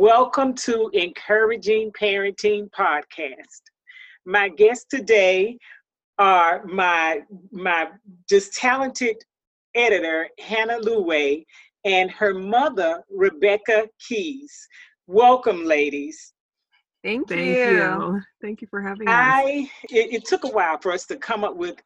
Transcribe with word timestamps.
welcome 0.00 0.54
to 0.54 0.88
Encouraging 0.94 1.92
Parenting 1.92 2.70
Podcast. 2.70 3.60
My 4.24 4.48
guests 4.48 4.86
today 4.88 5.58
are 6.18 6.64
my 6.64 7.20
my 7.52 7.88
just 8.26 8.54
talented 8.54 9.16
editor 9.74 10.26
Hannah 10.38 10.78
Lu-Way 10.78 11.44
and 11.84 12.10
her 12.12 12.32
mother 12.32 13.02
Rebecca 13.10 13.88
Keys. 14.08 14.66
Welcome, 15.06 15.66
ladies. 15.66 16.32
Thank, 17.04 17.28
Thank 17.28 17.58
you. 17.58 17.66
you. 17.66 18.20
Thank 18.40 18.62
you 18.62 18.68
for 18.70 18.80
having 18.80 19.06
us. 19.06 19.14
I 19.14 19.70
it, 19.90 20.14
it 20.14 20.24
took 20.24 20.44
a 20.44 20.50
while 20.50 20.78
for 20.78 20.92
us 20.92 21.04
to 21.08 21.16
come 21.16 21.44
up 21.44 21.56
with 21.56 21.76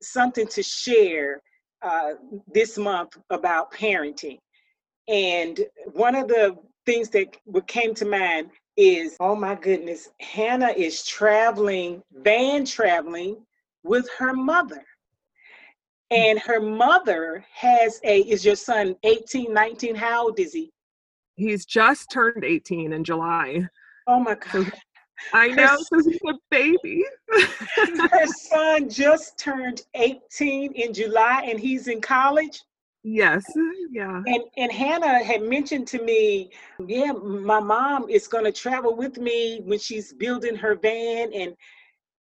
something 0.00 0.46
to 0.46 0.62
share 0.62 1.42
uh, 1.82 2.12
this 2.50 2.78
month 2.78 3.10
about 3.28 3.70
parenting, 3.74 4.38
and 5.06 5.60
one 5.92 6.14
of 6.14 6.28
the 6.28 6.56
things 6.88 7.10
that 7.10 7.36
what 7.44 7.66
came 7.66 7.94
to 7.94 8.06
mind 8.06 8.48
is, 8.78 9.14
oh 9.20 9.36
my 9.36 9.54
goodness, 9.54 10.08
Hannah 10.20 10.72
is 10.74 11.04
traveling, 11.04 12.02
van 12.22 12.64
traveling 12.64 13.36
with 13.82 14.08
her 14.18 14.32
mother. 14.32 14.82
And 16.10 16.38
her 16.38 16.60
mother 16.60 17.44
has 17.52 18.00
a, 18.04 18.20
is 18.20 18.42
your 18.42 18.56
son 18.56 18.96
18, 19.02 19.52
19? 19.52 19.94
How 19.96 20.24
old 20.24 20.40
is 20.40 20.54
he? 20.54 20.72
He's 21.34 21.66
just 21.66 22.10
turned 22.10 22.42
18 22.42 22.94
in 22.94 23.04
July. 23.04 23.68
Oh 24.06 24.20
my 24.20 24.36
God. 24.36 24.72
I 25.34 25.48
know, 25.48 25.76
so 25.76 25.98
he's 26.02 26.18
a 26.26 26.34
baby. 26.50 27.04
her 28.12 28.26
son 28.26 28.88
just 28.88 29.38
turned 29.38 29.82
18 29.94 30.72
in 30.72 30.94
July 30.94 31.42
and 31.50 31.60
he's 31.60 31.88
in 31.88 32.00
college. 32.00 32.62
Yes, 33.14 33.44
yeah. 33.90 34.22
And 34.26 34.42
and 34.56 34.72
Hannah 34.72 35.22
had 35.22 35.42
mentioned 35.42 35.86
to 35.88 36.02
me, 36.02 36.50
yeah, 36.86 37.12
my 37.12 37.60
mom 37.60 38.08
is 38.08 38.28
going 38.28 38.44
to 38.44 38.52
travel 38.52 38.96
with 38.96 39.18
me 39.18 39.60
when 39.64 39.78
she's 39.78 40.12
building 40.12 40.56
her 40.56 40.74
van 40.74 41.32
and 41.32 41.54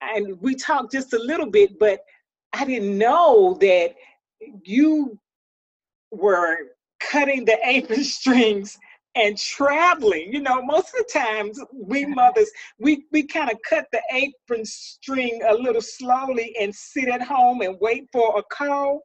and 0.01 0.39
we 0.41 0.55
talked 0.55 0.91
just 0.91 1.13
a 1.13 1.19
little 1.19 1.49
bit, 1.49 1.77
but 1.79 1.99
I 2.53 2.65
didn't 2.65 2.97
know 2.97 3.57
that 3.61 3.95
you 4.63 5.19
were 6.11 6.57
cutting 6.99 7.45
the 7.45 7.57
apron 7.63 8.03
strings 8.03 8.77
and 9.15 9.37
traveling. 9.37 10.31
You 10.31 10.41
know, 10.41 10.61
most 10.61 10.87
of 10.87 11.05
the 11.05 11.19
times 11.19 11.59
we 11.73 12.05
mothers, 12.05 12.49
we, 12.79 13.05
we 13.11 13.23
kind 13.23 13.51
of 13.51 13.57
cut 13.67 13.87
the 13.91 14.01
apron 14.11 14.65
string 14.65 15.41
a 15.47 15.53
little 15.53 15.81
slowly 15.81 16.55
and 16.59 16.73
sit 16.73 17.07
at 17.07 17.21
home 17.21 17.61
and 17.61 17.77
wait 17.81 18.07
for 18.11 18.39
a 18.39 18.43
call. 18.43 19.01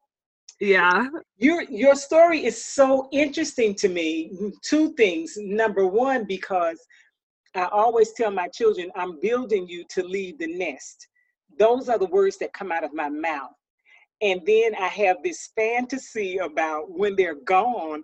Yeah. 0.65 1.09
Your 1.37 1.63
your 1.65 1.95
story 1.95 2.43
is 2.45 2.65
so 2.65 3.09
interesting 3.13 3.75
to 3.77 3.89
me. 3.89 4.33
Two 4.63 4.95
things. 4.95 5.35
Number 5.37 5.87
one, 5.87 6.25
because 6.27 6.81
I 7.55 7.67
always 7.67 8.13
tell 8.13 8.31
my 8.31 8.49
children, 8.49 8.91
I'm 8.97 9.21
building 9.21 9.69
you 9.69 9.85
to 9.91 10.03
leave 10.03 10.39
the 10.39 10.57
nest. 10.57 11.07
Those 11.59 11.91
are 11.91 11.99
the 11.99 12.07
words 12.07 12.39
that 12.39 12.55
come 12.55 12.73
out 12.73 12.83
of 12.83 12.95
my 12.95 13.11
mouth. 13.11 13.53
And 14.23 14.41
then 14.47 14.75
I 14.77 14.89
have 14.89 15.19
this 15.23 15.51
fantasy 15.55 16.39
about 16.39 16.91
when 16.91 17.15
they're 17.15 17.41
gone, 17.45 18.03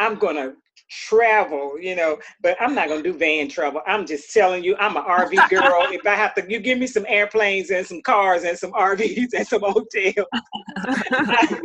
I'm 0.00 0.16
gonna 0.16 0.54
travel, 0.90 1.78
you 1.80 1.94
know, 1.94 2.18
but 2.42 2.56
I'm 2.60 2.74
not 2.74 2.88
gonna 2.88 3.04
do 3.04 3.16
van 3.16 3.48
travel. 3.48 3.82
I'm 3.86 4.04
just 4.04 4.32
telling 4.32 4.64
you, 4.64 4.74
I'm 4.80 4.96
an 4.96 5.04
RV 5.04 5.48
girl. 5.48 5.86
if 5.92 6.04
I 6.04 6.16
have 6.16 6.34
to, 6.34 6.50
you 6.50 6.58
give 6.58 6.78
me 6.78 6.88
some 6.88 7.06
airplanes 7.06 7.70
and 7.70 7.86
some 7.86 8.02
cars 8.02 8.42
and 8.42 8.58
some 8.58 8.72
RVs 8.72 9.28
and 9.32 9.46
some 9.46 9.62
hotels. 9.62 10.26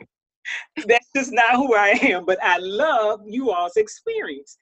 That's 0.88 1.10
just 1.16 1.32
not 1.32 1.56
who 1.56 1.76
I 1.76 1.90
am, 2.02 2.26
but 2.26 2.44
I 2.44 2.58
love 2.58 3.22
you 3.26 3.52
all's 3.52 3.78
experience. 3.78 4.58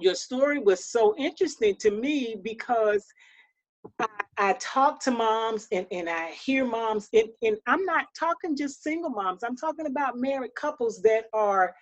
Your 0.00 0.14
story 0.14 0.58
was 0.58 0.84
so 0.84 1.14
interesting 1.16 1.76
to 1.76 1.90
me 1.90 2.36
because 2.42 3.04
I, 4.00 4.06
I 4.38 4.52
talk 4.54 5.00
to 5.04 5.10
moms 5.10 5.68
and, 5.70 5.86
and 5.92 6.08
I 6.08 6.30
hear 6.30 6.64
moms, 6.64 7.08
and, 7.12 7.28
and 7.42 7.56
I'm 7.66 7.84
not 7.84 8.06
talking 8.18 8.56
just 8.56 8.82
single 8.82 9.10
moms, 9.10 9.44
I'm 9.44 9.56
talking 9.56 9.86
about 9.86 10.18
married 10.18 10.54
couples 10.56 11.00
that 11.02 11.24
are, 11.32 11.74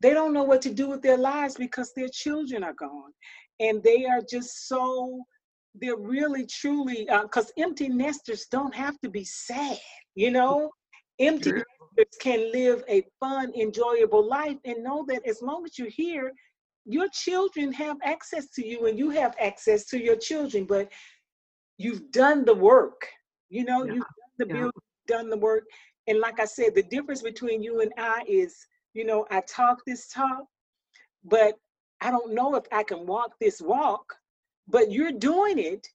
they 0.00 0.14
don't 0.14 0.32
know 0.32 0.44
what 0.44 0.62
to 0.62 0.72
do 0.72 0.88
with 0.88 1.02
their 1.02 1.18
lives 1.18 1.56
because 1.56 1.92
their 1.94 2.08
children 2.08 2.64
are 2.64 2.74
gone. 2.74 3.12
And 3.58 3.82
they 3.82 4.06
are 4.06 4.22
just 4.28 4.68
so, 4.68 5.22
they're 5.74 5.96
really 5.96 6.46
truly, 6.46 7.06
because 7.22 7.50
uh, 7.50 7.62
empty 7.62 7.88
nesters 7.88 8.46
don't 8.50 8.74
have 8.74 8.98
to 9.00 9.10
be 9.10 9.24
sad, 9.24 9.78
you 10.14 10.30
know? 10.30 10.70
Empty 11.18 11.50
True. 11.50 11.64
Can 12.20 12.52
live 12.52 12.82
a 12.88 13.04
fun, 13.20 13.52
enjoyable 13.54 14.26
life 14.28 14.58
and 14.64 14.82
know 14.84 15.04
that 15.08 15.26
as 15.26 15.42
long 15.42 15.64
as 15.64 15.78
you're 15.78 15.88
here, 15.90 16.32
your 16.86 17.08
children 17.12 17.72
have 17.72 17.98
access 18.02 18.48
to 18.50 18.66
you 18.66 18.86
and 18.86 18.98
you 18.98 19.10
have 19.10 19.34
access 19.40 19.86
to 19.86 20.02
your 20.02 20.16
children. 20.16 20.64
But 20.64 20.90
you've 21.78 22.10
done 22.12 22.44
the 22.44 22.54
work 22.54 23.06
you 23.48 23.64
know 23.64 23.84
Yeah, 23.84 23.94
you've 23.94 24.04
done 24.04 24.36
the 24.38 24.46
yeah. 24.46 24.54
build 24.54 24.72
done 25.06 25.30
the 25.30 25.36
work 25.36 25.64
and 26.06 26.20
like 26.20 26.40
i 26.40 26.44
said 26.44 26.74
the 26.74 26.82
difference 26.82 27.22
between 27.22 27.62
you 27.62 27.80
and 27.80 27.92
i 27.98 28.22
is 28.28 28.56
you 28.94 29.04
know 29.04 29.26
i 29.30 29.40
talk 29.42 29.78
this 29.86 30.08
talk 30.08 30.44
but 31.24 31.54
i 32.00 32.10
don't 32.10 32.32
know 32.34 32.54
if 32.54 32.64
i 32.72 32.82
can 32.82 33.06
walk 33.06 33.32
this 33.40 33.60
walk 33.60 34.14
but 34.68 34.90
you're 34.92 35.12
doing 35.12 35.58
it 35.58 35.86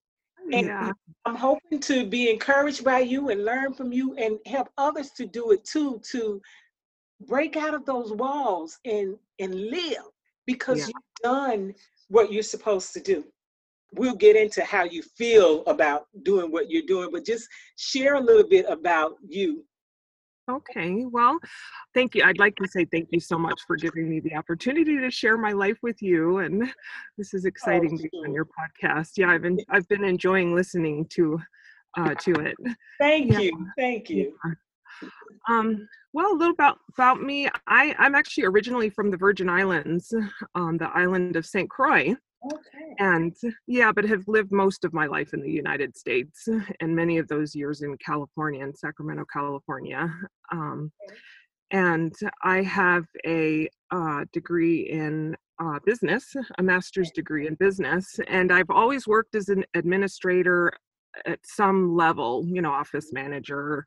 and 0.53 0.67
Yeah. 0.67 0.91
i'm 1.25 1.35
hoping 1.35 1.79
to 1.79 2.05
be 2.05 2.29
encouraged 2.29 2.83
by 2.83 2.99
you 2.99 3.29
and 3.29 3.45
learn 3.45 3.73
from 3.73 3.91
you 3.91 4.13
and 4.15 4.39
help 4.45 4.69
others 4.77 5.11
to 5.17 5.25
do 5.25 5.51
it 5.51 5.63
too 5.63 5.99
to 6.11 6.41
break 7.21 7.55
out 7.55 7.73
of 7.73 7.85
those 7.85 8.11
walls 8.13 8.77
and 8.85 9.17
and 9.39 9.53
live 9.69 10.03
because 10.45 10.79
Yeah. 10.79 10.87
you've 10.87 11.23
done 11.23 11.73
what 12.09 12.31
you're 12.31 12.43
supposed 12.43 12.93
to 12.93 12.99
do 12.99 13.23
we'll 13.93 14.15
get 14.15 14.35
into 14.35 14.63
how 14.63 14.83
you 14.83 15.01
feel 15.01 15.63
about 15.65 16.07
doing 16.23 16.51
what 16.51 16.69
you're 16.69 16.85
doing, 16.85 17.09
but 17.11 17.25
just 17.25 17.47
share 17.77 18.15
a 18.15 18.19
little 18.19 18.47
bit 18.47 18.65
about 18.67 19.15
you. 19.25 19.63
Okay. 20.49 21.05
Well, 21.09 21.39
thank 21.93 22.13
you. 22.13 22.23
I'd 22.23 22.37
like 22.37 22.55
to 22.57 22.67
say 22.67 22.85
thank 22.85 23.09
you 23.11 23.19
so 23.19 23.37
much 23.37 23.59
for 23.65 23.75
giving 23.75 24.09
me 24.09 24.19
the 24.19 24.35
opportunity 24.35 24.97
to 24.99 25.09
share 25.09 25.37
my 25.37 25.51
life 25.53 25.77
with 25.81 26.01
you. 26.01 26.37
And 26.39 26.63
this 27.17 27.33
is 27.33 27.45
exciting 27.45 27.97
to 27.97 28.03
be 28.09 28.17
on 28.19 28.33
your 28.33 28.45
podcast. 28.45 29.11
Yeah, 29.17 29.29
I've 29.29 29.41
been 29.41 29.57
I've 29.69 29.87
been 29.87 30.03
enjoying 30.03 30.53
listening 30.53 31.07
to 31.13 31.39
uh 31.97 32.13
to 32.15 32.31
it. 32.33 32.55
Thank 32.99 33.31
Yeah. 33.31 33.39
you. 33.39 33.67
Thank 33.77 34.09
you. 34.09 34.37
Um, 35.49 35.87
well, 36.13 36.31
a 36.31 36.37
little 36.37 36.53
about 36.53 36.77
about 36.93 37.21
me. 37.21 37.49
I 37.67 37.95
I'm 37.97 38.15
actually 38.15 38.45
originally 38.45 38.89
from 38.89 39.09
the 39.11 39.17
Virgin 39.17 39.49
Islands, 39.49 40.13
on 40.53 40.77
the 40.77 40.89
island 40.89 41.35
of 41.35 41.45
St. 41.45 41.69
Croix, 41.69 42.15
Okay. 42.53 42.95
and 42.99 43.35
yeah, 43.67 43.91
but 43.91 44.05
have 44.05 44.23
lived 44.27 44.51
most 44.51 44.85
of 44.85 44.93
my 44.93 45.05
life 45.05 45.33
in 45.33 45.41
the 45.41 45.51
United 45.51 45.97
States, 45.97 46.47
and 46.79 46.95
many 46.95 47.17
of 47.17 47.27
those 47.27 47.55
years 47.55 47.81
in 47.81 47.97
California, 47.97 48.63
in 48.63 48.75
Sacramento, 48.75 49.25
California. 49.31 50.13
Um, 50.51 50.91
and 51.71 52.13
I 52.43 52.61
have 52.61 53.05
a 53.25 53.67
uh, 53.91 54.25
degree 54.31 54.89
in 54.89 55.35
uh, 55.59 55.79
business, 55.85 56.35
a 56.57 56.63
master's 56.63 57.11
degree 57.11 57.47
in 57.47 57.55
business, 57.55 58.19
and 58.27 58.51
I've 58.51 58.69
always 58.69 59.07
worked 59.07 59.35
as 59.35 59.49
an 59.49 59.63
administrator 59.73 60.71
at 61.25 61.39
some 61.43 61.95
level, 61.95 62.45
you 62.45 62.61
know, 62.61 62.71
office 62.71 63.11
manager, 63.13 63.85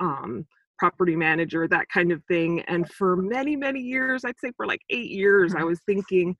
um, 0.00 0.46
property 0.78 1.14
manager, 1.14 1.68
that 1.68 1.88
kind 1.92 2.10
of 2.12 2.22
thing. 2.24 2.60
And 2.62 2.90
for 2.90 3.16
many, 3.16 3.56
many 3.56 3.80
years, 3.80 4.24
I'd 4.24 4.40
say 4.40 4.52
for 4.56 4.66
like 4.66 4.80
eight 4.90 5.10
years, 5.10 5.54
I 5.54 5.62
was 5.70 5.80
thinking, 5.86 6.34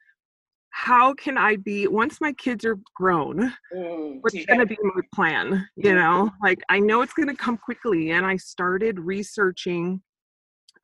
how 0.72 1.14
can 1.14 1.38
I 1.38 1.56
be, 1.56 1.86
once 1.86 2.20
my 2.20 2.32
kids 2.32 2.64
are 2.64 2.78
grown, 2.94 3.52
Mm, 3.72 4.20
what's 4.22 4.34
yeah. 4.34 4.44
going 4.46 4.60
to 4.60 4.66
be 4.66 4.76
my 4.82 5.00
plan? 5.14 5.68
You 5.76 5.94
know, 5.94 6.30
like 6.42 6.60
I 6.68 6.78
know 6.80 7.02
it's 7.02 7.12
going 7.12 7.28
to 7.28 7.36
come 7.36 7.56
quickly. 7.56 8.10
And 8.10 8.26
I 8.26 8.36
started 8.36 8.98
researching 8.98 10.02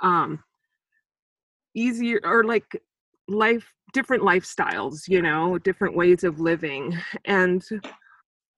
um, 0.01 0.43
easier 1.75 2.21
or 2.23 2.45
like 2.45 2.81
life, 3.29 3.73
different 3.93 4.23
lifestyles, 4.23 5.09
you 5.09 5.23
know, 5.23 5.59
different 5.59 5.97
ways 5.97 6.23
of 6.23 6.39
living. 6.39 6.97
And 7.25 7.63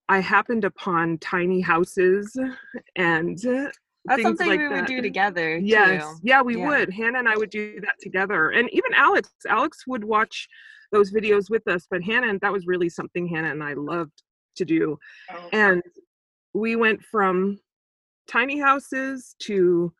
I 0.09 0.19
happened 0.19 0.65
upon 0.65 1.17
tiny 1.19 1.61
houses 1.61 2.37
and 2.95 3.39
That's 4.05 4.17
things 4.17 4.27
something 4.27 4.47
like 4.47 4.59
we 4.59 4.67
would 4.67 4.79
that. 4.79 4.87
do 4.87 5.01
together. 5.01 5.57
Yes. 5.57 6.03
Too. 6.03 6.19
Yeah, 6.23 6.41
we 6.41 6.57
Yeah. 6.57 6.67
would. 6.67 6.89
Hannah 6.91 7.19
and 7.19 7.29
I 7.29 7.35
would 7.37 7.49
do 7.49 7.79
that 7.81 7.95
together. 7.99 8.49
And 8.49 8.69
even 8.71 8.93
Alex, 8.95 9.29
Alex 9.47 9.85
would 9.87 10.03
watch 10.03 10.47
those 10.91 11.13
videos 11.13 11.49
with 11.49 11.67
us, 11.67 11.87
but 11.89 12.03
Hannah, 12.03 12.37
that 12.39 12.51
was 12.51 12.65
really 12.65 12.89
something 12.89 13.27
Hannah 13.27 13.51
and 13.51 13.63
I 13.63 13.73
loved 13.73 14.23
to 14.57 14.65
do. 14.65 14.97
Oh, 15.31 15.49
And 15.53 15.81
we 16.53 16.75
went 16.75 17.01
from 17.03 17.59
tiny 18.27 18.59
houses 18.59 19.35
to 19.43 19.93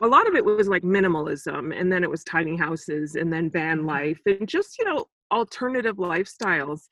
a 0.00 0.06
lot 0.06 0.26
of 0.26 0.34
it 0.34 0.44
was 0.44 0.68
like 0.68 0.82
minimalism 0.82 1.78
and 1.78 1.92
then 1.92 2.02
it 2.02 2.10
was 2.10 2.24
tiny 2.24 2.56
houses 2.56 3.14
and 3.14 3.32
then 3.32 3.50
van 3.50 3.78
mm-hmm. 3.78 3.88
life 3.88 4.20
and 4.26 4.48
just, 4.48 4.78
you 4.78 4.84
know, 4.84 5.06
alternative 5.32 5.96
lifestyles. 5.96 6.82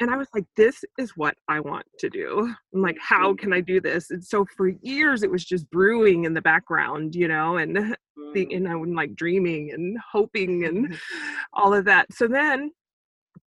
And 0.00 0.10
I 0.10 0.16
was 0.16 0.28
like, 0.32 0.44
this 0.56 0.82
is 0.96 1.10
what 1.16 1.34
I 1.48 1.60
want 1.60 1.84
to 1.98 2.08
do. 2.08 2.54
I'm 2.72 2.82
like, 2.82 2.96
how 3.00 3.34
can 3.34 3.52
I 3.52 3.60
do 3.60 3.80
this? 3.80 4.10
And 4.10 4.24
so 4.24 4.46
for 4.56 4.68
years 4.80 5.22
it 5.22 5.30
was 5.30 5.44
just 5.44 5.68
brewing 5.70 6.24
in 6.24 6.32
the 6.32 6.40
background, 6.40 7.14
you 7.14 7.28
know, 7.28 7.56
and 7.56 7.76
the, 7.76 7.96
mm, 8.18 8.56
and 8.56 8.68
I 8.68 8.76
was 8.76 8.88
like 8.90 9.14
dreaming 9.14 9.72
and 9.72 9.98
hoping 10.12 10.64
and 10.64 10.96
all 11.52 11.74
of 11.74 11.84
that. 11.86 12.12
So 12.12 12.28
then 12.28 12.70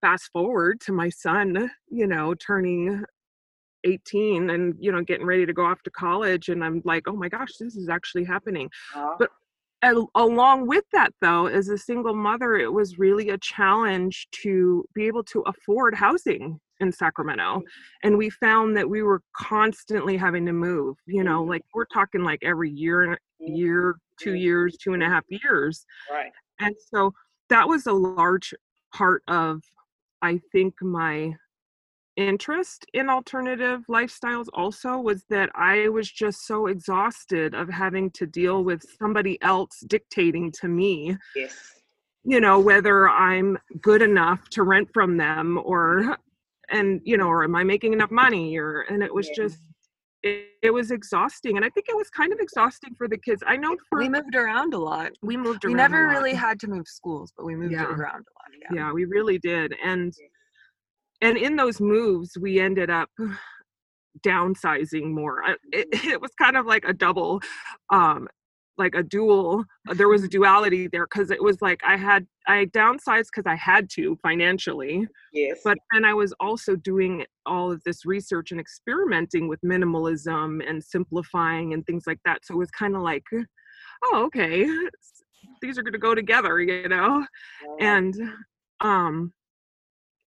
fast 0.02 0.30
forward 0.34 0.82
to 0.82 0.92
my 0.92 1.10
son, 1.10 1.72
you 1.90 2.06
know, 2.06 2.36
turning 2.36 3.04
18 3.86 4.50
and 4.50 4.76
you 4.80 4.94
know 4.94 5.02
getting 5.02 5.26
ready 5.26 5.46
to 5.46 5.52
go 5.52 5.66
off 5.66 5.82
to 5.84 5.92
college 5.92 6.48
and 6.48 6.64
i'm 6.64 6.82
like 6.86 7.04
oh 7.06 7.18
my 7.18 7.28
gosh 7.28 7.50
this 7.60 7.76
is 7.76 7.90
actually 7.90 8.24
happening 8.24 8.70
uh-huh. 8.96 9.16
but 9.20 9.30
along 10.16 10.68
with 10.68 10.84
that 10.94 11.14
though 11.22 11.48
as 11.48 11.70
a 11.70 11.78
single 11.78 12.16
mother 12.16 12.56
it 12.56 12.72
was 12.72 12.98
really 12.98 13.30
a 13.30 13.38
challenge 13.38 14.28
to 14.32 14.86
be 14.94 15.06
able 15.06 15.24
to 15.24 15.42
afford 15.42 15.94
housing 15.94 16.60
in 16.80 16.92
sacramento 16.92 17.62
and 18.04 18.18
we 18.18 18.30
found 18.30 18.76
that 18.76 18.90
we 18.90 19.04
were 19.04 19.22
constantly 19.36 20.18
having 20.18 20.46
to 20.46 20.54
move 20.54 20.96
you 21.06 21.24
know 21.24 21.42
mm-hmm. 21.42 21.52
like 21.52 21.62
we're 21.74 21.86
talking 21.86 22.24
like 22.24 22.40
every 22.44 22.70
year 22.70 23.18
year 23.40 23.96
two 24.20 24.32
mm-hmm. 24.32 24.38
years 24.38 24.78
two 24.78 24.94
and 24.94 25.04
a 25.04 25.08
half 25.08 25.24
years 25.30 25.86
right 26.12 26.32
and 26.60 26.76
so 26.94 27.14
that 27.50 27.68
was 27.68 27.86
a 27.86 27.94
large 27.94 28.54
part 28.94 29.22
of 29.28 29.62
i 30.22 30.40
think 30.52 30.74
my 30.82 31.34
interest 32.16 32.86
in 32.94 33.10
alternative 33.10 33.82
lifestyles 33.90 34.46
also 34.54 34.98
was 34.98 35.24
that 35.30 35.50
I 35.56 35.90
was 35.90 36.12
just 36.12 36.46
so 36.46 36.68
exhausted 36.68 37.54
of 37.54 37.70
having 37.70 38.12
to 38.12 38.26
deal 38.26 38.64
with 38.64 38.84
somebody 39.00 39.42
else 39.42 39.84
dictating 39.88 40.52
to 40.62 40.68
me. 40.68 41.18
Yes. 41.36 41.56
You 42.24 42.40
know, 42.40 42.60
whether 42.60 43.10
I'm 43.10 43.58
good 43.82 44.02
enough 44.02 44.50
to 44.52 44.64
rent 44.64 44.90
from 44.94 45.18
them 45.18 45.60
or 45.64 46.18
and 46.70 47.02
you 47.04 47.18
know, 47.18 47.28
or 47.28 47.44
am 47.44 47.56
I 47.56 47.64
making 47.64 47.94
enough 47.94 48.12
money 48.12 48.58
or 48.58 48.82
and 48.82 49.04
it 49.04 49.14
was 49.14 49.30
just 49.36 49.60
it, 50.24 50.48
it, 50.62 50.72
was 50.72 50.90
exhausting 50.92 51.58
and 51.58 51.66
i 51.66 51.70
think 51.70 51.88
it 51.90 51.98
was 51.98 52.10
kind 52.10 52.32
of 52.32 52.40
exhausting 52.40 52.96
for 52.98 53.10
the 53.10 53.18
kids 53.18 53.44
i 53.46 53.58
know 53.58 53.76
for 53.90 54.00
we 54.00 54.08
moved 54.08 54.36
around 54.36 54.74
a 54.74 54.78
lot 54.78 55.12
we 55.22 55.36
moved 55.36 55.66
around 55.66 55.74
we 55.74 55.78
never 55.78 56.08
really 56.08 56.34
had 56.34 56.60
to 56.62 56.68
move 56.68 56.88
schools 56.88 57.34
but 57.36 57.46
we 57.46 57.56
moved 57.56 57.74
yeah. 57.74 57.84
around 57.84 58.26
a 58.26 58.34
lot 58.40 58.72
yeah. 58.72 58.86
yeah 58.86 58.92
we 58.94 59.04
really 59.04 59.38
did 59.38 59.76
and 59.84 60.14
and 61.24 61.38
in 61.38 61.56
those 61.56 61.82
moves 61.82 62.38
we 62.40 62.60
ended 62.60 62.90
up 62.90 63.10
downsizing 64.26 65.12
more 65.12 65.42
it, 65.72 65.88
it 66.06 66.22
was 66.22 66.32
kind 66.40 66.56
of 66.56 66.66
like 66.66 66.84
a 66.86 66.94
double 66.94 67.42
um 67.92 68.28
like 68.78 68.96
a 68.96 69.04
dual 69.04 69.64
there 69.94 70.10
was 70.10 70.24
a 70.24 70.28
duality 70.38 70.88
there 70.88 71.06
because 71.06 71.32
it 71.32 71.42
was 71.42 71.62
like 71.62 71.80
i 71.86 71.96
had 71.96 72.26
i 72.48 72.66
downsized 72.66 73.28
because 73.34 73.46
i 73.46 73.56
had 73.56 73.90
to 73.90 74.18
financially 74.22 75.08
yes. 75.32 75.60
but 75.64 75.78
then 75.92 76.06
i 76.06 76.14
was 76.14 76.34
also 76.40 76.76
doing 76.76 77.26
all 77.46 77.72
of 77.72 77.82
this 77.86 78.06
research 78.06 78.52
and 78.52 78.60
experimenting 78.60 79.48
with 79.48 79.60
minimalism 79.62 80.68
and 80.68 80.84
simplifying 80.84 81.74
and 81.74 81.86
things 81.86 82.04
like 82.08 82.20
that 82.26 82.40
so 82.44 82.56
it 82.56 82.58
was 82.58 82.72
kind 82.72 82.96
of 82.96 83.02
like 83.02 83.24
oh 84.06 84.24
okay 84.26 84.66
these 85.62 85.78
are 85.78 85.84
going 85.84 85.94
to 85.94 86.00
go 86.00 86.16
together 86.16 86.60
you 86.60 86.88
know? 86.88 87.26
And 87.80 88.16
um 88.82 89.34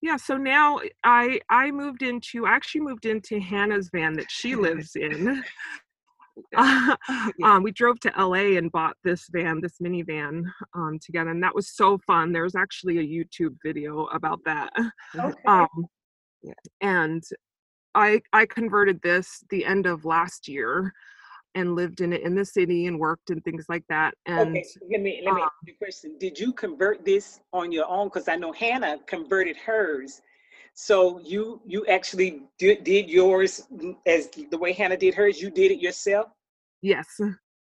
yeah 0.06 0.18
so 0.18 0.38
now 0.38 0.80
i 1.04 1.40
i 1.50 1.72
moved 1.72 2.04
into 2.04 2.46
I 2.46 2.52
actually 2.52 2.82
moved 2.82 3.08
into 3.08 3.40
hannah's 3.40 3.90
van 3.90 4.14
that 4.14 4.30
she 4.30 4.56
lives 4.68 4.96
in. 4.96 5.44
Uh, 6.56 6.96
um, 7.44 7.64
we 7.64 7.72
drove 7.72 8.00
to 8.02 8.12
la 8.18 8.34
and 8.34 8.72
bought 8.72 8.96
this 9.04 9.28
van 9.32 9.60
this 9.62 9.80
minivan 9.82 10.44
um, 10.76 11.00
together 11.04 11.32
and 11.32 11.42
that 11.42 11.56
was 11.56 11.76
so 11.76 11.98
fun. 12.06 12.32
There 12.32 12.44
was 12.44 12.56
actually 12.56 13.00
a 13.00 13.02
youtube 13.16 13.56
video 13.66 14.06
about 14.08 14.40
that. 14.46 14.72
Okay. 15.18 15.34
um, 15.48 15.68
and 16.82 17.24
i 17.96 18.22
i 18.34 18.46
converted 18.46 19.02
this 19.02 19.44
the 19.50 19.66
end 19.66 19.88
of 19.88 20.06
last 20.06 20.48
year 20.48 20.94
and 21.56 21.76
lived 21.76 22.02
in 22.02 22.14
it 22.14 22.22
in 22.22 22.36
the 22.36 22.46
city 22.46 22.86
and 22.86 23.00
worked 23.00 23.30
and 23.30 23.44
things 23.44 23.66
like 23.70 23.84
that. 23.90 24.14
And 24.26 24.50
okay, 24.50 24.66
let 24.92 25.02
me 25.02 25.22
let 25.26 25.34
me 25.34 25.42
um, 25.42 25.48
ask 25.48 25.54
you 25.66 25.74
a 25.74 25.78
question. 25.78 26.18
Did 26.20 26.38
you 26.38 26.54
convert 26.54 27.04
this 27.04 27.40
on 27.54 27.72
your 27.72 27.88
own? 27.88 28.08
Because 28.08 28.28
I 28.28 28.36
know 28.36 28.52
Hannah 28.52 28.98
converted 29.08 29.58
hers. 29.58 30.22
So 30.74 31.20
you 31.20 31.62
you 31.66 31.86
actually 31.88 32.44
did, 32.60 32.84
did 32.84 33.10
yours 33.10 33.68
as 34.06 34.28
the 34.28 34.58
way 34.58 34.74
Hannah 34.74 34.98
did 34.98 35.14
hers. 35.14 35.42
You 35.42 35.50
did 35.50 35.72
it 35.72 35.80
yourself. 35.80 36.28
Yes. 36.82 37.08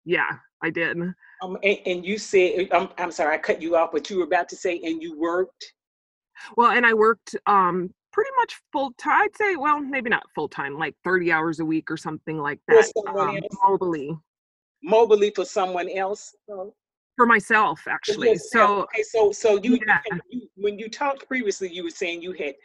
Yeah, 0.03 0.31
I 0.61 0.69
did. 0.69 0.97
Um, 1.41 1.57
and, 1.63 1.77
and 1.85 2.05
you 2.05 2.17
said 2.17 2.67
I'm 2.71 2.89
I'm 2.97 3.11
sorry 3.11 3.35
I 3.35 3.37
cut 3.37 3.61
you 3.61 3.77
off, 3.77 3.91
but 3.91 4.09
you 4.09 4.17
were 4.17 4.25
about 4.25 4.49
to 4.49 4.55
say, 4.55 4.81
and 4.83 5.01
you 5.01 5.17
worked. 5.17 5.73
Well, 6.57 6.71
and 6.71 6.85
I 6.85 6.93
worked 6.93 7.35
um 7.45 7.93
pretty 8.13 8.29
much 8.37 8.61
full 8.71 8.91
time. 8.97 9.23
I'd 9.23 9.35
say, 9.35 9.55
well, 9.55 9.81
maybe 9.81 10.09
not 10.09 10.23
full 10.33 10.47
time, 10.47 10.77
like 10.77 10.95
30 11.03 11.31
hours 11.31 11.59
a 11.59 11.65
week 11.65 11.91
or 11.91 11.97
something 11.97 12.37
like 12.37 12.59
that. 12.67 12.91
Um, 13.07 13.39
mobily. 13.65 14.17
Mobily 14.87 15.35
for 15.35 15.43
someone 15.43 15.89
else. 15.89 16.35
For 17.17 17.25
myself, 17.25 17.81
actually. 17.87 18.37
So 18.37 18.83
okay, 18.83 19.03
so 19.03 19.31
so 19.31 19.59
you, 19.61 19.79
yeah. 19.85 19.99
you 20.29 20.47
when 20.55 20.79
you 20.79 20.89
talked 20.89 21.27
previously, 21.27 21.71
you 21.71 21.83
were 21.83 21.91
saying 21.91 22.23
you 22.23 22.31
had 22.31 22.55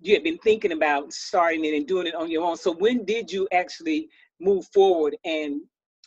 you 0.00 0.12
had 0.12 0.22
been 0.22 0.36
thinking 0.38 0.72
about 0.72 1.12
starting 1.12 1.64
it 1.64 1.74
and 1.74 1.86
doing 1.86 2.06
it 2.06 2.14
on 2.14 2.30
your 2.30 2.44
own. 2.44 2.56
So 2.56 2.70
when 2.70 3.06
did 3.06 3.32
you 3.32 3.48
actually 3.50 4.08
move 4.40 4.66
forward 4.74 5.16
and 5.24 5.62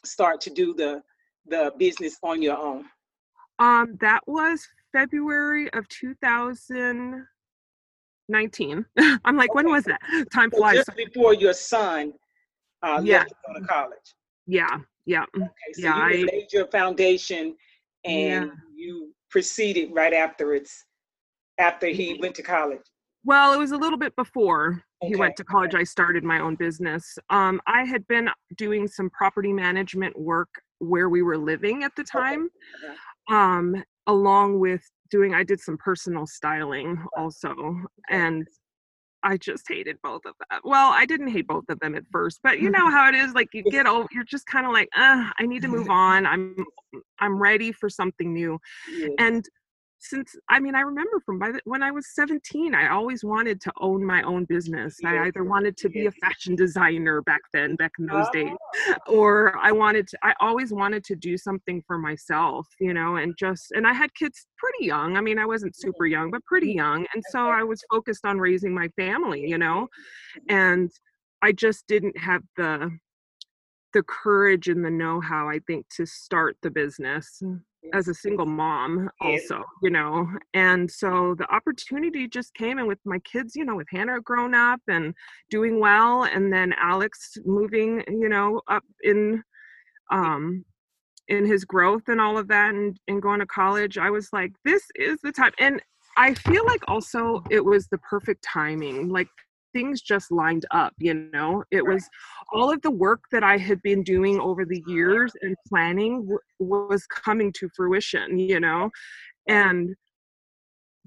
start 0.06 0.42
to 0.42 0.52
do 0.52 0.76
the 0.76 1.02
the 1.48 1.74
business 1.80 2.18
on 2.22 2.42
your 2.42 2.58
own? 2.58 2.86
Um, 3.58 3.98
that 4.00 4.22
was 4.28 4.68
February 4.92 5.74
of 5.74 5.88
2000. 5.88 7.26
19. 8.30 8.86
I'm 9.26 9.38
like, 9.38 9.50
okay. 9.50 9.56
when 9.56 9.72
was 9.72 9.84
that? 9.86 10.00
Time 10.34 10.50
so 10.54 10.60
flies. 10.60 10.76
Just 10.78 10.96
before 10.96 11.34
your 11.34 11.54
son 11.54 12.14
uh, 12.84 13.02
yeah. 13.04 13.20
left 13.20 13.30
to 13.30 13.36
go 13.48 13.60
to 13.60 13.66
college. 13.66 14.16
Yeah, 14.46 14.80
yeah. 15.06 15.26
Okay, 15.36 15.48
so 15.74 15.82
yeah, 15.82 16.10
you 16.10 16.28
I, 16.28 16.32
laid 16.32 16.54
your 16.54 16.68
foundation 16.68 17.56
and 18.06 18.46
yeah. 18.46 18.52
you 18.76 19.14
proceeded 19.30 19.90
right 19.94 20.14
after 20.14 20.54
it's 20.54 20.86
after 21.60 21.88
he 21.88 22.18
went 22.22 22.36
to 22.36 22.44
college. 22.44 22.82
Well, 23.24 23.52
it 23.52 23.58
was 23.58 23.72
a 23.72 23.78
little 23.78 23.98
bit 23.98 24.16
before 24.16 24.82
okay. 25.04 25.10
he 25.10 25.16
went 25.16 25.36
to 25.38 25.44
college. 25.44 25.76
I 25.76 25.84
started 25.84 26.24
my 26.24 26.40
own 26.40 26.56
business. 26.56 27.18
Um, 27.30 27.60
I 27.68 27.84
had 27.84 28.08
been 28.08 28.30
doing 28.58 28.88
some 28.88 29.10
property 29.10 29.52
management 29.52 30.18
work 30.18 30.50
where 30.80 31.10
we 31.10 31.24
were 31.24 31.38
living 31.38 31.84
at 31.84 31.92
the 31.98 32.04
time, 32.04 32.50
okay. 32.84 32.94
uh-huh. 32.94 33.36
um, 33.36 33.84
along 34.06 34.60
with 34.60 34.82
doing 35.10 35.34
i 35.34 35.44
did 35.44 35.60
some 35.60 35.78
personal 35.78 36.26
styling 36.26 36.98
also 37.18 37.54
and 38.10 38.48
i 39.24 39.36
just 39.36 39.64
hated 39.68 39.98
both 40.04 40.22
of 40.26 40.34
them. 40.50 40.60
Well 40.64 40.92
i 40.92 41.06
didn't 41.06 41.30
hate 41.30 41.48
both 41.48 41.66
of 41.70 41.80
them 41.80 41.96
at 41.96 42.04
first 42.12 42.40
but 42.44 42.60
you 42.60 42.70
know 42.70 42.90
how 42.90 43.10
it 43.10 43.16
is 43.16 43.34
like 43.34 43.50
you 43.54 43.64
get 43.64 43.88
old 43.88 44.08
you're 44.12 44.24
just 44.24 44.46
kind 44.46 44.66
of 44.66 44.72
like 44.72 44.90
uh, 44.96 45.30
i 45.40 45.46
need 45.46 45.62
to 45.64 45.68
move 45.78 45.90
on. 45.90 46.26
I'm 46.26 46.56
i'm 47.20 47.42
ready 47.42 47.72
for 47.72 47.90
something 47.90 48.34
new. 48.34 48.60
And 49.20 49.46
since 50.00 50.36
I 50.50 50.60
mean 50.60 50.76
I 50.76 50.82
remember 50.82 51.20
from 51.26 51.40
by 51.40 51.52
the, 51.52 51.62
when 51.66 51.82
I 51.82 51.92
was 51.92 52.14
17 52.14 52.76
I 52.76 52.90
always 52.90 53.24
wanted 53.24 53.60
to 53.62 53.72
own 53.80 54.06
my 54.06 54.22
own 54.24 54.46
business. 54.46 54.98
I 55.04 55.28
either 55.28 55.44
wanted 55.44 55.78
to 55.78 55.90
be 55.90 56.06
a 56.06 56.12
fashion 56.12 56.56
designer 56.56 57.22
back 57.22 57.42
then 57.54 57.76
back 57.76 57.94
in 58.00 58.06
those 58.06 58.30
days 58.32 58.54
oh. 58.90 58.96
or 59.08 59.58
I 59.58 59.72
wanted 59.72 60.08
to 60.10 60.18
I 60.24 60.34
always 60.40 60.72
wanted 60.72 61.04
to 61.06 61.16
do 61.16 61.38
something 61.38 61.84
for 61.88 61.98
myself, 61.98 62.68
you 62.80 62.94
know, 62.94 63.16
and 63.16 63.36
just 63.38 63.72
and 63.72 63.88
I 63.88 63.94
had 63.94 64.14
kids 64.14 64.48
pretty 64.58 64.86
young. 64.86 65.18
I 65.18 65.22
mean 65.22 65.40
I 65.40 65.46
wasn't 65.46 65.76
super 65.76 66.06
young, 66.06 66.32
but 66.32 66.46
pretty 66.46 66.74
young 66.74 67.06
and 67.14 67.24
so 67.30 67.48
I 67.48 67.64
was 67.64 67.82
focused 67.92 68.26
on 68.26 68.40
raising 68.40 68.74
my 68.74 68.90
family, 68.90 69.42
you 69.42 69.58
know. 69.58 69.88
And 70.50 70.92
I 71.42 71.52
just 71.52 71.88
didn't 71.88 72.18
have 72.18 72.44
the 72.56 72.92
the 73.94 74.04
courage 74.04 74.68
and 74.68 74.84
the 74.84 74.92
know-how 74.92 75.50
I 75.50 75.60
think 75.66 75.88
to 75.96 76.06
start 76.06 76.58
the 76.62 76.70
business 76.70 77.42
as 77.94 78.08
a 78.08 78.14
single 78.14 78.46
mom 78.46 79.10
also 79.22 79.64
you 79.82 79.90
know 79.90 80.28
and 80.54 80.90
so 80.90 81.36
the 81.38 81.50
opportunity 81.54 82.28
just 82.28 82.54
came 82.54 82.78
and 82.80 82.88
with 82.88 83.00
my 83.06 83.20
kids 83.20 83.56
you 83.56 83.64
know 83.64 83.76
with 83.76 83.88
hannah 83.90 84.20
grown 84.22 84.54
up 84.54 84.82
and 84.88 85.14
doing 85.50 85.80
well 85.80 86.24
and 86.24 86.52
then 86.52 86.74
alex 86.82 87.38
moving 87.46 88.04
you 88.08 88.30
know 88.30 88.62
up 88.68 88.84
in 89.04 89.42
um 90.12 90.64
in 91.28 91.46
his 91.46 91.66
growth 91.66 92.04
and 92.08 92.22
all 92.22 92.38
of 92.38 92.48
that 92.48 92.74
and, 92.74 92.98
and 93.08 93.22
going 93.22 93.40
to 93.40 93.46
college 93.46 93.98
i 93.98 94.10
was 94.10 94.30
like 94.34 94.52
this 94.66 94.84
is 94.96 95.18
the 95.24 95.32
time 95.32 95.52
and 95.60 95.82
i 96.18 96.34
feel 96.34 96.66
like 96.66 96.82
also 96.88 97.44
it 97.50 97.64
was 97.64 97.88
the 97.88 97.98
perfect 98.00 98.44
timing 98.44 99.10
like 99.10 99.28
things 99.78 100.02
just 100.02 100.32
lined 100.32 100.66
up 100.72 100.94
you 100.98 101.14
know? 101.34 101.64
It 101.72 101.86
was 101.86 102.04
all 102.54 102.72
of 102.72 102.82
the 102.82 102.92
work 102.92 103.22
that 103.34 103.44
i 103.44 103.58
had 103.58 103.80
been 103.82 104.04
doing 104.04 104.40
over 104.40 104.64
the 104.66 104.84
years 104.88 105.32
and 105.44 105.56
planning 105.68 106.14
w- 106.22 106.46
was 106.60 107.06
coming 107.08 107.50
to 107.60 107.70
fruition 107.76 108.40
you 108.40 108.60
know? 108.60 108.90
And 109.48 109.96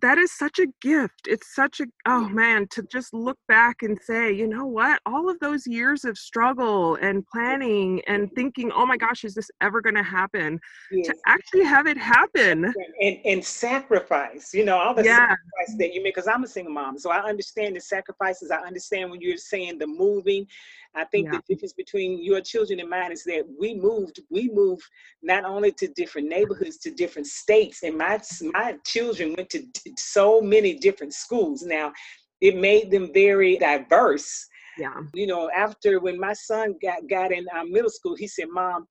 that 0.02 0.18
is 0.18 0.32
such 0.32 0.58
a 0.58 0.66
gift. 0.80 1.26
It's 1.26 1.54
such 1.54 1.80
a 1.80 1.86
oh 2.06 2.28
man 2.28 2.66
to 2.68 2.82
just 2.84 3.12
look 3.12 3.38
back 3.48 3.82
and 3.82 3.98
say, 4.00 4.32
you 4.32 4.46
know 4.46 4.66
what? 4.66 5.00
All 5.06 5.28
of 5.28 5.38
those 5.40 5.66
years 5.66 6.04
of 6.04 6.16
struggle 6.16 6.96
and 6.96 7.26
planning 7.26 8.02
and 8.06 8.30
thinking, 8.34 8.70
oh 8.72 8.86
my 8.86 8.96
gosh, 8.96 9.24
is 9.24 9.34
this 9.34 9.50
ever 9.60 9.80
going 9.80 9.94
to 9.94 10.02
happen? 10.02 10.60
Yes. 10.90 11.08
To 11.08 11.14
actually 11.26 11.64
have 11.64 11.86
it 11.86 11.96
happen 11.96 12.72
and 13.00 13.18
and 13.24 13.44
sacrifice, 13.44 14.52
you 14.54 14.64
know, 14.64 14.78
all 14.78 14.94
the 14.94 15.04
yeah. 15.04 15.18
sacrifice 15.18 15.78
that 15.78 15.94
you 15.94 16.02
make. 16.02 16.14
Because 16.14 16.28
I'm 16.28 16.44
a 16.44 16.48
single 16.48 16.72
mom, 16.72 16.98
so 16.98 17.10
I 17.10 17.20
understand 17.28 17.76
the 17.76 17.80
sacrifices. 17.80 18.50
I 18.50 18.58
understand 18.58 19.10
when 19.10 19.20
you're 19.20 19.36
saying 19.36 19.78
the 19.78 19.86
moving. 19.86 20.46
I 20.94 21.04
think 21.04 21.26
yeah. 21.26 21.38
the 21.38 21.54
difference 21.54 21.72
between 21.72 22.22
your 22.22 22.40
children 22.40 22.80
and 22.80 22.90
mine 22.90 23.12
is 23.12 23.24
that 23.24 23.44
we 23.58 23.74
moved. 23.74 24.20
We 24.30 24.50
moved 24.52 24.82
not 25.22 25.44
only 25.44 25.72
to 25.72 25.88
different 25.88 26.28
neighborhoods, 26.28 26.78
to 26.78 26.90
different 26.90 27.28
states, 27.28 27.82
and 27.82 27.96
my 27.96 28.20
my 28.42 28.76
children 28.84 29.34
went 29.36 29.50
to 29.50 29.64
so 29.96 30.40
many 30.40 30.74
different 30.74 31.14
schools. 31.14 31.62
Now, 31.62 31.92
it 32.40 32.56
made 32.56 32.90
them 32.90 33.12
very 33.12 33.56
diverse. 33.58 34.46
Yeah. 34.78 35.00
You 35.14 35.26
know, 35.26 35.50
after 35.50 36.00
when 36.00 36.18
my 36.18 36.32
son 36.32 36.74
got 36.82 37.08
got 37.08 37.32
in 37.32 37.46
uh, 37.54 37.64
middle 37.64 37.90
school, 37.90 38.16
he 38.16 38.26
said, 38.26 38.48
"Mom, 38.50 38.86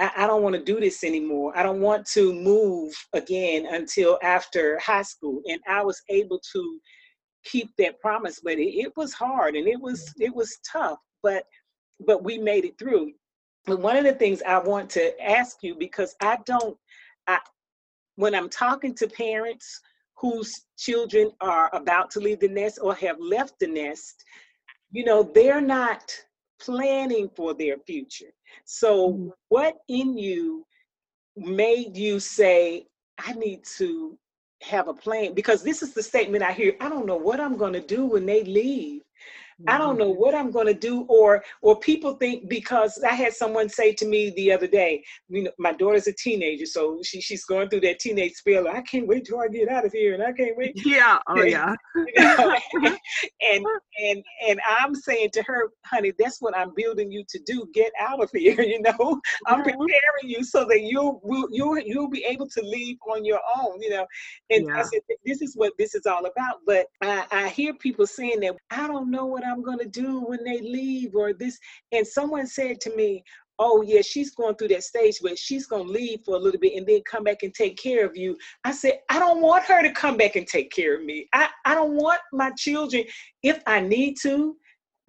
I, 0.00 0.10
I 0.16 0.26
don't 0.26 0.42
want 0.42 0.56
to 0.56 0.62
do 0.62 0.80
this 0.80 1.04
anymore. 1.04 1.56
I 1.56 1.62
don't 1.62 1.80
want 1.80 2.06
to 2.14 2.32
move 2.32 2.92
again 3.12 3.66
until 3.66 4.18
after 4.22 4.78
high 4.80 5.02
school." 5.02 5.40
And 5.46 5.60
I 5.68 5.82
was 5.82 6.00
able 6.08 6.40
to 6.52 6.80
keep 7.44 7.70
that 7.78 8.00
promise, 8.00 8.40
but 8.42 8.54
it, 8.54 8.74
it 8.74 8.92
was 8.96 9.12
hard 9.12 9.54
and 9.54 9.68
it 9.68 9.80
was 9.80 10.12
it 10.18 10.34
was 10.34 10.58
tough, 10.70 10.98
but 11.24 11.46
but 12.06 12.22
we 12.22 12.38
made 12.38 12.64
it 12.64 12.78
through. 12.78 13.12
But 13.66 13.80
one 13.80 13.96
of 13.96 14.04
the 14.04 14.12
things 14.12 14.42
I 14.46 14.58
want 14.58 14.90
to 14.90 15.20
ask 15.24 15.58
you 15.62 15.74
because 15.74 16.14
I 16.20 16.38
don't, 16.44 16.76
I 17.26 17.38
when 18.16 18.34
I'm 18.34 18.48
talking 18.48 18.94
to 18.96 19.08
parents 19.08 19.80
whose 20.16 20.52
children 20.78 21.32
are 21.40 21.74
about 21.74 22.10
to 22.12 22.20
leave 22.20 22.40
the 22.40 22.48
nest 22.48 22.78
or 22.80 22.94
have 22.94 23.16
left 23.18 23.58
the 23.58 23.66
nest, 23.66 24.24
you 24.92 25.04
know, 25.04 25.22
they're 25.34 25.60
not 25.60 26.14
planning 26.60 27.28
for 27.34 27.54
their 27.54 27.78
future. 27.78 28.32
So, 28.64 29.12
mm-hmm. 29.12 29.28
what 29.48 29.76
in 29.88 30.16
you 30.16 30.64
made 31.36 31.96
you 31.96 32.20
say, 32.20 32.86
I 33.18 33.32
need 33.32 33.64
to 33.78 34.16
have 34.62 34.88
a 34.88 34.94
plan? 34.94 35.34
Because 35.34 35.62
this 35.62 35.82
is 35.82 35.94
the 35.94 36.02
statement 36.02 36.44
I 36.44 36.52
hear 36.52 36.74
I 36.80 36.88
don't 36.88 37.06
know 37.06 37.16
what 37.16 37.40
I'm 37.40 37.56
going 37.56 37.72
to 37.72 37.80
do 37.80 38.06
when 38.06 38.26
they 38.26 38.44
leave. 38.44 39.02
I 39.68 39.78
don't 39.78 39.98
know 39.98 40.10
mm-hmm. 40.10 40.20
what 40.20 40.34
I'm 40.34 40.50
going 40.50 40.66
to 40.66 40.74
do, 40.74 41.02
or 41.02 41.42
or 41.62 41.78
people 41.78 42.14
think 42.14 42.48
because 42.48 43.02
I 43.02 43.14
had 43.14 43.32
someone 43.32 43.68
say 43.68 43.92
to 43.94 44.06
me 44.06 44.30
the 44.30 44.52
other 44.52 44.66
day, 44.66 45.02
you 45.28 45.44
know, 45.44 45.50
my 45.58 45.72
daughter's 45.72 46.06
a 46.06 46.12
teenager, 46.12 46.66
so 46.66 47.00
she 47.02 47.20
she's 47.20 47.44
going 47.44 47.68
through 47.68 47.80
that 47.80 48.00
teenage 48.00 48.34
spell. 48.34 48.68
I 48.68 48.82
can't 48.82 49.06
wait 49.06 49.26
till 49.26 49.40
I 49.40 49.48
get 49.48 49.68
out 49.68 49.84
of 49.84 49.92
here, 49.92 50.14
and 50.14 50.22
I 50.22 50.32
can't 50.32 50.56
wait. 50.56 50.74
Yeah, 50.84 51.18
oh 51.28 51.42
yeah. 51.42 51.74
and 52.16 53.66
and 53.98 54.24
and 54.46 54.60
I'm 54.68 54.94
saying 54.94 55.30
to 55.32 55.42
her, 55.44 55.70
honey, 55.86 56.12
that's 56.18 56.40
what 56.40 56.56
I'm 56.56 56.72
building 56.74 57.10
you 57.10 57.24
to 57.28 57.40
do. 57.46 57.66
Get 57.72 57.92
out 57.98 58.22
of 58.22 58.30
here. 58.32 58.60
You 58.60 58.80
know, 58.82 59.20
I'm 59.46 59.62
preparing 59.62 59.88
you 60.22 60.42
so 60.44 60.64
that 60.64 60.82
you'll 60.82 61.20
you'll 61.50 61.78
you'll 61.78 62.10
be 62.10 62.24
able 62.24 62.48
to 62.48 62.62
leave 62.62 62.96
on 63.08 63.24
your 63.24 63.40
own. 63.56 63.80
You 63.80 63.90
know, 63.90 64.06
and 64.50 64.66
yeah. 64.66 64.78
I 64.78 64.82
said 64.82 65.00
this 65.24 65.42
is 65.42 65.54
what 65.54 65.72
this 65.78 65.94
is 65.94 66.06
all 66.06 66.26
about. 66.26 66.60
But 66.66 66.86
I, 67.02 67.24
I 67.30 67.48
hear 67.48 67.74
people 67.74 68.06
saying 68.06 68.40
that 68.40 68.56
I 68.70 68.86
don't 68.86 69.10
know 69.10 69.26
what 69.26 69.43
I'm 69.44 69.62
going 69.62 69.78
to 69.78 69.88
do 69.88 70.20
when 70.20 70.42
they 70.44 70.60
leave 70.60 71.14
or 71.14 71.32
this. 71.32 71.58
And 71.92 72.06
someone 72.06 72.46
said 72.46 72.80
to 72.82 72.96
me, 72.96 73.22
oh 73.58 73.82
yeah 73.82 74.00
she's 74.00 74.34
going 74.34 74.54
through 74.56 74.68
that 74.68 74.82
stage 74.82 75.18
where 75.20 75.36
she's 75.36 75.66
going 75.66 75.86
to 75.86 75.92
leave 75.92 76.20
for 76.24 76.34
a 76.34 76.38
little 76.38 76.60
bit 76.60 76.76
and 76.76 76.86
then 76.86 77.00
come 77.08 77.24
back 77.24 77.42
and 77.42 77.54
take 77.54 77.76
care 77.76 78.04
of 78.04 78.16
you. 78.16 78.36
I 78.64 78.72
said 78.72 79.00
i 79.10 79.18
don't 79.18 79.40
want 79.40 79.64
her 79.64 79.82
to 79.82 79.92
come 79.92 80.16
back 80.16 80.36
and 80.36 80.46
take 80.46 80.70
care 80.72 80.96
of 80.96 81.04
me. 81.04 81.28
I, 81.32 81.48
I 81.64 81.74
don't 81.74 81.94
want 81.94 82.20
my 82.32 82.50
children. 82.58 83.04
If 83.42 83.62
i 83.66 83.80
need 83.80 84.16
to 84.22 84.56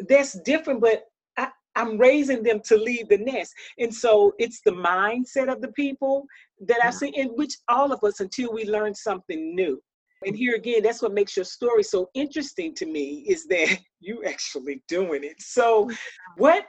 that's 0.09 0.37
different 0.41 0.81
but 0.81 1.03
I, 1.37 1.47
i'm 1.75 1.97
raising 1.97 2.43
them 2.43 2.59
to 2.65 2.77
leave 2.77 3.09
the 3.09 3.17
nest. 3.17 3.53
And 3.79 3.93
so 3.93 4.33
it's 4.37 4.61
the 4.65 4.71
mindset 4.71 5.51
of 5.51 5.61
the 5.61 5.71
people 5.71 6.25
that 6.67 6.83
i 6.83 6.89
see 6.89 7.09
in 7.15 7.29
which 7.29 7.55
all 7.69 7.91
of 7.91 8.03
us 8.03 8.19
until 8.19 8.53
we 8.53 8.65
learn 8.65 8.93
something 8.93 9.55
new 9.55 9.81
and 10.23 10.35
here 10.35 10.55
again, 10.55 10.81
that's 10.83 11.01
what 11.01 11.13
makes 11.13 11.35
your 11.35 11.45
story 11.45 11.83
so 11.83 12.09
interesting 12.13 12.73
to 12.75 12.85
me 12.85 13.25
is 13.27 13.45
that 13.47 13.77
you 13.99 14.23
actually 14.23 14.81
doing 14.87 15.23
it. 15.23 15.35
So 15.39 15.89
what 16.37 16.65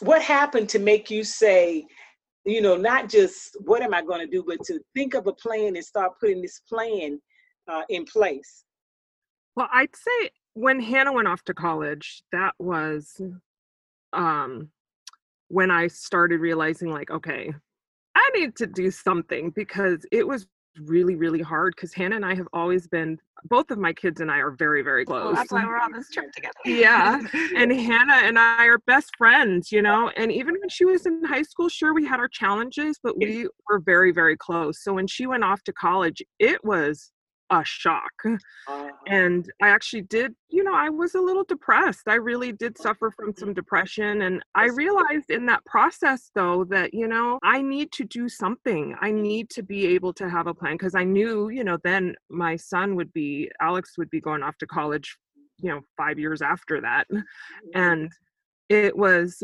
what 0.00 0.22
happened 0.22 0.68
to 0.70 0.78
make 0.78 1.10
you 1.10 1.22
say, 1.22 1.84
you 2.46 2.62
know, 2.62 2.76
not 2.76 3.08
just 3.08 3.56
what 3.60 3.82
am 3.82 3.92
I 3.92 4.02
going 4.02 4.20
to 4.20 4.26
do, 4.26 4.42
but 4.46 4.64
to 4.64 4.80
think 4.94 5.14
of 5.14 5.26
a 5.26 5.32
plan 5.32 5.76
and 5.76 5.84
start 5.84 6.12
putting 6.18 6.40
this 6.40 6.60
plan 6.68 7.20
uh, 7.68 7.82
in 7.90 8.04
place? 8.04 8.64
Well, 9.56 9.68
I'd 9.72 9.94
say 9.94 10.30
when 10.54 10.80
Hannah 10.80 11.12
went 11.12 11.28
off 11.28 11.42
to 11.44 11.54
college, 11.54 12.22
that 12.32 12.54
was 12.58 13.20
um, 14.12 14.70
when 15.48 15.70
I 15.70 15.88
started 15.88 16.40
realizing, 16.40 16.90
like, 16.90 17.10
okay, 17.10 17.52
I 18.14 18.30
need 18.34 18.56
to 18.56 18.66
do 18.66 18.90
something 18.90 19.50
because 19.50 20.06
it 20.10 20.26
was 20.26 20.46
really 20.86 21.16
really 21.16 21.40
hard 21.40 21.74
because 21.76 21.92
hannah 21.92 22.16
and 22.16 22.24
i 22.24 22.34
have 22.34 22.48
always 22.52 22.86
been 22.86 23.18
both 23.44 23.70
of 23.70 23.78
my 23.78 23.92
kids 23.92 24.20
and 24.20 24.30
i 24.30 24.38
are 24.38 24.50
very 24.50 24.82
very 24.82 25.02
oh, 25.02 25.06
close 25.06 25.24
well, 25.24 25.34
that's 25.34 25.52
why 25.52 25.64
we're 25.64 25.78
on 25.78 25.92
this 25.92 26.10
trip 26.10 26.30
together. 26.32 26.52
Yeah 26.64 27.20
and 27.56 27.72
hannah 27.88 28.20
and 28.26 28.38
i 28.38 28.64
are 28.66 28.78
best 28.86 29.16
friends 29.16 29.72
you 29.72 29.82
know 29.82 30.10
and 30.16 30.30
even 30.30 30.54
when 30.60 30.68
she 30.68 30.84
was 30.84 31.06
in 31.06 31.24
high 31.24 31.42
school 31.42 31.68
sure 31.68 31.94
we 31.94 32.04
had 32.04 32.20
our 32.20 32.28
challenges 32.28 32.98
but 33.02 33.16
we 33.16 33.48
were 33.68 33.80
very 33.80 34.12
very 34.12 34.36
close. 34.36 34.82
So 34.82 34.92
when 34.92 35.06
she 35.06 35.26
went 35.26 35.44
off 35.44 35.62
to 35.64 35.72
college 35.72 36.22
it 36.38 36.62
was 36.64 37.12
a 37.50 37.64
shock. 37.64 38.12
Uh-huh. 38.24 38.88
And 39.06 39.50
I 39.60 39.68
actually 39.68 40.02
did, 40.02 40.34
you 40.48 40.62
know, 40.62 40.74
I 40.74 40.88
was 40.88 41.14
a 41.14 41.20
little 41.20 41.44
depressed. 41.44 42.06
I 42.06 42.14
really 42.14 42.52
did 42.52 42.78
suffer 42.78 43.10
from 43.10 43.34
some 43.36 43.52
depression. 43.52 44.22
And 44.22 44.42
I 44.54 44.66
realized 44.66 45.30
in 45.30 45.46
that 45.46 45.64
process, 45.64 46.30
though, 46.34 46.64
that, 46.64 46.94
you 46.94 47.08
know, 47.08 47.38
I 47.42 47.62
need 47.62 47.92
to 47.92 48.04
do 48.04 48.28
something. 48.28 48.94
I 49.00 49.10
need 49.10 49.50
to 49.50 49.62
be 49.62 49.86
able 49.88 50.12
to 50.14 50.30
have 50.30 50.46
a 50.46 50.54
plan 50.54 50.74
because 50.74 50.94
I 50.94 51.04
knew, 51.04 51.48
you 51.48 51.64
know, 51.64 51.78
then 51.82 52.14
my 52.28 52.56
son 52.56 52.94
would 52.96 53.12
be, 53.12 53.50
Alex 53.60 53.98
would 53.98 54.10
be 54.10 54.20
going 54.20 54.42
off 54.42 54.56
to 54.58 54.66
college, 54.66 55.16
you 55.58 55.70
know, 55.70 55.80
five 55.96 56.18
years 56.18 56.42
after 56.42 56.80
that. 56.80 57.06
And 57.74 58.12
it 58.68 58.96
was 58.96 59.42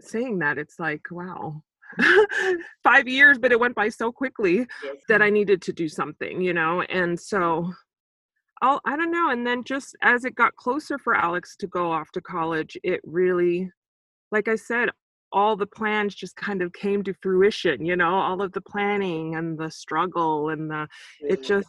saying 0.00 0.40
that, 0.40 0.58
it's 0.58 0.78
like, 0.78 1.02
wow, 1.10 1.62
five 2.82 3.08
years, 3.08 3.38
but 3.38 3.52
it 3.52 3.60
went 3.60 3.74
by 3.74 3.88
so 3.88 4.12
quickly 4.12 4.66
yes. 4.82 4.96
that 5.08 5.22
I 5.22 5.30
needed 5.30 5.62
to 5.62 5.72
do 5.72 5.88
something, 5.88 6.40
you 6.40 6.52
know? 6.52 6.82
And 6.82 7.18
so 7.18 7.72
I'll, 8.62 8.80
I 8.84 8.96
don't 8.96 9.10
know. 9.10 9.30
And 9.30 9.46
then 9.46 9.64
just 9.64 9.96
as 10.02 10.24
it 10.24 10.34
got 10.34 10.56
closer 10.56 10.98
for 10.98 11.14
Alex 11.14 11.56
to 11.56 11.66
go 11.66 11.90
off 11.92 12.10
to 12.12 12.20
college, 12.20 12.76
it 12.82 13.00
really, 13.04 13.70
like 14.32 14.48
I 14.48 14.56
said, 14.56 14.90
all 15.30 15.56
the 15.56 15.66
plans 15.66 16.14
just 16.14 16.36
kind 16.36 16.62
of 16.62 16.72
came 16.72 17.02
to 17.04 17.14
fruition, 17.22 17.84
you 17.84 17.96
know, 17.96 18.14
all 18.14 18.40
of 18.40 18.52
the 18.52 18.62
planning 18.62 19.34
and 19.34 19.58
the 19.58 19.70
struggle 19.70 20.48
and 20.48 20.70
the, 20.70 20.88
it 21.20 21.42
just, 21.42 21.68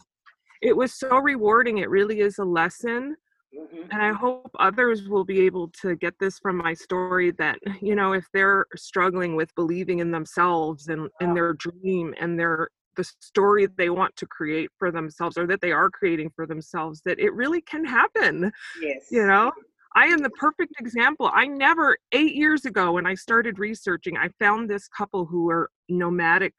it 0.62 0.76
was 0.76 0.94
so 0.94 1.18
rewarding. 1.18 1.78
It 1.78 1.90
really 1.90 2.20
is 2.20 2.38
a 2.38 2.44
lesson 2.44 3.16
Mm-hmm. 3.58 3.90
And 3.90 4.02
I 4.02 4.12
hope 4.12 4.50
others 4.58 5.08
will 5.08 5.24
be 5.24 5.40
able 5.40 5.68
to 5.82 5.96
get 5.96 6.14
this 6.20 6.38
from 6.38 6.56
my 6.56 6.74
story 6.74 7.32
that, 7.32 7.58
you 7.80 7.94
know, 7.94 8.12
if 8.12 8.26
they're 8.32 8.66
struggling 8.76 9.34
with 9.36 9.54
believing 9.54 9.98
in 9.98 10.10
themselves 10.10 10.88
and 10.88 11.10
in 11.20 11.34
their 11.34 11.54
dream 11.54 12.14
and 12.20 12.38
their 12.38 12.68
the 12.96 13.04
story 13.20 13.66
they 13.78 13.88
want 13.88 14.14
to 14.16 14.26
create 14.26 14.68
for 14.78 14.90
themselves 14.90 15.38
or 15.38 15.46
that 15.46 15.60
they 15.60 15.72
are 15.72 15.90
creating 15.90 16.30
for 16.34 16.46
themselves, 16.46 17.00
that 17.04 17.18
it 17.18 17.32
really 17.34 17.60
can 17.62 17.84
happen. 17.84 18.50
Yes. 18.80 19.06
You 19.10 19.26
know? 19.26 19.52
I 19.96 20.06
am 20.06 20.18
the 20.18 20.30
perfect 20.30 20.74
example. 20.78 21.30
I 21.32 21.46
never, 21.46 21.96
eight 22.12 22.34
years 22.34 22.64
ago, 22.64 22.92
when 22.92 23.06
I 23.06 23.14
started 23.14 23.58
researching, 23.58 24.16
I 24.16 24.28
found 24.38 24.70
this 24.70 24.86
couple 24.86 25.24
who 25.24 25.50
are 25.50 25.68
nomadic 25.88 26.54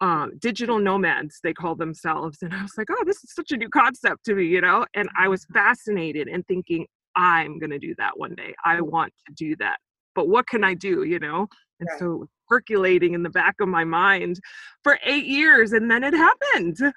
uh, 0.00 0.28
digital 0.38 0.78
nomads 0.78 1.40
they 1.42 1.52
call 1.52 1.74
themselves 1.74 2.38
and 2.42 2.54
i 2.54 2.62
was 2.62 2.72
like 2.78 2.88
oh 2.90 3.04
this 3.04 3.22
is 3.22 3.34
such 3.34 3.52
a 3.52 3.56
new 3.56 3.68
concept 3.68 4.24
to 4.24 4.34
me 4.34 4.44
you 4.44 4.60
know 4.60 4.86
and 4.94 5.08
i 5.18 5.28
was 5.28 5.44
fascinated 5.52 6.26
and 6.28 6.46
thinking 6.46 6.86
i'm 7.16 7.58
going 7.58 7.70
to 7.70 7.78
do 7.78 7.94
that 7.98 8.12
one 8.16 8.34
day 8.34 8.54
i 8.64 8.76
mm. 8.76 8.90
want 8.90 9.12
to 9.26 9.34
do 9.34 9.54
that 9.56 9.76
but 10.14 10.28
what 10.28 10.46
can 10.46 10.64
i 10.64 10.72
do 10.72 11.04
you 11.04 11.18
know 11.18 11.46
and 11.80 11.88
right. 11.90 11.98
so 11.98 12.26
percolating 12.48 13.14
in 13.14 13.22
the 13.22 13.30
back 13.30 13.54
of 13.60 13.68
my 13.68 13.84
mind 13.84 14.40
for 14.82 14.98
eight 15.04 15.26
years 15.26 15.72
and 15.72 15.90
then 15.90 16.02
it 16.02 16.14
happened 16.14 16.76
yes. 16.80 16.92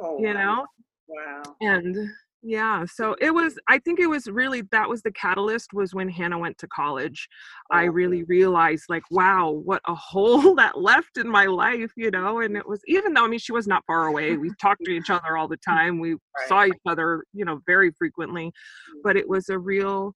oh, 0.00 0.18
you 0.18 0.34
know 0.34 0.66
wow 1.08 1.42
and 1.60 1.96
yeah 2.42 2.84
so 2.86 3.16
it 3.20 3.32
was 3.32 3.58
i 3.68 3.78
think 3.78 3.98
it 3.98 4.06
was 4.06 4.28
really 4.28 4.62
that 4.70 4.88
was 4.88 5.02
the 5.02 5.10
catalyst 5.12 5.72
was 5.72 5.92
when 5.92 6.08
hannah 6.08 6.38
went 6.38 6.56
to 6.56 6.68
college 6.68 7.28
i 7.72 7.84
oh, 7.84 7.90
really 7.90 8.22
realized 8.24 8.84
like 8.88 9.02
wow 9.10 9.50
what 9.50 9.82
a 9.88 9.94
hole 9.94 10.54
that 10.54 10.78
left 10.78 11.16
in 11.16 11.28
my 11.28 11.46
life 11.46 11.90
you 11.96 12.10
know 12.10 12.40
and 12.40 12.56
it 12.56 12.66
was 12.66 12.80
even 12.86 13.12
though 13.12 13.24
i 13.24 13.28
mean 13.28 13.38
she 13.38 13.52
was 13.52 13.66
not 13.66 13.82
far 13.86 14.06
away 14.06 14.36
we 14.36 14.50
talked 14.60 14.84
to 14.84 14.92
each 14.92 15.10
other 15.10 15.36
all 15.36 15.48
the 15.48 15.56
time 15.56 15.98
we 15.98 16.12
right. 16.12 16.48
saw 16.48 16.64
each 16.64 16.72
other 16.86 17.24
you 17.32 17.44
know 17.44 17.60
very 17.66 17.90
frequently 17.98 18.46
mm. 18.46 19.00
but 19.02 19.16
it 19.16 19.28
was 19.28 19.48
a 19.48 19.58
real 19.58 20.14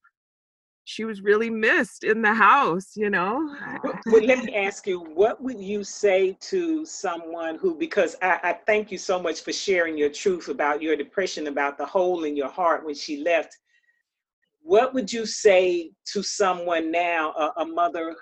she 0.84 1.04
was 1.04 1.22
really 1.22 1.50
missed 1.50 2.04
in 2.04 2.22
the 2.22 2.34
house, 2.34 2.96
you 2.96 3.08
know. 3.08 3.56
well, 4.06 4.24
let 4.24 4.44
me 4.44 4.54
ask 4.54 4.86
you, 4.86 5.00
what 5.00 5.40
would 5.40 5.60
you 5.60 5.84
say 5.84 6.36
to 6.40 6.84
someone 6.84 7.56
who, 7.56 7.76
because 7.76 8.16
I, 8.20 8.40
I, 8.42 8.52
thank 8.66 8.90
you 8.90 8.98
so 8.98 9.20
much 9.20 9.42
for 9.42 9.52
sharing 9.52 9.96
your 9.96 10.10
truth 10.10 10.48
about 10.48 10.82
your 10.82 10.96
depression, 10.96 11.46
about 11.46 11.78
the 11.78 11.86
hole 11.86 12.24
in 12.24 12.36
your 12.36 12.48
heart 12.48 12.84
when 12.84 12.94
she 12.94 13.22
left. 13.22 13.56
What 14.62 14.92
would 14.94 15.12
you 15.12 15.26
say 15.26 15.92
to 16.12 16.22
someone 16.22 16.90
now, 16.90 17.32
a, 17.32 17.62
a 17.62 17.64
mother, 17.64 18.14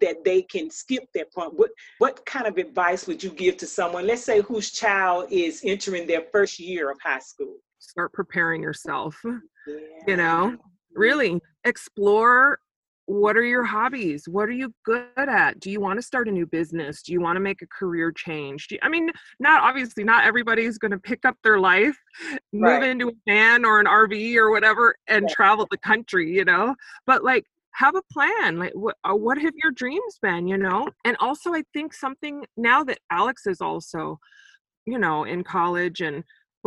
that 0.00 0.24
they 0.24 0.42
can 0.42 0.70
skip 0.70 1.04
that 1.14 1.32
point? 1.32 1.54
What 1.54 1.70
what 1.98 2.24
kind 2.26 2.46
of 2.46 2.58
advice 2.58 3.06
would 3.06 3.22
you 3.22 3.30
give 3.30 3.56
to 3.58 3.66
someone, 3.66 4.06
let's 4.06 4.22
say, 4.22 4.42
whose 4.42 4.70
child 4.70 5.28
is 5.30 5.62
entering 5.64 6.06
their 6.06 6.22
first 6.32 6.58
year 6.58 6.90
of 6.90 6.98
high 7.02 7.18
school? 7.18 7.56
Start 7.78 8.12
preparing 8.12 8.62
yourself. 8.62 9.18
Yeah. 9.24 9.74
You 10.06 10.16
know, 10.16 10.56
really? 10.96 11.40
Explore 11.64 12.58
what 13.06 13.36
are 13.36 13.44
your 13.44 13.62
hobbies? 13.62 14.28
What 14.28 14.48
are 14.48 14.52
you 14.52 14.74
good 14.84 15.06
at? 15.16 15.60
Do 15.60 15.70
you 15.70 15.80
want 15.80 15.96
to 15.98 16.02
start 16.02 16.28
a 16.28 16.32
new 16.32 16.44
business? 16.44 17.02
Do 17.02 17.12
you 17.12 17.20
want 17.20 17.36
to 17.36 17.40
make 17.40 17.62
a 17.62 17.66
career 17.66 18.10
change? 18.12 18.66
You, 18.70 18.78
i 18.82 18.88
mean 18.88 19.10
not 19.38 19.62
obviously 19.62 20.02
not 20.04 20.24
everybody's 20.24 20.76
going 20.76 20.90
to 20.90 20.98
pick 20.98 21.24
up 21.24 21.36
their 21.44 21.60
life 21.60 21.96
move 22.52 22.82
into 22.82 23.08
a 23.08 23.12
van 23.28 23.64
or 23.64 23.78
an 23.78 23.86
rv 23.86 24.36
or 24.36 24.50
whatever 24.50 24.94
and 25.08 25.24
Right. 25.24 25.30
travel 25.30 25.66
the 25.70 25.78
country 25.78 26.32
you 26.34 26.44
know? 26.44 26.74
But 27.06 27.22
like 27.22 27.44
have 27.74 27.94
a 27.94 28.02
plan 28.12 28.58
like 28.58 28.72
what, 28.74 28.96
uh, 29.04 29.14
what 29.14 29.38
have 29.38 29.52
your 29.62 29.70
dreams 29.72 30.18
been 30.20 30.48
you 30.48 30.58
know? 30.58 30.88
And 31.04 31.16
also 31.20 31.54
i 31.54 31.62
think 31.72 31.94
something 31.94 32.44
now 32.56 32.82
that 32.84 32.98
alex 33.10 33.46
is 33.46 33.60
also 33.60 34.18
you 34.84 34.98
know 34.98 35.24
in 35.24 35.44
college 35.44 36.00
and 36.00 36.24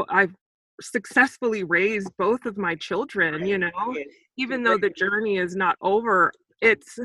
i've 0.09 0.33
successfully 0.81 1.63
raised 1.63 2.09
both 2.17 2.45
of 2.45 2.57
my 2.57 2.75
children 2.75 3.45
you 3.45 3.57
know 3.57 3.69
Yes. 3.93 4.07
even 4.37 4.63
though 4.63 4.77
the 4.77 4.89
journey 4.89 5.37
is 5.37 5.55
not 5.55 5.75
over 5.81 6.31
it's 6.61 6.97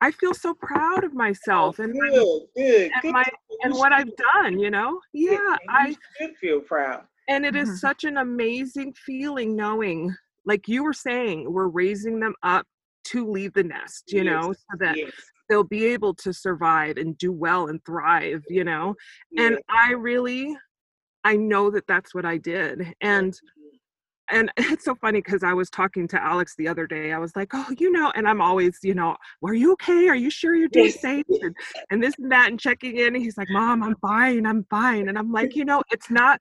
i 0.00 0.10
feel 0.10 0.34
so 0.34 0.54
proud 0.54 1.04
of 1.04 1.14
myself 1.14 1.78
and 1.78 1.92
my- 1.94 2.08
good, 2.10 2.42
good, 2.56 2.90
and 2.94 3.02
good. 3.02 3.12
my 3.12 3.24
and 3.62 3.74
what 3.74 3.92
i've 3.92 4.10
done 4.16 4.58
you 4.58 4.70
know 4.70 5.00
yeah, 5.12 5.32
yeah 5.32 5.38
you 5.38 5.68
i 5.68 5.96
should 6.18 6.36
feel 6.36 6.60
proud. 6.60 7.04
and 7.28 7.44
it 7.46 7.54
is 7.56 7.68
Mhm. 7.68 7.76
such 7.78 8.04
an 8.04 8.18
amazing 8.18 8.92
feeling 8.94 9.54
knowing 9.56 10.14
like 10.46 10.68
you 10.68 10.82
were 10.84 10.92
saying 10.92 11.50
we're 11.52 11.68
raising 11.68 12.20
them 12.20 12.34
up 12.42 12.66
to 13.04 13.26
leave 13.30 13.52
the 13.54 13.62
nest 13.64 14.04
you 14.12 14.24
know 14.24 14.52
so 14.52 14.76
that 14.78 14.96
Yes, 14.96 15.12
they'll 15.48 15.62
be 15.64 15.84
able 15.86 16.14
to 16.14 16.32
survive 16.32 16.96
and 16.96 17.16
do 17.18 17.30
well 17.32 17.68
and 17.68 17.84
thrive 17.84 18.42
you 18.48 18.64
know 18.64 18.94
and 19.36 19.58
i 19.68 19.92
really 19.92 20.56
i 21.24 21.36
know 21.36 21.70
that 21.70 21.86
that's 21.86 22.14
what 22.14 22.24
i 22.24 22.36
did 22.36 22.94
and 23.00 23.40
and 24.30 24.50
it's 24.56 24.84
so 24.84 24.94
funny 24.94 25.20
because 25.20 25.42
I 25.42 25.52
was 25.52 25.70
talking 25.70 26.08
to 26.08 26.22
Alex 26.22 26.54
the 26.56 26.68
other 26.68 26.86
day. 26.86 27.12
I 27.12 27.18
was 27.18 27.34
like, 27.36 27.50
"Oh, 27.52 27.66
you 27.78 27.90
know," 27.90 28.12
and 28.14 28.28
I'm 28.28 28.40
always, 28.40 28.78
you 28.82 28.94
know, 28.94 29.16
"Are 29.44 29.54
you 29.54 29.72
okay? 29.72 30.08
Are 30.08 30.16
you 30.16 30.30
sure 30.30 30.54
you're 30.54 30.68
doing 30.68 30.90
safe?" 30.90 31.24
And, 31.28 31.56
and 31.90 32.02
this 32.02 32.14
and 32.18 32.30
that, 32.32 32.50
and 32.50 32.58
checking 32.58 32.96
in. 32.96 33.14
And 33.14 33.22
he's 33.22 33.36
like, 33.36 33.50
"Mom, 33.50 33.82
I'm 33.82 33.96
fine. 33.96 34.46
I'm 34.46 34.64
fine." 34.70 35.08
And 35.08 35.18
I'm 35.18 35.32
like, 35.32 35.54
you 35.56 35.64
know, 35.64 35.82
it's 35.90 36.10
not, 36.10 36.40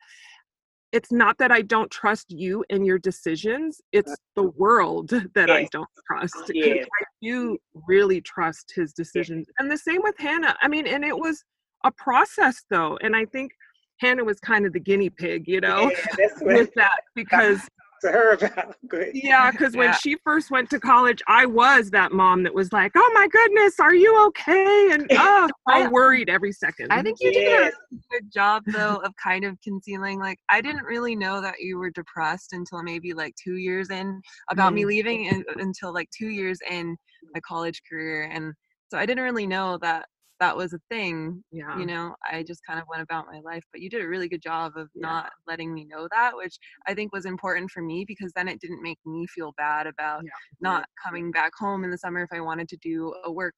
it's 0.92 1.12
not 1.12 1.38
that 1.40 1.52
I 1.52 1.62
don't 1.62 1.92
trust 1.92 2.28
you 2.30 2.64
and 2.70 2.86
your 2.86 3.00
decisions. 3.00 3.82
It's 3.92 4.16
the 4.36 4.44
world 4.44 5.10
that 5.36 5.50
I 5.50 5.68
don't 5.72 5.90
trust. 6.08 6.52
Yes. 6.54 6.86
I 6.86 7.06
do 7.22 7.58
really 7.88 8.22
trust 8.22 8.74
his 8.76 8.94
decisions, 8.94 9.48
and 9.60 9.70
the 9.70 9.78
same 9.78 10.02
with 10.04 10.16
Hannah. 10.18 10.56
I 10.62 10.68
mean, 10.68 10.88
and 10.88 11.04
it 11.04 11.18
was 11.18 11.44
a 11.86 11.92
process 11.92 12.64
though, 12.70 12.98
and 13.02 13.16
I 13.16 13.26
think 13.26 13.52
Hannah 14.00 14.24
was 14.24 14.40
kind 14.40 14.66
of 14.66 14.74
the 14.74 14.80
guinea 14.80 15.10
pig, 15.10 15.48
you 15.48 15.62
know 15.62 15.92
Yeah, 16.20 16.28
with 16.42 16.74
that 16.76 17.00
because 17.16 17.62
to 18.02 18.12
her 18.12 18.34
about. 18.34 18.76
Good. 18.90 19.12
yeah 19.14 19.50
because 19.50 19.78
when 19.78 19.90
Yeah. 19.90 19.96
she 19.96 20.18
first 20.26 20.52
went 20.52 20.70
to 20.72 20.80
college 20.80 21.22
i 21.28 21.46
was 21.46 21.90
that 21.92 22.12
mom 22.12 22.44
that 22.44 22.54
was 22.54 22.74
like 22.74 22.92
oh 22.96 23.12
my 23.14 23.30
goodness 23.30 23.80
are 23.80 23.96
you 23.96 24.26
okay 24.28 24.90
and 24.92 25.08
oh 25.12 25.50
I- 25.70 25.88
worried 25.88 26.30
every 26.30 26.52
second 26.52 26.92
I 26.92 27.02
think 27.02 27.20
you 27.22 27.32
did 27.32 27.48
a 27.48 27.72
good 28.12 28.32
job 28.32 28.64
though 28.68 28.98
of 28.98 29.14
kind 29.24 29.46
of 29.46 29.58
concealing. 29.64 30.20
Like 30.20 30.38
I 30.50 30.60
didn't 30.62 30.84
really 30.84 31.16
know 31.16 31.42
that 31.42 31.56
you 31.60 31.78
were 31.78 31.92
depressed 31.92 32.54
until 32.54 32.84
maybe 32.84 33.14
like 33.14 33.34
two 33.42 33.56
years 33.56 33.90
in 33.90 34.22
about 34.50 34.74
me 34.74 34.84
mm. 34.84 34.88
leaving 34.88 35.30
and, 35.30 35.44
until 35.58 35.94
like 35.94 36.10
two 36.18 36.28
years 36.28 36.60
in 36.70 36.96
my 37.34 37.40
college 37.40 37.82
career, 37.90 38.30
and 38.32 38.54
so 38.90 38.98
I 38.98 39.06
didn't 39.06 39.24
really 39.24 39.48
know 39.48 39.78
that 39.82 40.06
that 40.44 40.58
was 40.58 40.74
a 40.74 40.80
thing. 40.90 41.44
yeah 41.52 41.76
You 41.76 41.88
know, 41.88 42.16
I 42.32 42.44
just 42.44 42.62
kind 42.68 42.80
of 42.80 42.86
went 42.90 43.02
about 43.02 43.26
my 43.28 43.40
life. 43.44 43.64
But 43.72 43.82
you 43.82 43.90
did 43.90 44.04
a 44.04 44.08
really 44.08 44.30
good 44.30 44.42
job 44.44 44.74
of 44.78 44.90
Yeah. 44.94 45.18
not 45.18 45.32
letting 45.48 45.74
me 45.74 45.86
know 45.86 46.08
that, 46.12 46.36
which 46.36 46.58
I 46.88 46.94
think 46.94 47.14
was 47.14 47.26
important 47.26 47.72
for 47.72 47.82
me 47.82 48.06
because 48.08 48.32
then 48.36 48.48
it 48.48 48.62
didn't 48.62 48.84
make 48.84 49.00
me 49.06 49.26
feel 49.28 49.54
bad 49.58 49.88
about 49.88 50.24
Yeah. 50.24 50.40
not 50.62 50.86
coming 51.04 51.32
back 51.32 51.54
home 51.58 51.84
in 51.84 51.90
the 51.92 51.98
summer 51.98 52.22
if 52.24 52.30
I 52.32 52.42
wanted 52.42 52.70
to 52.70 52.78
do 52.78 53.16
a 53.24 53.32
work 53.32 53.56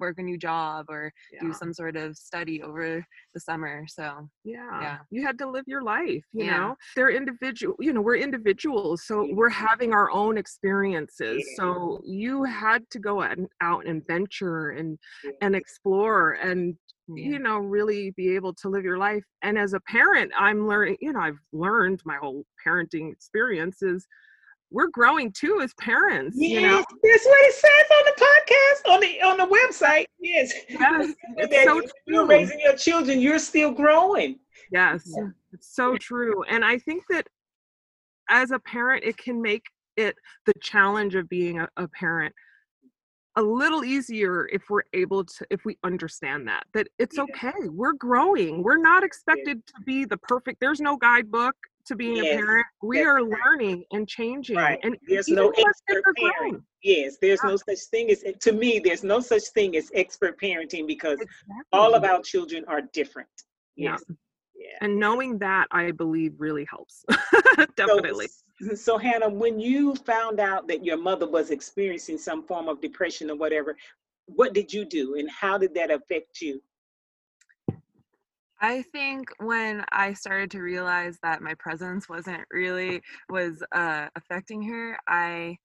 work 0.00 0.16
a 0.18 0.22
new 0.22 0.36
job 0.36 0.86
or 0.88 1.12
do 1.40 1.52
some 1.52 1.72
sort 1.72 1.96
of 1.96 2.16
study 2.16 2.62
over 2.62 3.04
the 3.32 3.40
summer. 3.40 3.84
So 3.88 4.28
yeah 4.44 4.80
yeah. 4.80 4.98
you 5.10 5.24
had 5.26 5.38
to 5.38 5.48
live 5.48 5.64
your 5.66 5.82
life 5.82 6.24
you 6.32 6.44
Yeah. 6.44 6.58
know 6.58 6.76
they're 6.94 7.10
individual 7.10 7.74
you 7.80 7.92
know 7.92 8.00
we're 8.00 8.16
individuals 8.16 9.06
so 9.06 9.28
we're 9.32 9.50
mm-hmm. 9.50 9.66
having 9.66 9.92
our 9.92 10.10
own 10.10 10.38
experiences 10.38 11.44
Yeah. 11.46 11.56
so 11.56 12.00
you 12.04 12.44
had 12.44 12.88
to 12.90 12.98
go 12.98 13.22
out 13.22 13.38
and, 13.38 13.48
out 13.60 13.86
and 13.86 14.06
venture 14.06 14.70
and 14.70 14.98
Yeah. 15.24 15.30
and 15.42 15.56
explore 15.56 16.32
and 16.32 16.76
yeah. 17.08 17.24
you 17.30 17.38
know 17.38 17.58
really 17.58 18.12
be 18.12 18.34
able 18.34 18.54
to 18.54 18.68
live 18.68 18.84
your 18.84 18.98
life 18.98 19.24
and 19.42 19.58
as 19.58 19.72
a 19.74 19.80
parent 19.80 20.32
i'm 20.38 20.66
learning 20.66 20.96
you 21.00 21.12
know 21.12 21.20
i've 21.20 21.40
learned 21.52 22.00
my 22.04 22.16
whole 22.16 22.44
parenting 22.66 23.12
experience 23.12 23.82
is 23.82 24.06
we're 24.70 24.88
growing 24.88 25.30
too 25.32 25.60
as 25.62 25.72
parents 25.80 26.36
you 26.38 26.60
know 26.60 26.78
Yes, 26.78 26.84
that's 27.02 27.26
what 27.26 27.44
it 27.46 27.54
says 27.54 27.86
on 27.96 28.04
the 28.06 28.24
podcast 28.26 28.94
on 28.94 29.00
the 29.00 29.22
on 29.22 29.36
the 29.36 29.56
website. 29.56 30.06
Yes, 30.18 30.52
yes 30.68 31.14
it's 31.36 31.64
so 31.64 31.82
you're 32.06 32.26
raising 32.26 32.58
your 32.60 32.74
children. 32.76 33.20
You're 33.20 33.38
still 33.38 33.70
growing. 33.72 34.38
yes 34.72 35.04
Yeah. 35.16 35.28
it's 35.52 35.74
so 35.74 35.96
true 35.96 36.42
and 36.44 36.64
i 36.64 36.78
think 36.78 37.04
that 37.10 37.26
as 38.30 38.50
a 38.50 38.58
parent 38.58 39.04
it 39.04 39.16
can 39.16 39.40
make 39.42 39.64
it 39.96 40.16
the 40.46 40.54
challenge 40.60 41.14
of 41.14 41.28
being 41.28 41.60
a, 41.60 41.68
a 41.76 41.86
parent 41.88 42.34
a 43.36 43.42
little 43.42 43.84
easier 43.84 44.48
if 44.52 44.62
we're 44.70 44.84
able 44.92 45.24
to 45.24 45.46
if 45.50 45.64
we 45.64 45.76
understand 45.84 46.46
that 46.48 46.64
that 46.72 46.86
it's 46.98 47.18
okay 47.18 47.52
we're 47.68 47.92
growing 47.92 48.62
we're 48.62 48.78
not 48.78 49.02
expected 49.04 49.64
to 49.66 49.74
be 49.84 50.04
the 50.04 50.16
perfect 50.18 50.58
there's 50.60 50.80
no 50.80 50.96
guidebook 50.96 51.54
to 51.86 51.94
being 51.96 52.16
Yes, 52.16 52.34
a 52.34 52.36
parent 52.38 52.66
we 52.82 53.00
are 53.02 53.24
right. 53.24 53.38
learning 53.44 53.84
and 53.92 54.08
changing 54.08 54.56
Right. 54.56 54.78
and 54.82 54.96
There's 55.08 55.28
no 55.28 55.46
when 55.48 55.50
our 55.50 55.52
kids 55.52 55.82
expert 55.88 56.02
are 56.06 56.14
parent. 56.14 56.36
grown. 56.38 56.64
Yes, 56.82 57.16
there's 57.20 57.40
Yeah. 57.42 57.50
no 57.50 57.56
such 57.56 57.78
thing 57.90 58.10
as 58.10 58.24
to 58.40 58.52
me. 58.52 58.78
There's 58.78 59.04
no 59.04 59.20
such 59.20 59.42
thing 59.54 59.76
as 59.76 59.90
expert 59.94 60.38
parenting 60.40 60.86
because 60.86 61.18
all 61.72 61.94
of 61.94 62.04
our 62.04 62.20
children 62.22 62.64
are 62.66 62.80
different. 62.80 63.28
Yes. 63.76 64.02
Yeah. 64.56 64.78
and 64.82 64.98
knowing 65.00 65.36
that 65.40 65.66
i 65.72 65.90
believe 65.90 66.32
really 66.38 66.64
helps 66.64 67.04
So- 67.56 67.66
definitely 67.76 68.28
So, 68.76 68.96
Hannah, 68.96 69.28
when 69.28 69.58
you 69.58 69.96
found 69.96 70.38
out 70.38 70.68
that 70.68 70.84
your 70.84 70.96
mother 70.96 71.28
was 71.28 71.50
experiencing 71.50 72.18
some 72.18 72.44
form 72.46 72.68
of 72.68 72.80
depression 72.80 73.30
or 73.32 73.36
whatever, 73.36 73.76
what 74.26 74.54
did 74.54 74.72
you 74.72 74.84
do 74.84 75.16
and 75.16 75.28
how 75.28 75.58
did 75.58 75.74
that 75.74 75.90
affect 75.90 76.40
you? 76.40 76.62
I 78.64 78.80
think 78.80 79.28
when 79.40 79.84
I 79.92 80.14
started 80.14 80.50
to 80.52 80.62
realize 80.62 81.18
that 81.22 81.42
my 81.42 81.52
presence 81.58 82.08
wasn't 82.08 82.44
really 82.50 83.02
was 83.28 83.62
uh, 83.72 84.08
affecting 84.16 84.62
her, 84.62 84.98
I 85.06 85.58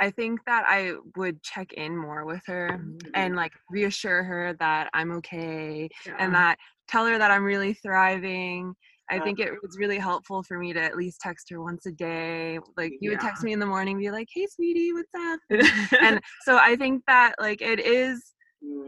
I 0.00 0.10
think 0.10 0.40
that 0.46 0.64
I 0.66 0.94
would 1.16 1.42
check 1.42 1.72
in 1.74 1.96
more 1.96 2.24
with 2.26 2.42
her 2.46 2.70
Mhm. 2.70 3.10
and 3.14 3.36
like 3.36 3.52
reassure 3.70 4.24
her 4.24 4.54
that 4.58 4.90
I'm 4.94 5.12
okay 5.18 5.88
Yeah. 6.06 6.16
and 6.18 6.34
that 6.34 6.58
tell 6.88 7.06
her 7.06 7.18
that 7.18 7.30
I'm 7.30 7.44
really 7.44 7.74
thriving. 7.74 8.74
I 9.10 9.20
think 9.20 9.38
it 9.38 9.52
was 9.62 9.78
really 9.78 9.98
helpful 9.98 10.42
for 10.42 10.58
me 10.58 10.72
to 10.72 10.80
at 10.82 10.96
least 10.96 11.20
text 11.20 11.50
her 11.50 11.62
once 11.62 11.86
a 11.86 11.92
day. 11.92 12.58
Like 12.76 12.94
you 13.00 13.10
would 13.10 13.20
text 13.20 13.44
me 13.44 13.52
in 13.52 13.60
the 13.60 13.66
morning, 13.66 13.98
be 13.98 14.10
like, 14.10 14.28
"Hey, 14.34 14.46
sweetie, 14.48 14.92
what's 14.94 15.14
up?" 15.14 15.40
and 16.02 16.20
so 16.40 16.56
I 16.58 16.76
think 16.76 17.04
that 17.06 17.34
like 17.38 17.60
it 17.62 17.80
is 17.80 18.33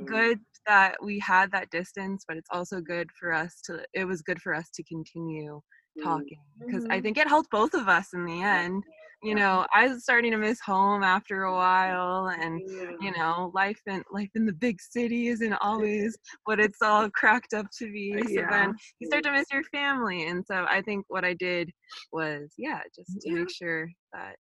good 0.07 0.41
that 0.67 0.97
we 1.03 1.19
had 1.19 1.51
that 1.53 1.71
distance, 1.71 2.25
but 2.27 2.37
it's 2.37 2.51
also 2.53 2.81
good 2.81 3.11
for 3.19 3.33
us 3.33 3.61
to. 3.67 3.85
It 3.95 4.05
was 4.05 4.23
good 4.23 4.41
for 4.41 4.55
us 4.55 4.71
to 4.75 4.83
continue 4.85 5.61
mm, 5.99 6.03
talking 6.03 6.43
because 6.61 6.85
I 6.91 6.97
Mhm. 6.97 7.03
think 7.03 7.19
it 7.19 7.29
helped 7.29 7.51
both 7.51 7.75
of 7.75 7.89
us 7.89 8.13
in 8.13 8.25
the 8.25 8.43
end. 8.43 8.85
You 9.23 9.35
know, 9.35 9.67
I 9.75 9.89
was 9.89 10.03
starting 10.03 10.31
to 10.33 10.37
miss 10.39 10.61
home 10.61 11.03
after 11.03 11.45
a 11.45 11.53
while, 11.55 12.29
and 12.29 12.61
mm, 12.61 12.97
you 13.01 13.13
know, 13.13 13.51
life 13.55 13.81
in 13.87 14.03
life 14.13 14.31
in 14.35 14.47
the 14.47 14.53
big 14.53 14.81
city 14.81 15.29
isn't 15.29 15.55
always 15.55 16.17
what 16.45 16.61
it's 16.61 16.83
all 16.83 17.09
cracked 17.11 17.55
up 17.55 17.67
to 17.79 17.91
be. 17.91 18.27
So 18.27 18.43
Yeah. 18.43 18.51
then 18.51 18.75
you 19.01 19.07
start 19.07 19.25
to 19.25 19.33
miss 19.33 19.47
your 19.53 19.65
family, 19.65 20.27
and 20.27 20.45
so 20.47 20.67
I 20.69 20.83
think 20.83 21.07
what 21.09 21.25
I 21.25 21.35
did 21.35 21.71
was, 22.13 22.53
yeah, 22.59 22.81
just 22.95 23.21
to 23.23 23.31
Yeah. 23.31 23.41
make 23.41 23.51
sure 23.51 23.89
that 24.13 24.37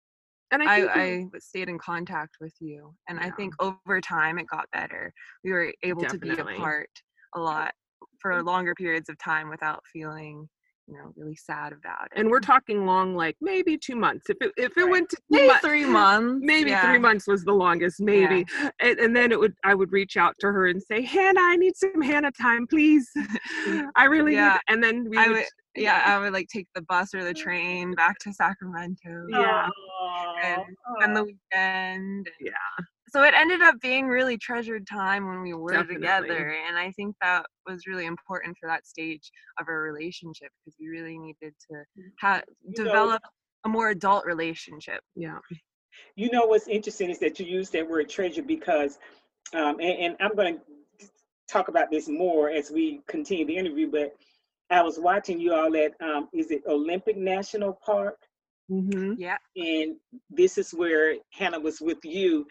and 0.53 0.63
I, 0.63 0.81
I, 0.81 1.01
I 1.01 1.39
stayed 1.39 1.69
in 1.69 1.77
contact 1.77 2.37
with 2.39 2.53
you, 2.59 2.93
and 3.09 3.19
I 3.19 3.31
think 3.31 3.53
over 3.59 3.99
time 4.01 4.37
it 4.37 4.47
got 4.47 4.65
better. 4.71 5.13
We 5.43 5.51
were 5.51 5.73
able 5.83 6.05
to 6.05 6.17
be 6.17 6.29
apart 6.31 6.89
a 7.35 7.39
lot 7.39 7.73
for 8.19 8.41
longer 8.43 8.75
periods 8.75 9.09
of 9.09 9.17
time 9.17 9.49
without 9.49 9.83
feeling, 9.91 10.47
you 10.87 10.95
know, 10.97 11.13
really 11.15 11.35
sad 11.35 11.71
about 11.71 12.07
and 12.15 12.29
we're 12.29 12.39
talking 12.41 12.85
long 12.85 13.15
like 13.15 13.37
maybe 13.39 13.77
two 13.77 13.95
months 13.95 14.25
if 14.29 14.37
it 14.41 14.51
if 14.57 14.77
it 14.77 14.81
Right. 14.83 14.91
went 14.91 15.09
to 15.09 15.17
maybe 15.29 15.47
months 15.47 15.61
three 15.65 15.85
months. 15.99 16.39
maybe 16.45 16.71
yeah. 16.71 16.81
three 16.89 16.99
months 16.99 17.25
was 17.27 17.43
the 17.45 17.53
longest 17.53 18.01
maybe 18.01 18.45
and, 18.81 18.99
and 18.99 19.15
then 19.15 19.31
it 19.31 19.39
would 19.39 19.53
i 19.63 19.73
would 19.73 19.91
reach 19.93 20.17
out 20.17 20.35
to 20.39 20.47
her 20.47 20.67
and 20.67 20.81
say 20.83 21.01
hannah 21.01 21.39
i 21.41 21.55
need 21.55 21.75
some 21.77 22.01
hannah 22.01 22.31
time 22.33 22.67
please 22.67 23.09
i 23.95 24.03
really 24.05 24.33
Yeah. 24.33 24.53
need 24.53 24.73
and 24.73 24.83
then 24.83 25.09
we 25.09 25.17
I 25.17 25.27
would, 25.27 25.35
would, 25.37 25.45
yeah, 25.75 26.03
I 26.05 26.19
would 26.19 26.33
like 26.33 26.47
take 26.49 26.67
the 26.75 26.81
bus 26.83 27.13
or 27.15 27.23
the 27.23 27.33
train 27.33 27.95
back 27.95 28.19
to 28.19 28.31
Sacramento. 28.33 29.25
Yeah. 29.29 29.67
And 30.43 30.61
spend 30.99 31.15
the 31.17 31.23
weekend. 31.23 32.29
yeah 32.39 32.51
So 33.13 33.21
it 33.21 33.35
ended 33.37 33.61
up 33.61 33.75
being 33.79 34.07
really 34.07 34.37
treasured 34.39 34.87
time 34.87 35.27
when 35.27 35.43
we 35.43 35.53
were 35.53 35.71
Definitely. 35.73 35.95
together, 35.97 36.55
and 36.67 36.75
I 36.75 36.89
think 36.93 37.15
that 37.21 37.45
was 37.67 37.85
really 37.85 38.07
important 38.07 38.57
for 38.59 38.67
that 38.67 38.87
stage 38.87 39.29
of 39.59 39.67
our 39.67 39.81
relationship 39.83 40.49
because 40.65 40.75
we 40.79 40.87
really 40.87 41.19
needed 41.19 41.53
to 41.69 41.83
ha- 42.19 42.41
You 42.63 42.69
know- 42.69 42.83
develop 42.85 43.21
a 43.65 43.69
more 43.69 43.89
adult 43.89 44.25
relationship. 44.25 45.01
yeah 45.15 45.37
You 46.15 46.31
know 46.31 46.47
what's 46.47 46.67
interesting 46.67 47.11
is 47.11 47.19
that 47.19 47.39
you 47.39 47.45
use 47.45 47.69
that 47.69 47.87
word 47.87 48.09
treasure 48.09 48.41
because, 48.41 48.97
um, 49.53 49.79
and, 49.79 49.95
and 50.03 50.17
I'm 50.19 50.35
going 50.35 50.57
to 50.99 51.07
talk 51.47 51.67
about 51.67 51.91
this 51.91 52.07
more 52.09 52.49
as 52.49 52.71
we 52.71 53.01
continue 53.07 53.45
the 53.45 53.55
interview, 53.55 53.91
but 53.91 54.15
I 54.71 54.81
was 54.81 54.97
watching 54.99 55.39
you 55.39 55.53
all 55.53 55.75
at, 55.77 55.91
um, 56.01 56.29
is 56.33 56.49
it 56.49 56.63
Olympic 56.67 57.15
National 57.15 57.73
Park? 57.85 58.17
Mm-hmm. 58.71 59.13
Yeah. 59.19 59.37
And 59.55 59.97
this 60.31 60.57
is 60.57 60.73
where 60.73 61.15
Hannah 61.31 61.59
was 61.59 61.79
with 61.79 62.03
you. 62.03 62.47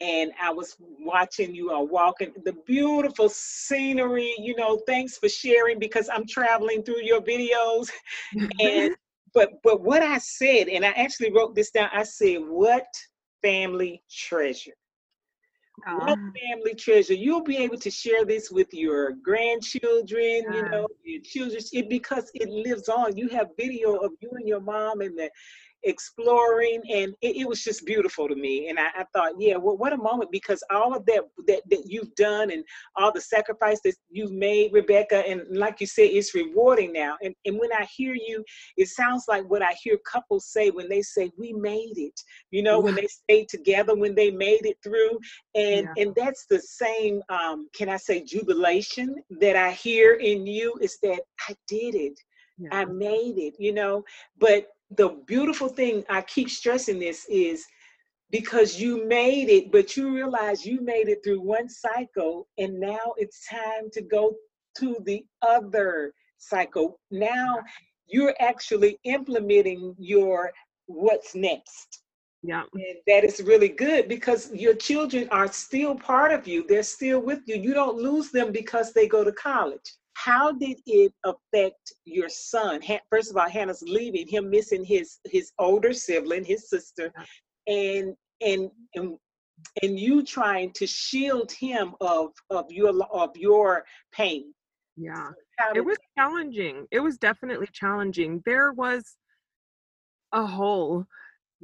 And 0.00 0.32
I 0.42 0.50
was 0.52 0.76
watching 1.00 1.54
you 1.54 1.70
all 1.72 1.86
walking 1.86 2.32
the 2.44 2.54
beautiful 2.66 3.28
scenery. 3.28 4.34
You 4.38 4.56
know, 4.56 4.80
thanks 4.86 5.16
for 5.18 5.28
sharing 5.28 5.78
because 5.78 6.08
I'm 6.12 6.26
traveling 6.26 6.82
through 6.82 7.02
your 7.02 7.20
videos. 7.20 7.90
and 8.60 8.94
but 9.32 9.50
but 9.62 9.80
what 9.82 10.02
I 10.02 10.18
said, 10.18 10.68
and 10.68 10.84
I 10.84 10.90
actually 10.90 11.32
wrote 11.32 11.54
this 11.54 11.70
down, 11.70 11.90
I 11.92 12.04
said, 12.04 12.38
what 12.46 12.86
family 13.42 14.02
treasure? 14.10 14.74
What 15.86 16.18
Um, 16.18 16.32
family 16.50 16.74
treasure? 16.74 17.14
You'll 17.14 17.42
be 17.42 17.58
able 17.58 17.78
to 17.78 17.90
share 17.90 18.24
this 18.24 18.50
with 18.50 18.72
your 18.72 19.12
grandchildren, 19.22 20.44
you 20.52 20.62
know, 20.70 20.88
your 21.04 21.20
children, 21.22 21.62
it, 21.72 21.88
because 21.88 22.30
it 22.34 22.48
lives 22.48 22.88
on. 22.88 23.16
You 23.16 23.28
have 23.28 23.48
video 23.58 23.96
of 23.96 24.12
you 24.20 24.30
and 24.32 24.48
your 24.48 24.60
mom 24.60 25.02
and 25.02 25.16
the 25.18 25.30
exploring, 25.84 26.82
and 26.92 27.14
it, 27.22 27.36
it 27.36 27.48
was 27.48 27.62
just 27.62 27.84
beautiful 27.86 28.28
to 28.28 28.34
me. 28.34 28.68
And 28.68 28.78
I, 28.78 28.86
I 28.96 29.04
thought, 29.12 29.32
yeah, 29.38 29.56
well, 29.56 29.76
what 29.76 29.92
a 29.92 29.96
moment 29.96 30.30
because 30.32 30.62
all 30.70 30.94
of 30.94 31.04
that, 31.06 31.22
that 31.46 31.62
that 31.70 31.82
you've 31.86 32.14
done 32.14 32.50
and 32.50 32.64
all 32.96 33.12
the 33.12 33.20
sacrifice 33.20 33.80
that 33.84 33.94
you've 34.10 34.32
made, 34.32 34.72
Rebecca, 34.72 35.22
and 35.26 35.42
like 35.50 35.80
you 35.80 35.86
said, 35.86 36.10
it's 36.10 36.34
rewarding 36.34 36.92
now. 36.92 37.16
And 37.22 37.34
and 37.44 37.58
when 37.58 37.72
I 37.72 37.86
hear 37.96 38.14
you, 38.14 38.44
it 38.76 38.88
sounds 38.88 39.24
like 39.28 39.48
what 39.50 39.62
I 39.62 39.74
hear 39.82 39.98
couples 40.10 40.46
say 40.52 40.70
when 40.70 40.88
they 40.88 41.02
say, 41.02 41.30
"We 41.38 41.52
made 41.52 41.94
it." 41.96 42.18
You 42.50 42.62
know, 42.62 42.80
when 42.80 42.94
they 42.94 43.06
stayed 43.06 43.48
together, 43.48 43.94
when 43.94 44.14
they 44.14 44.30
made 44.30 44.64
it 44.66 44.76
through, 44.82 45.18
and 45.54 45.86
Yeah. 45.86 45.92
and 45.96 46.14
that's 46.14 46.46
the 46.46 46.60
same 46.60 47.22
um 47.28 47.68
can 47.74 47.88
i 47.88 47.96
say 47.96 48.22
jubilation 48.22 49.16
that 49.40 49.56
i 49.56 49.70
hear 49.70 50.14
in 50.14 50.46
you 50.46 50.74
is 50.80 50.98
that 51.02 51.20
i 51.48 51.54
did 51.68 51.94
it 51.94 52.18
i 52.72 52.84
made 52.84 53.36
it 53.38 53.54
you 53.58 53.72
know 53.72 54.02
but 54.38 54.68
the 54.96 55.08
beautiful 55.26 55.68
thing 55.68 56.04
i 56.08 56.20
keep 56.22 56.48
stressing 56.50 56.98
this 56.98 57.26
is 57.28 57.64
because 58.30 58.80
you 58.80 59.06
made 59.06 59.48
it 59.48 59.70
but 59.72 59.96
you 59.96 60.12
realize 60.14 60.64
you 60.66 60.80
made 60.80 61.08
it 61.08 61.18
through 61.24 61.40
one 61.40 61.68
cycle 61.68 62.48
and 62.58 62.78
now 62.80 63.14
it's 63.16 63.46
time 63.48 63.90
to 63.92 64.02
go 64.02 64.34
to 64.76 64.96
the 65.04 65.24
other 65.42 66.12
cycle 66.38 66.98
now 67.10 67.58
you're 68.06 68.34
actually 68.40 68.98
implementing 69.04 69.94
your 69.98 70.50
what's 70.86 71.34
next 71.34 72.02
Yeah. 72.42 72.64
and 72.74 72.98
that 73.06 73.24
is 73.24 73.40
really 73.42 73.68
good 73.68 74.08
because 74.08 74.52
your 74.52 74.74
children 74.74 75.28
are 75.30 75.50
still 75.50 75.94
part 75.94 76.30
of 76.32 76.46
you. 76.46 76.66
They're 76.68 76.82
still 76.82 77.20
with 77.20 77.40
you. 77.46 77.56
You 77.56 77.72
don't 77.72 77.96
lose 77.96 78.30
them 78.30 78.52
because 78.52 78.92
they 78.92 79.06
go 79.08 79.24
to 79.24 79.32
college. 79.32 79.88
How 80.14 80.52
did 80.52 80.80
it 80.86 81.12
affect 81.24 81.92
your 82.04 82.28
son? 82.28 82.80
First 83.10 83.30
of 83.30 83.36
all, 83.36 83.48
Hannah's 83.48 83.82
leaving, 83.82 84.26
him 84.26 84.50
missing 84.50 84.84
his 84.84 85.18
his 85.24 85.52
older 85.58 85.92
sibling, 85.92 86.44
his 86.44 86.68
sister, 86.68 87.12
and 87.66 88.16
and 88.40 88.70
and 88.94 89.18
and 89.82 89.98
you 89.98 90.22
trying 90.24 90.72
to 90.72 90.86
shield 90.86 91.52
him 91.52 91.94
of 92.00 92.32
of 92.50 92.70
your 92.70 92.92
of 93.12 93.36
your 93.36 93.84
pain. 94.12 94.54
Yeah. 94.96 95.30
It 95.74 95.84
was 95.84 95.98
challenging. 96.18 96.86
It 96.90 97.00
was 97.00 97.18
definitely 97.18 97.68
challenging. 97.72 98.42
There 98.44 98.72
was 98.72 99.16
a 100.32 100.46
hole 100.46 101.06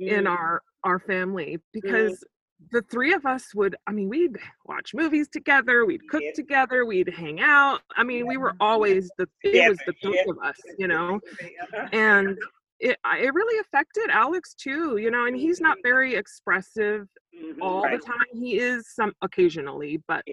in 0.06 0.24
Mm, 0.24 0.30
our 0.30 0.62
our 0.84 0.98
family 0.98 1.58
because 1.72 2.24
the 2.72 2.82
three 2.82 3.12
of 3.12 3.24
us 3.26 3.54
would 3.54 3.74
i 3.86 3.92
mean 3.92 4.08
we'd 4.08 4.36
watch 4.66 4.92
movies 4.94 5.28
together 5.28 5.86
we'd 5.86 6.06
cook 6.08 6.22
Yeah. 6.22 6.32
together 6.34 6.84
we'd 6.84 7.08
hang 7.08 7.40
out. 7.40 7.80
I 7.96 8.04
mean 8.04 8.26
we 8.26 8.36
were 8.36 8.54
always 8.60 9.10
the 9.18 9.26
it 9.42 9.68
was 9.68 9.78
the 9.86 9.94
three 10.02 10.22
yeah. 10.24 10.30
of 10.30 10.38
us 10.44 10.56
you 10.78 10.86
know? 10.88 11.16
Uh-huh. 11.16 11.88
and 11.92 12.38
it 12.78 12.98
it 13.04 13.34
really 13.34 13.58
affected 13.60 14.10
alex 14.10 14.54
too 14.54 14.96
you 14.98 15.10
know 15.10 15.26
and 15.26 15.36
he's 15.36 15.60
not 15.60 15.78
very 15.82 16.14
expressive 16.14 17.06
Mhm, 17.34 17.58
all 17.62 17.82
right. 17.84 17.98
the 18.00 18.04
time. 18.06 18.26
He 18.34 18.58
is 18.58 18.92
some 18.94 19.12
occasionally 19.22 20.02
but 20.08 20.24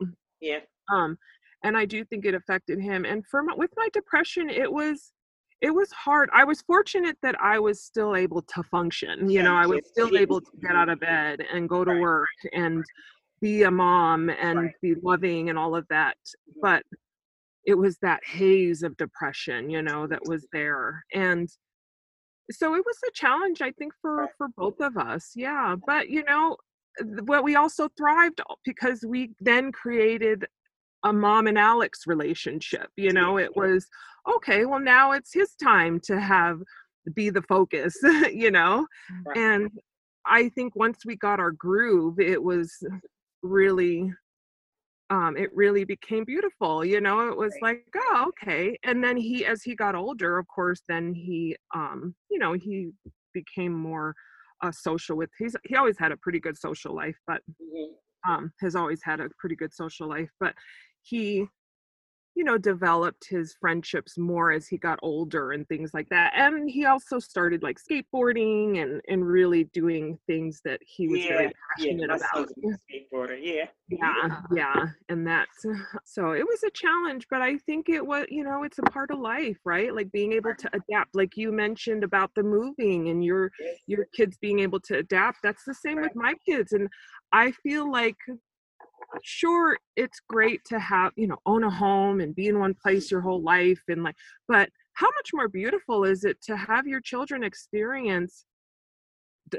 Yeah. 0.41 0.59
um 0.91 1.17
and 1.63 1.77
i 1.77 1.85
do 1.85 2.03
think 2.05 2.25
it 2.25 2.33
affected 2.35 2.79
him. 2.79 3.05
And 3.05 3.25
for 3.27 3.43
my, 3.43 3.53
with 3.55 3.71
my 3.77 3.87
depression 3.93 4.49
it 4.49 4.71
was 4.71 5.11
it 5.61 5.71
was 5.71 5.91
hard. 5.91 6.29
I 6.33 6.43
was 6.43 6.61
fortunate 6.61 7.17
that 7.21 7.35
i 7.41 7.57
was 7.59 7.81
still 7.81 8.15
able 8.15 8.41
to 8.41 8.63
function 8.63 9.29
you 9.29 9.41
know 9.41 9.55
i 9.55 9.65
was 9.65 9.79
still 9.85 10.15
able 10.17 10.39
to 10.41 10.51
get 10.61 10.75
out 10.75 10.89
of 10.89 10.99
bed 10.99 11.39
and 11.53 11.67
go 11.67 11.83
to 11.83 11.93
work 11.99 12.29
and 12.53 12.83
be 13.41 13.63
a 13.63 13.71
mom 13.71 14.29
and 14.29 14.71
be 14.81 14.95
loving 15.03 15.49
and 15.49 15.57
all 15.57 15.75
of 15.75 15.85
that 15.89 16.17
Mhm. 16.49 16.61
but 16.61 16.83
it 17.65 17.75
was 17.75 17.97
that 17.99 18.23
haze 18.25 18.83
of 18.83 18.95
depression 18.97 19.69
you 19.69 19.81
know 19.81 20.07
that 20.07 20.21
was 20.25 20.47
there 20.51 21.03
and 21.13 21.49
so 22.51 22.75
it 22.75 22.83
was 22.85 22.97
a 23.07 23.11
challenge 23.13 23.61
i 23.61 23.71
think 23.71 23.93
for 24.01 24.29
for 24.37 24.47
both 24.55 24.79
of 24.79 24.97
us 24.97 25.31
yeah 25.35 25.75
but 25.85 26.09
you 26.09 26.23
know 26.23 26.55
what 27.25 27.43
we 27.43 27.55
also 27.55 27.89
thrived 27.97 28.41
because 28.63 29.03
we 29.05 29.31
then 29.39 29.71
created 29.71 30.45
a 31.03 31.13
mom 31.13 31.47
and 31.47 31.57
alex 31.57 32.01
relationship 32.07 32.89
you 32.95 33.11
know 33.11 33.37
it 33.37 33.55
was 33.55 33.87
okay 34.27 34.65
well 34.65 34.79
now 34.79 35.11
it's 35.11 35.33
his 35.33 35.55
time 35.55 35.99
to 35.99 36.19
have 36.19 36.59
be 37.13 37.29
the 37.29 37.41
focus 37.43 37.95
you 38.33 38.51
know 38.51 38.85
Right. 39.25 39.37
and 39.37 39.69
i 40.25 40.49
think 40.49 40.75
once 40.75 40.99
we 41.05 41.15
got 41.15 41.39
our 41.39 41.51
groove 41.51 42.19
it 42.19 42.41
was 42.41 42.71
really 43.43 44.11
um 45.09 45.37
it 45.37 45.49
really 45.55 45.85
became 45.85 46.25
beautiful 46.25 46.83
you 46.83 46.99
know 46.99 47.29
it 47.29 47.37
was 47.37 47.53
Right. 47.61 47.77
like 47.85 47.95
oh 48.11 48.25
okay 48.29 48.77
and 48.83 49.03
then 49.03 49.15
he 49.15 49.45
as 49.45 49.63
he 49.63 49.75
got 49.75 49.95
older 49.95 50.37
of 50.37 50.47
course 50.47 50.81
then 50.89 51.13
he 51.13 51.55
um 51.73 52.15
you 52.29 52.39
know 52.39 52.53
he 52.53 52.89
became 53.33 53.73
more 53.73 54.13
uh 54.63 54.71
social 54.71 55.15
with 55.15 55.29
he's 55.37 55.55
he 55.63 55.75
always 55.75 55.97
had 55.97 56.11
a 56.11 56.17
pretty 56.17 56.39
good 56.39 56.57
social 56.57 56.93
life 56.93 57.17
but 57.25 57.41
Mhm. 57.61 57.93
Um 58.27 58.51
has 58.59 58.75
always 58.75 59.01
had 59.03 59.19
a 59.19 59.29
pretty 59.39 59.55
good 59.55 59.73
social 59.73 60.07
life 60.07 60.29
but 60.39 60.53
he 61.03 61.47
you 62.37 62.43
know 62.43 62.57
developed 62.57 63.25
his 63.27 63.55
friendships 63.59 64.15
more 64.15 64.51
as 64.51 64.67
he 64.67 64.77
got 64.77 64.99
older 65.01 65.53
and 65.53 65.67
things 65.67 65.89
like 65.95 66.07
that 66.09 66.31
and 66.35 66.69
he 66.69 66.85
also 66.85 67.17
started 67.17 67.63
like 67.63 67.79
skateboarding 67.79 68.79
and 68.83 69.01
and 69.07 69.25
really 69.27 69.63
doing 69.73 70.19
things 70.27 70.61
that 70.63 70.79
he 70.85 71.07
was 71.07 71.25
very 71.25 71.51
passionate 71.75 72.09
my 72.09 72.15
about 72.15 72.47
skateboarder. 72.87 73.39
Yeah. 73.41 73.65
yeah 73.89 74.41
yeah 74.53 74.85
and 75.09 75.25
that's 75.25 75.65
so 76.05 76.31
it 76.33 76.45
was 76.45 76.61
a 76.63 76.69
challenge 76.69 77.25
but 77.31 77.41
i 77.41 77.57
think 77.57 77.89
it 77.89 78.05
was 78.05 78.27
you 78.29 78.43
know 78.43 78.61
it's 78.63 78.77
a 78.77 78.83
part 78.83 79.09
of 79.09 79.17
life 79.17 79.57
right 79.65 79.95
like 79.95 80.11
being 80.11 80.33
able 80.33 80.53
to 80.53 80.69
adapt 80.73 81.15
like 81.15 81.35
you 81.37 81.51
mentioned 81.51 82.03
about 82.03 82.29
the 82.35 82.43
moving 82.43 83.09
and 83.09 83.25
your 83.25 83.49
Yes. 83.59 83.77
your 83.87 84.05
kids 84.13 84.37
being 84.39 84.59
able 84.59 84.79
to 84.81 84.97
adapt 84.99 85.39
that's 85.41 85.63
the 85.65 85.73
same 85.73 85.99
with 86.01 86.15
my 86.15 86.35
kids 86.47 86.73
and 86.73 86.87
i 87.31 87.49
feel 87.51 87.91
like 87.91 88.17
sure 89.23 89.77
it's 89.95 90.19
great 90.27 90.63
to 90.65 90.79
have 90.79 91.11
you 91.15 91.27
know 91.27 91.37
own 91.45 91.63
a 91.63 91.69
home 91.69 92.19
and 92.19 92.35
be 92.35 92.47
in 92.47 92.59
one 92.59 92.73
place 92.73 93.09
your 93.09 93.21
whole 93.21 93.41
life 93.41 93.81
and 93.87 94.03
like 94.03 94.15
but 94.47 94.69
how 94.93 95.07
much 95.15 95.29
more 95.33 95.47
beautiful 95.47 96.03
is 96.03 96.23
it 96.23 96.41
to 96.41 96.55
have 96.55 96.87
your 96.87 97.01
children 97.01 97.43
experience 97.43 98.45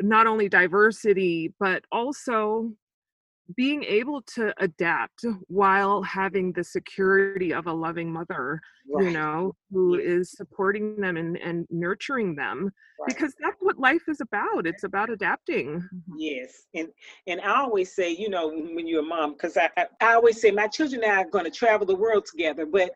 not 0.03 0.27
only 0.27 0.49
diversity 0.49 1.53
but 1.59 1.83
also 1.91 2.73
being 3.57 3.83
able 3.85 4.21
to 4.23 4.53
adapt 4.59 5.25
while 5.47 6.03
having 6.03 6.53
the 6.53 6.65
security 6.65 7.53
of 7.53 7.67
a 7.67 7.73
loving 7.73 8.13
mother 8.13 8.61
you 9.01 9.11
know 9.11 9.55
who 9.71 9.99
is 9.99 10.33
supporting 10.33 11.01
them 11.01 11.17
and, 11.17 11.37
and 11.39 11.67
nurturing 11.71 12.35
them 12.35 12.71
Right. 13.01 13.09
because 13.09 13.33
that's 13.41 13.57
what 13.61 13.79
life 13.79 14.03
is 14.09 14.21
about 14.21 14.67
it's 14.67 14.83
about 14.83 15.09
adapting. 15.09 15.77
Mm-hmm. 15.77 16.13
Yes, 16.19 16.67
and 16.75 16.89
and 17.29 17.41
I 17.41 17.61
always 17.61 17.95
say, 17.95 18.11
you 18.11 18.29
know, 18.29 18.49
when 18.49 18.75
when 18.75 18.87
you're 18.89 19.03
a 19.03 19.07
mom, 19.07 19.35
because 19.35 19.57
I, 19.57 19.71
I 19.77 19.87
I 20.01 20.15
always 20.15 20.41
say 20.41 20.51
my 20.51 20.67
children 20.67 21.05
and 21.05 21.13
I 21.13 21.23
are 21.23 21.31
going 21.31 21.45
to 21.45 21.51
travel 21.51 21.87
the 21.87 21.95
world 21.95 22.27
together, 22.27 22.67
but 22.67 22.91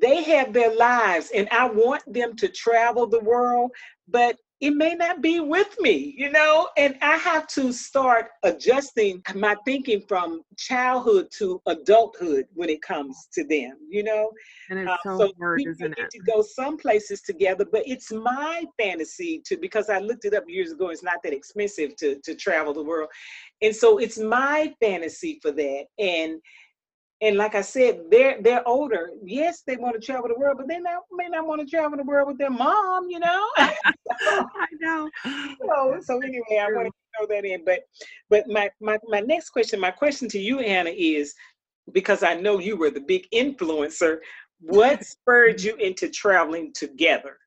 they 0.00 0.22
have 0.22 0.52
their 0.52 0.72
lives, 0.74 1.32
and 1.34 1.48
I 1.50 1.66
want 1.68 2.02
them 2.06 2.36
to 2.36 2.48
travel 2.48 3.08
the 3.08 3.20
world, 3.20 3.72
but 4.06 4.36
it 4.64 4.74
may 4.74 4.94
not 4.94 5.20
be 5.20 5.40
with 5.40 5.76
me, 5.78 6.14
you 6.16 6.30
know, 6.30 6.70
and 6.78 6.96
I 7.02 7.18
have 7.18 7.46
to 7.48 7.70
start 7.70 8.28
adjusting 8.44 9.22
my 9.34 9.56
thinking 9.66 10.00
from 10.08 10.40
childhood 10.56 11.28
to 11.38 11.60
adulthood 11.66 12.46
when 12.54 12.70
it 12.70 12.80
comes 12.80 13.28
to 13.34 13.44
them, 13.44 13.76
you 13.90 14.02
know. 14.02 14.30
and 14.70 14.78
it's 14.78 14.90
Uh, 14.90 14.96
so, 15.04 15.18
so 15.18 15.32
hard 15.38 15.58
we 15.58 15.70
isn't 15.70 15.94
get 15.94 16.06
it 16.06 16.10
to 16.12 16.18
go 16.20 16.40
some 16.40 16.78
places 16.78 17.20
together, 17.20 17.66
but 17.70 17.82
it's 17.84 18.10
my 18.10 18.64
fantasy 18.78 19.42
to 19.44 19.58
because 19.58 19.90
I 19.90 19.98
looked 19.98 20.24
it 20.24 20.32
up 20.32 20.44
years 20.48 20.72
ago. 20.72 20.88
It's 20.88 21.02
not 21.02 21.22
that 21.24 21.34
expensive 21.34 21.94
to 21.96 22.18
to 22.24 22.34
travel 22.34 22.72
the 22.72 22.82
world, 22.82 23.10
and 23.60 23.76
so 23.76 23.98
it's 23.98 24.18
my 24.18 24.74
fantasy 24.80 25.38
for 25.42 25.52
that. 25.52 25.84
And 25.98 26.40
and 27.24 27.38
like 27.38 27.54
I 27.54 27.62
said, 27.62 28.02
they're 28.10 28.36
they're 28.42 28.66
older. 28.68 29.08
Yes, 29.24 29.62
they 29.66 29.76
want 29.76 29.98
to 29.98 30.04
travel 30.04 30.28
the 30.28 30.38
world, 30.38 30.58
but 30.58 30.68
they 30.68 30.78
not, 30.78 31.04
may 31.10 31.28
not 31.28 31.46
want 31.46 31.62
to 31.62 31.66
travel 31.66 31.96
the 31.96 32.04
world 32.04 32.28
with 32.28 32.36
their 32.36 32.50
mom. 32.50 33.08
You 33.08 33.20
know. 33.20 33.48
i 33.56 34.66
know 34.80 35.08
so, 35.24 35.98
so 36.02 36.20
anyway, 36.20 36.60
I 36.60 36.68
want 36.70 36.88
to 36.88 36.92
throw 37.16 37.34
that 37.34 37.46
in. 37.46 37.64
But 37.64 37.80
but 38.28 38.46
my, 38.48 38.68
my 38.78 38.98
my 39.08 39.20
next 39.20 39.50
question, 39.50 39.80
my 39.80 39.90
question 39.90 40.28
to 40.28 40.38
you, 40.38 40.58
Hannah, 40.58 40.92
is 40.94 41.34
because 41.92 42.22
I 42.22 42.34
know 42.34 42.58
you 42.58 42.76
were 42.76 42.90
the 42.90 43.00
big 43.00 43.26
influencer. 43.32 44.18
What 44.60 45.02
spurred 45.06 45.62
you 45.62 45.76
into 45.76 46.10
traveling 46.10 46.74
together? 46.74 47.38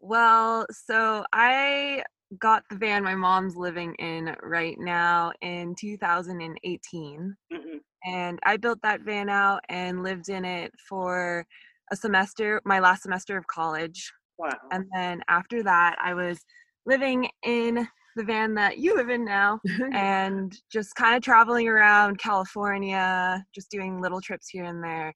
Well, 0.00 0.66
so 0.70 1.24
I 1.32 2.02
got 2.40 2.64
the 2.70 2.76
van 2.76 3.04
my 3.04 3.14
mom's 3.14 3.56
living 3.56 3.94
in 4.00 4.34
right 4.42 4.78
now 4.80 5.32
in 5.42 5.76
2018. 5.76 7.36
Mm-hmm. 7.52 7.76
And 8.04 8.38
I 8.44 8.56
built 8.56 8.80
that 8.82 9.02
van 9.02 9.28
out 9.28 9.60
and 9.68 10.02
lived 10.02 10.28
in 10.28 10.44
it 10.44 10.72
for 10.88 11.46
a 11.90 11.96
semester, 11.96 12.60
my 12.64 12.80
last 12.80 13.02
semester 13.02 13.36
of 13.36 13.46
college. 13.46 14.12
Wow. 14.38 14.52
And 14.70 14.84
then 14.94 15.22
after 15.28 15.62
that, 15.62 15.96
I 16.02 16.14
was 16.14 16.38
living 16.84 17.28
in 17.44 17.88
the 18.16 18.24
van 18.24 18.54
that 18.54 18.78
you 18.78 18.96
live 18.96 19.10
in 19.10 19.24
now 19.24 19.60
and 19.92 20.56
just 20.72 20.94
kind 20.94 21.16
of 21.16 21.22
traveling 21.22 21.68
around 21.68 22.18
California, 22.18 23.44
just 23.54 23.70
doing 23.70 24.00
little 24.00 24.20
trips 24.20 24.48
here 24.48 24.64
and 24.64 24.82
there. 24.82 25.12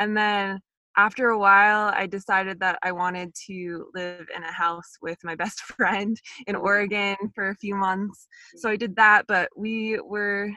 And 0.00 0.16
then 0.16 0.60
after 0.96 1.28
a 1.28 1.38
while, 1.38 1.92
I 1.94 2.06
decided 2.06 2.58
that 2.60 2.78
I 2.82 2.90
wanted 2.90 3.32
to 3.46 3.86
live 3.94 4.26
in 4.34 4.42
a 4.42 4.52
house 4.52 4.96
with 5.00 5.18
my 5.22 5.36
best 5.36 5.60
friend 5.76 6.20
in 6.46 6.56
mm-hmm. 6.56 6.64
Oregon 6.64 7.16
for 7.34 7.50
a 7.50 7.56
few 7.56 7.76
months. 7.76 8.26
So 8.56 8.68
I 8.68 8.76
did 8.76 8.96
that, 8.96 9.26
but 9.28 9.48
we 9.56 10.00
were. 10.00 10.50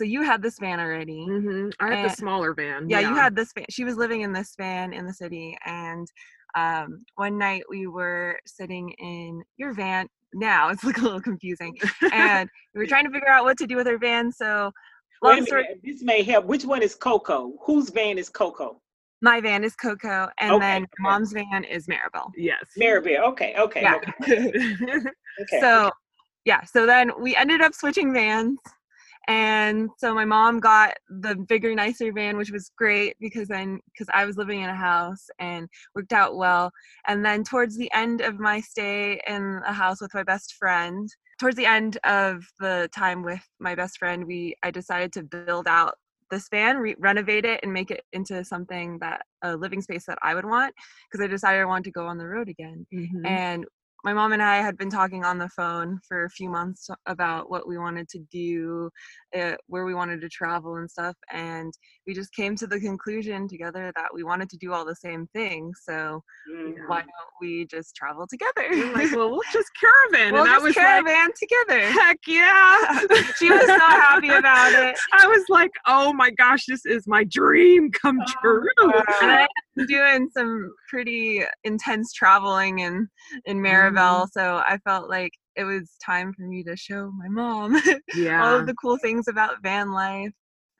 So 0.00 0.04
you 0.04 0.22
had 0.22 0.40
this 0.40 0.58
van 0.58 0.80
already. 0.80 1.26
Mm-hmm. 1.28 1.68
I 1.78 1.88
had 1.90 1.98
and, 1.98 2.10
the 2.10 2.16
smaller 2.16 2.54
van. 2.54 2.88
Yeah, 2.88 3.00
yeah, 3.00 3.10
you 3.10 3.14
had 3.14 3.36
this 3.36 3.52
van. 3.52 3.66
She 3.68 3.84
was 3.84 3.96
living 3.96 4.22
in 4.22 4.32
this 4.32 4.54
van 4.56 4.94
in 4.94 5.04
the 5.04 5.12
city, 5.12 5.58
and 5.66 6.08
um, 6.54 7.04
one 7.16 7.36
night 7.36 7.64
we 7.68 7.86
were 7.86 8.38
sitting 8.46 8.92
in 8.92 9.42
your 9.58 9.74
van. 9.74 10.06
Now 10.32 10.70
it's 10.70 10.82
like 10.84 10.96
a 10.96 11.02
little 11.02 11.20
confusing, 11.20 11.76
and 12.12 12.48
we 12.74 12.80
were 12.80 12.86
trying 12.86 13.04
to 13.04 13.10
figure 13.10 13.28
out 13.28 13.44
what 13.44 13.58
to 13.58 13.66
do 13.66 13.76
with 13.76 13.86
our 13.86 13.98
van. 13.98 14.32
So, 14.32 14.72
long 15.22 15.44
story. 15.44 15.66
This 15.84 16.02
may 16.02 16.22
help. 16.22 16.46
Which 16.46 16.64
one 16.64 16.80
is 16.80 16.94
Coco? 16.94 17.52
Whose 17.60 17.90
van 17.90 18.16
is 18.16 18.30
Coco? 18.30 18.80
My 19.20 19.42
van 19.42 19.64
is 19.64 19.76
Coco, 19.76 20.30
and 20.38 20.52
okay. 20.52 20.60
then 20.60 20.86
mom's 21.00 21.34
van 21.34 21.64
is 21.64 21.86
Maribel. 21.88 22.30
Yes. 22.38 22.64
Maribel. 22.80 23.18
Okay. 23.18 23.54
Okay. 23.58 23.82
Yeah. 23.82 24.00
Okay. 24.22 24.48
okay. 25.42 25.60
So, 25.60 25.90
yeah. 26.46 26.64
So 26.64 26.86
then 26.86 27.12
we 27.20 27.36
ended 27.36 27.60
up 27.60 27.74
switching 27.74 28.14
vans. 28.14 28.58
And 29.28 29.90
so 29.98 30.14
my 30.14 30.24
mom 30.24 30.60
got 30.60 30.94
the 31.08 31.36
bigger, 31.36 31.74
nicer 31.74 32.12
van, 32.12 32.36
which 32.36 32.50
was 32.50 32.70
great 32.76 33.16
because 33.20 33.48
then, 33.48 33.80
because 33.92 34.08
I 34.12 34.24
was 34.24 34.36
living 34.36 34.62
in 34.62 34.70
a 34.70 34.74
house 34.74 35.26
and 35.38 35.68
worked 35.94 36.12
out 36.12 36.36
well. 36.36 36.70
And 37.06 37.24
then 37.24 37.44
towards 37.44 37.76
the 37.76 37.90
end 37.92 38.22
of 38.22 38.38
my 38.38 38.60
stay 38.60 39.20
in 39.26 39.60
a 39.66 39.72
house 39.72 40.00
with 40.00 40.14
my 40.14 40.22
best 40.22 40.54
friend, 40.54 41.08
towards 41.38 41.56
the 41.56 41.66
end 41.66 41.98
of 42.04 42.44
the 42.58 42.88
time 42.94 43.22
with 43.22 43.46
my 43.58 43.74
best 43.74 43.98
friend, 43.98 44.26
we 44.26 44.54
I 44.62 44.70
decided 44.70 45.12
to 45.14 45.22
build 45.22 45.68
out 45.68 45.94
this 46.30 46.48
van, 46.48 46.78
re- 46.78 46.96
renovate 46.98 47.44
it, 47.44 47.60
and 47.62 47.72
make 47.72 47.90
it 47.90 48.04
into 48.12 48.44
something 48.44 48.98
that 49.00 49.22
a 49.42 49.56
living 49.56 49.82
space 49.82 50.06
that 50.06 50.18
I 50.22 50.34
would 50.34 50.44
want 50.44 50.74
because 51.10 51.24
I 51.24 51.28
decided 51.28 51.60
I 51.60 51.64
wanted 51.64 51.84
to 51.84 51.90
go 51.92 52.06
on 52.06 52.18
the 52.18 52.26
road 52.26 52.48
again. 52.48 52.86
Mm-hmm. 52.94 53.26
And 53.26 53.64
my 54.04 54.12
mom 54.12 54.32
and 54.32 54.42
I 54.42 54.56
had 54.56 54.76
been 54.76 54.90
talking 54.90 55.24
on 55.24 55.38
the 55.38 55.48
phone 55.48 56.00
for 56.06 56.24
a 56.24 56.30
few 56.30 56.48
months 56.48 56.88
about 57.06 57.50
what 57.50 57.68
we 57.68 57.78
wanted 57.78 58.08
to 58.10 58.18
do, 58.30 58.90
uh, 59.38 59.54
where 59.66 59.84
we 59.84 59.94
wanted 59.94 60.20
to 60.20 60.28
travel 60.28 60.76
and 60.76 60.90
stuff. 60.90 61.16
And 61.32 61.72
we 62.06 62.14
just 62.14 62.32
came 62.34 62.56
to 62.56 62.66
the 62.66 62.80
conclusion 62.80 63.48
together 63.48 63.92
that 63.96 64.08
we 64.12 64.22
wanted 64.22 64.50
to 64.50 64.56
do 64.56 64.72
all 64.72 64.84
the 64.84 64.96
same 64.96 65.26
thing. 65.34 65.72
So 65.82 66.22
yeah. 66.52 66.72
why 66.86 67.00
don't 67.00 67.10
we 67.40 67.66
just 67.66 67.94
travel 67.94 68.26
together? 68.26 68.92
like, 68.92 69.12
well, 69.16 69.30
we'll 69.30 69.40
just 69.52 69.70
caravan. 69.80 70.32
We'll 70.32 70.42
and 70.42 70.50
just 70.50 70.60
I 70.60 70.64
was 70.64 70.74
caravan 70.74 71.26
like, 71.26 71.34
together. 71.34 71.80
Heck 71.80 72.18
yeah. 72.26 73.00
she 73.38 73.50
was 73.50 73.66
so 73.66 73.78
happy 73.78 74.30
about 74.30 74.72
it. 74.72 74.98
I 75.12 75.26
was 75.26 75.44
like, 75.48 75.70
oh 75.86 76.12
my 76.12 76.30
gosh, 76.30 76.64
this 76.66 76.84
is 76.86 77.06
my 77.06 77.24
dream 77.24 77.90
come 77.90 78.18
oh, 78.20 78.32
true. 78.40 78.68
Oh, 78.78 79.46
doing 79.86 80.28
some 80.36 80.72
pretty 80.88 81.42
intense 81.64 82.12
traveling 82.12 82.80
in 82.80 83.08
in 83.46 83.58
Maribel, 83.58 84.22
mm-hmm. 84.22 84.38
so 84.38 84.56
I 84.56 84.78
felt 84.84 85.08
like 85.08 85.32
it 85.60 85.64
was 85.64 85.90
time 86.04 86.32
for 86.32 86.46
me 86.46 86.62
to 86.64 86.74
show 86.74 87.12
my 87.12 87.28
mom 87.28 87.80
yeah. 88.14 88.42
all 88.44 88.56
of 88.56 88.66
the 88.66 88.74
cool 88.74 88.96
things 88.96 89.28
about 89.28 89.62
van 89.62 89.92
life 89.92 90.32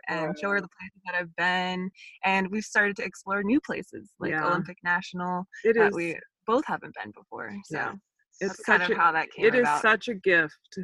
and 0.08 0.34
show 0.40 0.48
her 0.50 0.60
the 0.60 0.68
places 0.68 1.00
that 1.04 1.14
I've 1.14 1.36
been. 1.36 1.90
And 2.24 2.50
we've 2.50 2.64
started 2.64 2.96
to 2.96 3.04
explore 3.04 3.42
new 3.42 3.60
places 3.60 4.10
like 4.18 4.32
yeah. 4.32 4.46
Olympic 4.46 4.78
National 4.82 5.44
it 5.64 5.76
that 5.76 5.88
is. 5.88 5.94
we 5.94 6.18
both 6.46 6.64
haven't 6.66 6.94
been 6.94 7.12
before. 7.12 7.52
So 7.66 7.76
yeah. 7.76 7.92
it's 8.40 8.60
kind 8.60 8.82
of 8.82 8.90
a, 8.90 8.94
how 8.94 9.12
that 9.12 9.30
came 9.30 9.44
It 9.46 9.54
about. 9.54 9.76
is 9.76 9.82
such 9.82 10.08
a 10.08 10.14
gift 10.14 10.78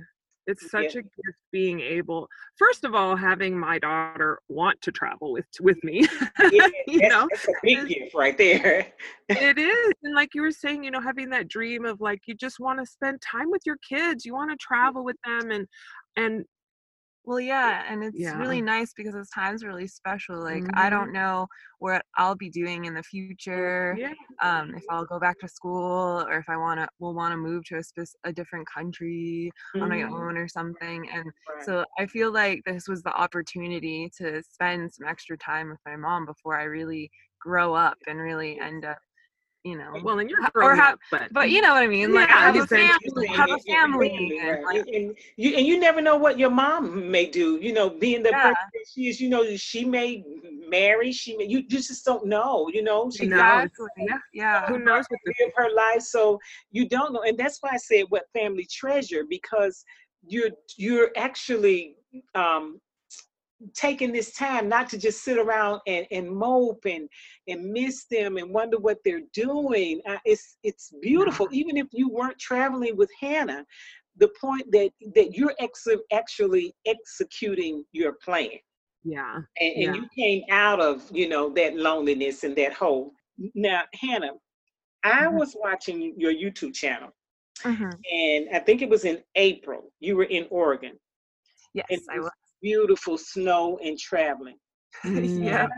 it's 0.47 0.71
such 0.71 0.95
yeah. 0.95 1.01
a 1.01 1.03
gift 1.03 1.39
being 1.53 1.81
able 1.81 2.29
first 2.57 2.85
of 2.85 2.95
all 2.95 3.17
having 3.17 3.59
my 3.59 3.79
daughter 3.79 4.39
want 4.49 4.81
to 4.81 4.93
travel 4.93 5.33
with 5.33 5.47
with 5.61 5.83
me 5.83 6.07
yeah, 6.53 6.69
you 6.87 7.09
know 7.09 7.29
it's 7.31 7.49
a 7.49 7.53
big 7.63 7.89
gift 7.89 8.15
right 8.15 8.39
there 8.39 8.93
it 9.29 9.59
is 9.59 9.93
and 10.03 10.15
like 10.15 10.35
you 10.35 10.43
were 10.43 10.53
saying 10.53 10.85
you 10.85 10.91
know 10.91 11.01
having 11.01 11.31
that 11.31 11.49
dream 11.49 11.85
of 11.85 12.01
like 12.01 12.21
you 12.27 12.35
just 12.35 12.61
want 12.61 12.79
to 12.79 12.87
spend 12.87 13.21
time 13.21 13.51
with 13.51 13.63
your 13.67 13.77
kids 13.89 14.25
you 14.25 14.35
want 14.35 14.51
to 14.51 14.57
travel 14.57 15.05
with 15.05 15.17
them 15.25 15.51
and 15.51 15.67
and 16.17 16.45
well, 17.27 17.41
yeah, 17.41 17.83
and 17.91 18.05
it's 18.05 18.17
yeah. 18.17 18.39
really 18.39 18.63
nice 18.63 18.95
because 18.97 19.13
this 19.13 19.29
time's 19.31 19.65
really 19.65 19.89
special. 19.89 20.39
Like 20.39 20.63
mm-hmm. 20.63 20.79
I 20.79 20.89
don't 20.89 21.13
know 21.13 21.49
what 21.81 22.05
I'll 22.17 22.37
be 22.37 22.49
doing 22.49 22.85
in 22.85 22.95
the 22.95 23.03
future. 23.03 23.97
Yeah. 23.99 24.13
Um, 24.41 24.75
if 24.77 24.85
I'll 24.89 25.05
go 25.05 25.19
back 25.19 25.41
to 25.41 25.49
school 25.49 26.25
or 26.29 26.39
if 26.39 26.49
I 26.49 26.57
want 26.57 26.79
to 26.79 26.89
will 27.01 27.15
want 27.15 27.33
to 27.33 27.37
move 27.37 27.65
to 27.65 27.79
a 27.79 28.05
a 28.25 28.33
different 28.33 28.69
country 28.73 29.51
mm-hmm. 29.75 29.83
on 29.83 29.89
my 29.89 29.97
mm-hmm. 29.99 30.15
own 30.15 30.37
or 30.37 30.47
something. 30.47 31.09
And 31.13 31.25
right. 31.25 31.65
so 31.65 31.85
I 31.99 32.07
feel 32.07 32.33
like 32.33 32.63
this 32.65 32.87
was 32.87 33.03
the 33.03 33.13
opportunity 33.13 34.09
to 34.19 34.41
spend 34.49 34.95
some 34.95 35.09
extra 35.09 35.37
time 35.37 35.69
with 35.69 35.81
my 35.85 35.97
mom 35.97 36.27
before 36.27 36.57
I 36.57 36.65
really 36.65 37.11
grow 37.41 37.75
up 37.75 37.99
and 38.07 38.21
really 38.21 38.61
end 38.61 38.85
up 38.85 38.99
you 39.67 39.77
know. 39.77 40.01
Well, 40.03 40.21
and 40.21 40.31
you're 40.31 40.39
or 40.55 40.77
have, 40.77 40.95
up, 40.95 41.01
but 41.11 41.33
but 41.33 41.51
you 41.51 41.61
know 41.61 41.75
what 41.75 41.83
I 41.83 41.89
mean. 41.89 42.15
Like 42.15 42.29
yeah, 42.29 42.53
have 42.53 42.57
a 42.57 42.67
family, 42.67 43.27
have 43.27 43.51
a 43.51 43.59
family, 43.59 44.39
and, 44.41 44.65
like, 44.65 44.87
and, 44.87 45.19
you 45.37 45.57
and 45.57 45.67
you 45.67 45.81
never 45.81 46.01
know 46.01 46.17
what 46.17 46.39
your 46.39 46.51
mom 46.51 47.11
may 47.11 47.27
do. 47.29 47.59
You 47.61 47.73
know, 47.73 47.91
being 47.91 48.23
the 48.23 48.31
yeah. 48.31 48.43
person 48.45 48.81
she 48.95 49.09
is, 49.09 49.21
you 49.21 49.29
know, 49.29 49.57
she 49.57 49.85
may 49.85 50.25
marry. 50.69 51.11
She 51.11 51.37
may 51.37 51.47
you, 51.47 51.59
you 51.59 51.69
just 51.69 52.05
don't 52.05 52.27
know. 52.27 52.71
You 52.73 52.85
know, 52.85 53.11
she 53.11 53.25
exactly. 53.25 53.89
Yeah, 53.99 54.19
yeah. 54.33 54.67
Who 54.69 54.79
knows 54.79 55.05
what 55.09 55.21
of 55.47 55.53
her 55.57 55.75
life? 55.75 56.03
So 56.03 56.39
you 56.71 56.89
don't 56.89 57.13
know, 57.13 57.23
and 57.23 57.37
that's 57.37 57.59
why 57.61 57.71
I 57.73 57.79
said 57.79 58.05
what 58.09 58.25
family 58.33 58.69
treasure 58.71 59.25
because 59.29 59.85
you're 60.29 60.51
you're 60.77 61.11
actually 61.17 61.97
um 62.37 62.81
taking 63.75 64.13
this 64.13 64.33
time 64.33 64.69
not 64.69 64.89
to 64.91 64.99
just 64.99 65.25
sit 65.25 65.39
around 65.39 65.81
and, 65.87 66.07
and 66.11 66.31
mope 66.31 66.85
and, 66.85 67.09
and 67.49 67.71
miss 67.73 68.05
them 68.11 68.37
and 68.37 68.51
wonder 68.51 68.79
what 68.79 68.99
they're 69.05 69.23
doing. 69.33 70.01
Uh, 70.09 70.19
it's 70.25 70.59
it's 70.63 70.93
beautiful. 71.01 71.49
Even 71.53 71.77
if 71.77 71.87
you 71.93 72.09
weren't 72.09 72.39
traveling 72.39 72.97
with 72.97 73.11
Hannah, 73.21 73.65
the 74.17 74.31
point 74.41 74.71
that 74.73 74.91
that 75.15 75.35
you're 75.35 75.55
ex- 75.59 75.87
actually 76.13 76.75
executing 76.87 77.85
your 77.93 78.15
plan. 78.25 78.51
Yeah. 79.05 79.37
And, 79.61 79.73
and 79.77 79.83
yeah. 79.83 79.95
you 79.95 80.09
came 80.17 80.43
out 80.51 80.81
of 80.81 81.05
you 81.13 81.29
know 81.29 81.51
that 81.55 81.77
loneliness 81.77 82.45
and 82.45 82.57
that 82.57 82.75
hole. 82.75 83.13
Now, 83.55 83.83
Hannah, 83.95 84.33
I 85.05 85.23
mm-hmm. 85.23 85.37
was 85.37 85.57
watching 85.59 86.15
your 86.17 86.33
YouTube 86.33 86.75
channel, 86.75 87.11
mm-hmm. 87.63 87.91
and 88.13 88.49
I 88.55 88.59
think 88.61 88.83
it 88.83 88.89
was 88.89 89.05
in 89.05 89.23
April. 89.35 89.93
You 90.01 90.17
were 90.17 90.25
in 90.25 90.47
Oregon. 90.51 90.99
Yes, 91.75 92.01
I 92.11 92.19
was 92.19 92.31
beautiful 92.67 93.17
snow 93.17 93.79
and 93.85 93.97
traveling. 93.97 94.57
Mm-hmm. 95.05 95.45
yeah, 95.45 95.69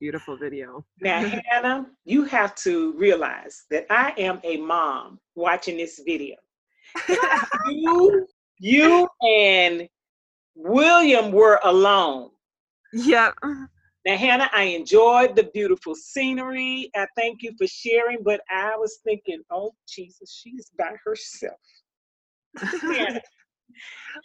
beautiful 0.00 0.38
video. 0.38 0.86
Now, 1.02 1.20
Hannah, 1.50 1.86
you 2.06 2.24
have 2.24 2.54
to 2.66 2.94
realize 2.96 3.64
that 3.70 3.84
I 3.90 4.14
am 4.16 4.40
a 4.42 4.56
mom 4.56 5.20
watching 5.34 5.76
this 5.76 6.00
video. 6.06 6.36
you, 7.68 8.26
you 8.58 9.06
and 9.22 9.86
William 10.54 11.30
were 11.30 11.60
alone. 11.62 12.30
Yep. 12.94 13.34
Now, 14.06 14.16
Hannah, 14.16 14.48
I 14.54 14.62
enjoyed 14.62 15.36
the 15.36 15.50
beautiful 15.52 15.94
scenery. 15.94 16.90
I 16.96 17.06
thank 17.18 17.42
you 17.42 17.52
for 17.58 17.66
sharing, 17.66 18.22
but 18.22 18.40
I 18.50 18.76
was 18.78 19.00
thinking, 19.04 19.42
oh, 19.50 19.72
Jesus, 19.86 20.32
she's 20.42 20.70
by 20.78 20.94
herself. 21.04 21.60
Hannah, 22.56 23.20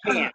Hannah, 0.05 0.31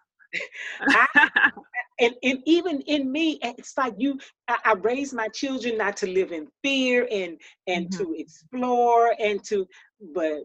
I, 0.81 1.51
and, 2.01 2.15
and 2.23 2.39
even 2.47 2.81
in 2.83 3.11
me, 3.11 3.39
it's 3.43 3.77
like 3.77 3.95
you, 3.99 4.19
I, 4.49 4.59
I 4.65 4.73
raised 4.75 5.15
my 5.15 5.29
children 5.29 5.79
not 5.79 5.97
to 5.99 6.07
live 6.07 6.33
in 6.33 6.49
fear 6.63 7.09
and 7.11 7.39
and 7.67 7.89
mm-hmm. 7.91 8.05
to 8.05 8.15
explore 8.17 9.15
and 9.19 9.43
to, 9.45 9.67
but 10.15 10.43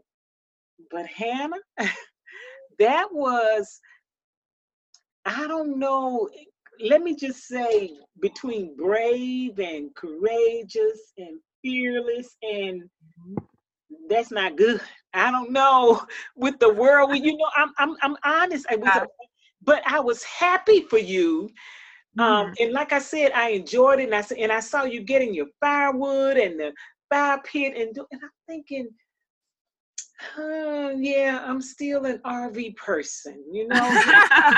but 0.91 1.05
Hannah, 1.07 1.57
that 2.79 3.07
was, 3.11 3.79
I 5.25 5.47
don't 5.47 5.79
know, 5.79 6.29
let 6.81 7.01
me 7.01 7.15
just 7.15 7.47
say 7.47 7.91
between 8.19 8.75
brave 8.75 9.59
and 9.59 9.93
courageous 9.95 11.13
and 11.17 11.39
fearless 11.61 12.35
and 12.43 12.83
that's 14.09 14.31
not 14.31 14.57
good. 14.57 14.81
I 15.13 15.31
don't 15.31 15.51
know 15.51 16.01
with 16.35 16.59
the 16.59 16.73
world. 16.73 17.15
You 17.15 17.37
know, 17.37 17.49
I'm 17.55 17.71
I'm 17.77 17.95
I'm 18.01 18.17
honest. 18.23 18.65
I 18.69 18.75
was. 18.75 19.07
But 19.65 19.81
I 19.85 19.99
was 19.99 20.23
happy 20.23 20.81
for 20.83 20.97
you. 20.99 21.49
Um, 22.17 22.51
Mhm. 22.51 22.55
and 22.59 22.71
like 22.73 22.93
I 22.93 22.99
said, 22.99 23.31
I 23.33 23.49
enjoyed 23.49 23.99
it, 23.99 24.05
and 24.05 24.15
I 24.15 24.21
said, 24.21 24.37
and 24.37 24.51
I 24.51 24.61
saw 24.61 24.83
you 24.83 25.01
getting 25.01 25.33
your 25.33 25.47
firewood 25.59 26.37
and 26.37 26.59
the 26.59 26.73
fire 27.09 27.41
pit, 27.43 27.75
and 27.77 27.93
do, 27.93 28.05
and 28.11 28.21
I'm 28.23 28.29
thinking, 28.47 28.89
uh, 30.37 30.91
yeah, 30.97 31.43
I'm 31.45 31.61
still 31.61 32.05
an 32.05 32.19
RV 32.25 32.75
person. 32.77 33.43
You 33.51 33.67
know, 33.67 34.01
I, 34.05 34.53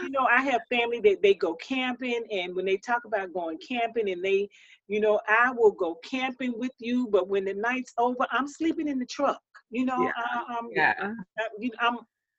you 0.00 0.10
know, 0.10 0.26
I 0.30 0.42
have 0.42 0.62
family 0.70 1.00
that 1.00 1.22
they 1.22 1.34
go 1.34 1.54
camping, 1.54 2.22
and 2.30 2.54
when 2.54 2.66
they 2.66 2.76
talk 2.76 3.04
about 3.04 3.32
going 3.32 3.58
camping, 3.66 4.10
and 4.10 4.22
they, 4.24 4.48
you 4.88 5.00
know, 5.00 5.20
I 5.28 5.52
will 5.52 5.72
go 5.72 5.96
camping 6.04 6.52
with 6.58 6.72
you, 6.78 7.08
but 7.10 7.28
when 7.28 7.44
the 7.44 7.54
night's 7.54 7.92
over, 7.98 8.26
I'm 8.30 8.48
sleeping 8.48 8.88
in 8.88 8.98
the 8.98 9.06
truck. 9.06 9.40
You 9.70 9.86
know, 9.86 10.04
Yeah. 10.04 10.12
I, 10.16 10.56
I'm, 10.58 10.68
yeah. 10.70 10.94
I, 11.00 11.12
you 11.58 11.70
know, 11.70 11.76
I'm, 11.80 11.98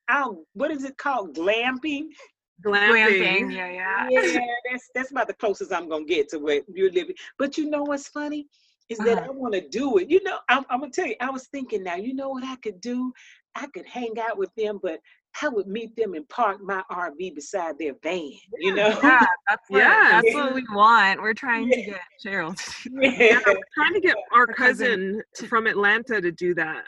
I'm, 0.09 0.43
what 0.53 0.71
is 0.71 0.83
it 0.83 0.97
called? 0.97 1.35
Glamping. 1.35 2.07
Glamping. 2.65 3.53
Yeah, 3.53 3.71
yeah. 3.71 4.07
Yeah, 4.09 4.39
that's 4.71 4.89
that's 4.95 5.11
about 5.11 5.27
the 5.27 5.33
closest 5.33 5.73
I'm 5.73 5.89
gonna 5.89 6.05
get 6.05 6.29
to 6.29 6.39
where 6.39 6.61
you're 6.73 6.91
living. 6.91 7.15
But 7.37 7.57
you 7.57 7.69
know 7.69 7.83
what's 7.83 8.07
funny 8.07 8.47
is 8.89 8.97
that 8.99 9.17
Uh-huh. 9.17 9.27
I 9.29 9.31
want 9.31 9.53
to 9.53 9.67
do 9.69 9.97
it. 9.97 10.09
You 10.09 10.21
know, 10.23 10.37
I'm, 10.49 10.63
I'm 10.69 10.79
gonna 10.81 10.91
tell 10.91 11.07
you. 11.07 11.15
I 11.19 11.29
was 11.29 11.47
thinking 11.47 11.83
now. 11.83 11.95
You 11.95 12.13
know 12.13 12.29
what 12.29 12.43
I 12.43 12.55
could 12.57 12.79
do? 12.81 13.13
I 13.55 13.67
could 13.67 13.85
hang 13.85 14.13
out 14.19 14.37
with 14.37 14.49
them, 14.55 14.79
but 14.81 14.99
I 15.41 15.49
would 15.49 15.67
meet 15.67 15.95
them 15.95 16.13
and 16.13 16.27
park 16.29 16.61
my 16.61 16.83
RV 16.91 17.35
beside 17.35 17.77
their 17.79 17.93
van. 18.03 18.31
You 18.59 18.75
know? 18.75 18.89
Yeah, 19.03 19.25
that's 19.49 19.63
what, 19.69 19.79
Yes. 19.79 20.23
that's 20.23 20.35
what 20.35 20.53
we 20.55 20.63
want. 20.73 21.21
We're 21.21 21.33
trying 21.33 21.69
to 21.71 21.75
get 21.83 21.99
Cheryl 22.25 22.55
to 22.83 22.89
do 22.89 22.99
that. 23.01 23.17
Yeah. 23.19 23.39
I'm 23.45 23.57
trying 23.75 23.93
to 23.93 23.99
get 23.99 24.15
our 24.33 24.47
cousin 24.47 25.21
cousin 25.33 25.47
from 25.49 25.67
Atlanta 25.67 26.21
to 26.21 26.31
do 26.31 26.53
that. 26.55 26.85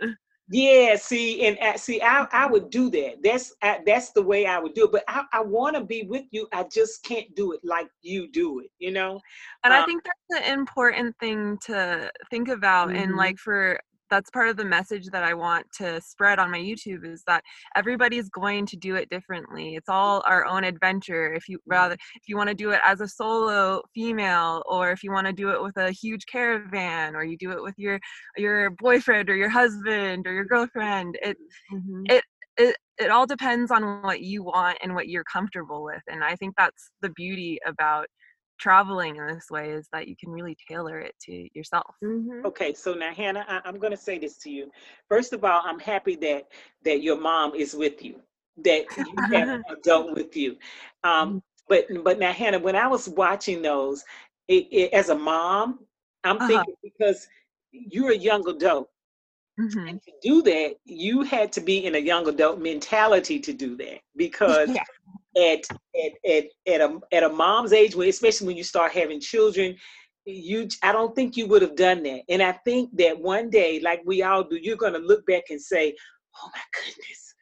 Yeah, 0.50 0.96
see, 0.98 1.46
and 1.46 1.58
uh, 1.60 1.78
see, 1.78 2.02
I, 2.02 2.28
I 2.32 2.46
would 2.48 2.70
do 2.70 2.90
that. 2.92 3.24
That's 3.24 3.54
uh, 3.62 3.78
that's 3.86 4.12
the 4.12 4.22
way 4.22 4.46
I 4.46 4.60
would 4.60 4.74
do 4.74 4.86
it. 4.86 4.92
But 4.92 5.04
I, 5.08 5.24
I 5.34 5.42
want 5.42 5.76
to 5.76 5.84
be 5.84 6.04
with 6.04 6.26
you. 6.32 6.48
I 6.54 6.64
just 6.72 7.04
can't 7.04 7.34
do 7.36 7.54
it 7.54 7.62
like 7.64 7.88
you 8.02 8.30
do 8.32 8.60
it. 8.60 8.70
You 8.78 8.92
know? 8.92 9.22
And 9.64 9.74
I 9.74 9.82
Um, 9.82 9.84
think 9.84 10.04
that's 10.04 10.44
an 10.46 10.54
important 10.60 11.16
thing 11.20 11.58
to 11.66 12.12
think 12.30 12.48
about. 12.50 12.96
And 12.96 13.16
Mhm. 13.16 13.18
like 13.18 13.38
for 13.38 13.80
that's 14.10 14.30
part 14.30 14.50
of 14.50 14.58
the 14.58 14.66
message 14.66 15.08
that 15.12 15.24
I 15.24 15.34
want 15.34 15.68
to 15.78 16.02
spread 16.02 16.40
on 16.40 16.52
my 16.52 16.60
YouTube 16.60 17.06
is 17.06 17.24
that 17.28 17.44
everybody's 17.76 18.30
going 18.30 18.66
to 18.68 18.78
do 18.78 18.96
it 18.96 19.10
differently. 19.10 19.76
It's 19.76 19.90
all 19.90 20.24
our 20.26 20.46
own 20.46 20.64
adventure. 20.64 21.34
If 21.34 21.48
you 21.50 21.60
rather 21.66 21.96
if 21.96 22.24
you 22.28 22.38
want 22.38 22.50
to 22.50 22.56
do 22.56 22.72
it 22.72 22.82
as 22.84 23.02
a 23.02 23.08
solo 23.08 23.82
female 23.94 24.64
or 24.68 24.92
if 24.92 25.04
you 25.04 25.12
want 25.12 25.28
to 25.28 25.34
do 25.34 25.50
it 25.52 25.62
with 25.62 25.78
a 25.78 25.92
huge 25.92 26.26
caravan 26.32 27.16
or 27.16 27.24
you 27.24 27.38
do 27.38 27.52
it 27.52 27.62
with 27.64 27.76
your 27.78 28.00
your 28.38 28.70
boyfriend 28.72 29.30
or 29.30 29.36
your 29.36 29.50
husband 29.50 30.28
or 30.28 30.34
your 30.34 30.46
girlfriend, 30.46 31.18
it 31.22 31.38
Mhm. 31.70 32.16
it 32.58 32.76
it 32.98 33.12
all 33.12 33.26
depends 33.26 33.72
on 33.72 34.02
what 34.02 34.22
you 34.22 34.44
want 34.44 34.78
and 34.82 34.96
what 34.96 35.10
you're 35.10 35.24
comfortable 35.26 35.84
with 35.84 36.02
and 36.08 36.24
i 36.24 36.36
think 36.36 36.54
that's 36.58 36.92
the 37.02 37.10
beauty 37.10 37.60
about 37.66 38.08
traveling 38.60 39.18
in 39.18 39.28
this 39.28 39.48
way 39.52 39.72
is 39.72 39.88
that 39.94 40.08
you 40.08 40.16
can 40.20 40.32
really 40.32 40.58
tailor 40.70 41.00
it 41.00 41.16
to 41.24 41.48
yourself 41.54 41.96
Mhm. 42.04 42.46
Okay, 42.46 42.74
so 42.74 42.94
now 42.94 43.14
Hannah, 43.14 43.46
I, 43.48 43.62
I'm 43.66 43.80
going 43.80 43.92
to 43.92 43.98
say 43.98 44.18
this 44.20 44.38
to 44.40 44.50
you. 44.52 44.72
First 45.10 45.34
of 45.34 45.44
all, 45.44 45.62
I'm 45.66 45.80
happy 45.80 46.16
that 46.18 46.46
that 46.86 47.02
your 47.04 47.20
mom 47.20 47.56
is 47.56 47.76
with 47.76 48.04
you, 48.04 48.22
that 48.64 48.86
you 48.98 49.26
have 49.34 49.50
an 49.54 49.64
adult 49.70 50.14
with 50.14 50.36
you. 50.38 50.58
Um, 51.04 51.42
but 51.68 51.86
but 52.04 52.20
now 52.20 52.32
Hannah, 52.34 52.60
when 52.60 52.76
I 52.76 52.88
was 52.88 53.10
watching 53.10 53.62
those, 53.62 54.04
it, 54.48 54.68
it, 54.72 54.94
as 54.94 55.10
a 55.10 55.16
mom, 55.16 55.80
I'm 56.24 56.40
Uh-huh. 56.40 56.48
thinking 56.48 56.76
because 56.84 57.28
you're 57.72 58.12
a 58.12 58.18
young 58.18 58.48
adult, 58.50 58.90
Mhm. 59.60 59.90
and 59.90 60.02
to 60.04 60.12
do 60.24 60.42
that, 60.44 60.76
you 60.86 61.24
had 61.24 61.52
to 61.54 61.62
be 61.62 61.86
in 61.86 61.96
a 61.96 62.00
young 62.00 62.28
adult 62.28 62.60
mentality 62.60 63.40
to 63.40 63.54
do 63.54 63.76
that 63.78 64.00
because 64.18 64.70
Yeah. 64.76 64.84
At 65.36 65.66
at 65.96 66.12
at 66.30 66.46
at 66.68 66.82
a 66.82 67.00
at 67.12 67.24
a 67.24 67.30
mom's 67.30 67.74
age, 67.74 67.96
when 67.96 68.10
especially 68.10 68.48
when 68.48 68.58
you 68.58 68.64
start 68.64 68.92
having 68.92 69.20
children, 69.20 69.76
you 70.26 70.68
I 70.84 70.92
don't 70.92 71.16
think 71.16 71.38
you 71.38 71.48
would 71.48 71.62
have 71.62 71.76
done 71.76 72.04
that. 72.04 72.22
And 72.30 72.42
I 72.42 72.54
think 72.66 72.96
that 72.98 73.20
one 73.20 73.50
day, 73.50 73.80
like 73.80 74.02
we 74.06 74.24
all 74.24 74.44
do, 74.44 74.58
you're 74.58 74.78
gonna 74.78 75.00
look 75.00 75.26
back 75.26 75.44
and 75.50 75.62
say, 75.62 75.96
"Oh 76.42 76.50
my 76.54 76.62
goodness, 76.74 77.34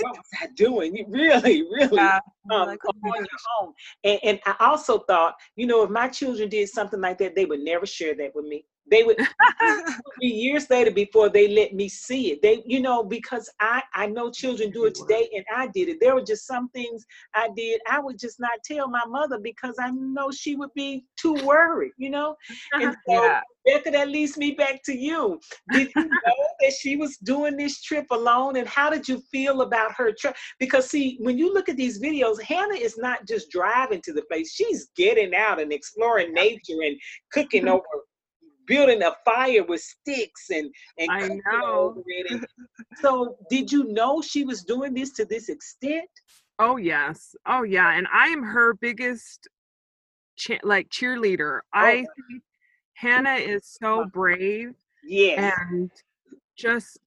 what 0.00 0.16
was 0.16 0.26
I 0.40 0.46
doing?" 0.54 0.96
You 0.96 1.06
really, 1.10 1.62
really. 1.62 2.02
you're 2.02 2.20
Um, 2.50 2.68
like, 2.68 2.80
"Oh 2.86 3.08
on 3.08 3.16
your 3.16 3.26
own. 3.62 3.72
And, 4.04 4.20
and 4.22 4.40
I 4.46 4.54
also 4.60 4.98
thought, 5.00 5.34
you 5.56 5.66
know, 5.66 5.82
if 5.82 5.90
my 5.90 6.08
children 6.08 6.48
did 6.48 6.68
something 6.68 7.00
like 7.00 7.18
that, 7.18 7.34
they 7.34 7.46
would 7.46 7.60
never 7.60 7.86
share 7.86 8.14
that 8.16 8.34
with 8.34 8.44
me. 8.44 8.66
They 8.90 9.02
would 9.02 9.16
it 9.18 9.28
be 10.20 10.26
years 10.26 10.68
later 10.70 10.90
before 10.90 11.28
they 11.28 11.48
let 11.48 11.74
me 11.74 11.88
see 11.88 12.32
it. 12.32 12.42
They, 12.42 12.62
you 12.66 12.80
know, 12.80 13.02
because 13.04 13.50
I 13.60 13.82
I 13.94 14.06
know 14.06 14.30
children 14.30 14.70
do 14.70 14.84
it 14.86 14.94
today, 14.94 15.28
and 15.34 15.44
I 15.54 15.68
did 15.68 15.88
it. 15.88 15.98
There 16.00 16.14
were 16.14 16.22
just 16.22 16.46
some 16.46 16.68
things 16.70 17.04
I 17.34 17.48
did 17.56 17.80
I 17.90 18.00
would 18.00 18.18
just 18.18 18.40
not 18.40 18.58
tell 18.64 18.88
my 18.88 19.04
mother 19.06 19.38
because 19.38 19.76
I 19.80 19.90
know 19.90 20.30
she 20.30 20.56
would 20.56 20.72
be 20.74 21.04
too 21.16 21.34
worried, 21.44 21.92
you 21.96 22.10
know. 22.10 22.36
And 22.72 22.94
so 23.08 23.24
yeah 23.24 23.40
Becca, 23.64 23.90
that 23.92 24.08
leads 24.08 24.36
me 24.36 24.52
back 24.52 24.82
to 24.84 24.96
you. 24.96 25.40
Did 25.72 25.90
you 25.96 26.04
know 26.04 26.46
that 26.60 26.72
she 26.72 26.96
was 26.96 27.16
doing 27.18 27.56
this 27.56 27.80
trip 27.80 28.06
alone? 28.10 28.56
And 28.56 28.68
how 28.68 28.90
did 28.90 29.08
you 29.08 29.22
feel 29.32 29.62
about 29.62 29.92
her 29.92 30.12
trip? 30.12 30.36
Because 30.58 30.90
see, 30.90 31.16
when 31.20 31.38
you 31.38 31.52
look 31.52 31.68
at 31.68 31.76
these 31.76 32.00
videos, 32.00 32.40
Hannah 32.42 32.74
is 32.74 32.98
not 32.98 33.26
just 33.26 33.50
driving 33.50 34.02
to 34.02 34.12
the 34.12 34.22
place; 34.30 34.52
she's 34.52 34.90
getting 34.96 35.34
out 35.34 35.60
and 35.60 35.72
exploring 35.72 36.34
nature 36.34 36.82
and 36.82 36.96
cooking 37.32 37.62
mm-hmm. 37.62 37.74
over, 37.74 38.04
building 38.66 39.02
a 39.02 39.12
fire 39.24 39.64
with 39.64 39.80
sticks 39.80 40.50
and 40.50 40.72
and 40.98 41.10
I 41.10 41.28
know. 41.28 42.02
And 42.30 42.46
so, 43.00 43.36
did 43.50 43.70
you 43.70 43.84
know 43.84 44.22
she 44.22 44.44
was 44.44 44.62
doing 44.64 44.94
this 44.94 45.12
to 45.12 45.24
this 45.24 45.48
extent? 45.48 46.08
Oh 46.58 46.76
yes. 46.76 47.34
Oh 47.46 47.62
yeah. 47.62 47.96
And 47.96 48.06
I 48.12 48.28
am 48.28 48.42
her 48.42 48.74
biggest 48.74 49.48
cha- 50.36 50.58
like 50.62 50.88
cheerleader. 50.88 51.60
I 51.72 51.90
oh. 52.08 52.22
think 52.28 52.42
Hannah 52.94 53.34
is 53.34 53.76
so 53.80 54.06
brave 54.12 54.74
Yes. 55.06 55.54
and 55.70 55.90
just 56.56 56.98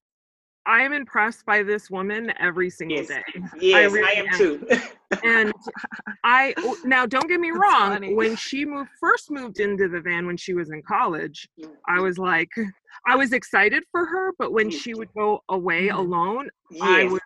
I 0.67 0.81
am 0.81 0.91
impressed 0.93 1.45
by 1.45 1.63
this 1.63 1.89
woman 1.89 2.33
every 2.39 2.69
single 2.69 2.97
Yes. 2.97 3.07
day. 3.07 3.21
yes, 3.61 3.75
I, 3.75 3.83
really 3.85 4.17
am 4.17 4.25
am. 4.27 4.37
too. 4.37 4.67
And 5.23 5.53
I 6.23 6.53
oh, 6.63 6.75
now 6.83 7.05
don't 7.05 7.27
get 7.27 7.39
me 7.39 7.51
That's 7.51 7.61
wrong, 7.61 7.91
funny. 7.91 8.13
when 8.13 8.35
she 8.35 8.65
moved 8.65 8.89
first 8.99 9.31
moved 9.31 9.59
into 9.59 9.87
the 9.87 10.01
van 10.01 10.27
when 10.27 10.37
she 10.37 10.53
was 10.53 10.69
in 10.69 10.81
college, 10.83 11.47
I 11.87 11.99
Mm, 11.99 12.03
was 12.03 12.17
like 12.17 12.49
I 13.07 13.15
was 13.15 13.31
excited 13.31 13.83
for 13.91 14.05
her, 14.05 14.33
but 14.37 14.51
when 14.51 14.69
she 14.69 14.93
would 14.93 15.09
go 15.17 15.39
away 15.49 15.87
Mhm. 15.87 15.97
alone, 15.97 16.49
I 16.81 17.05
was 17.05 17.21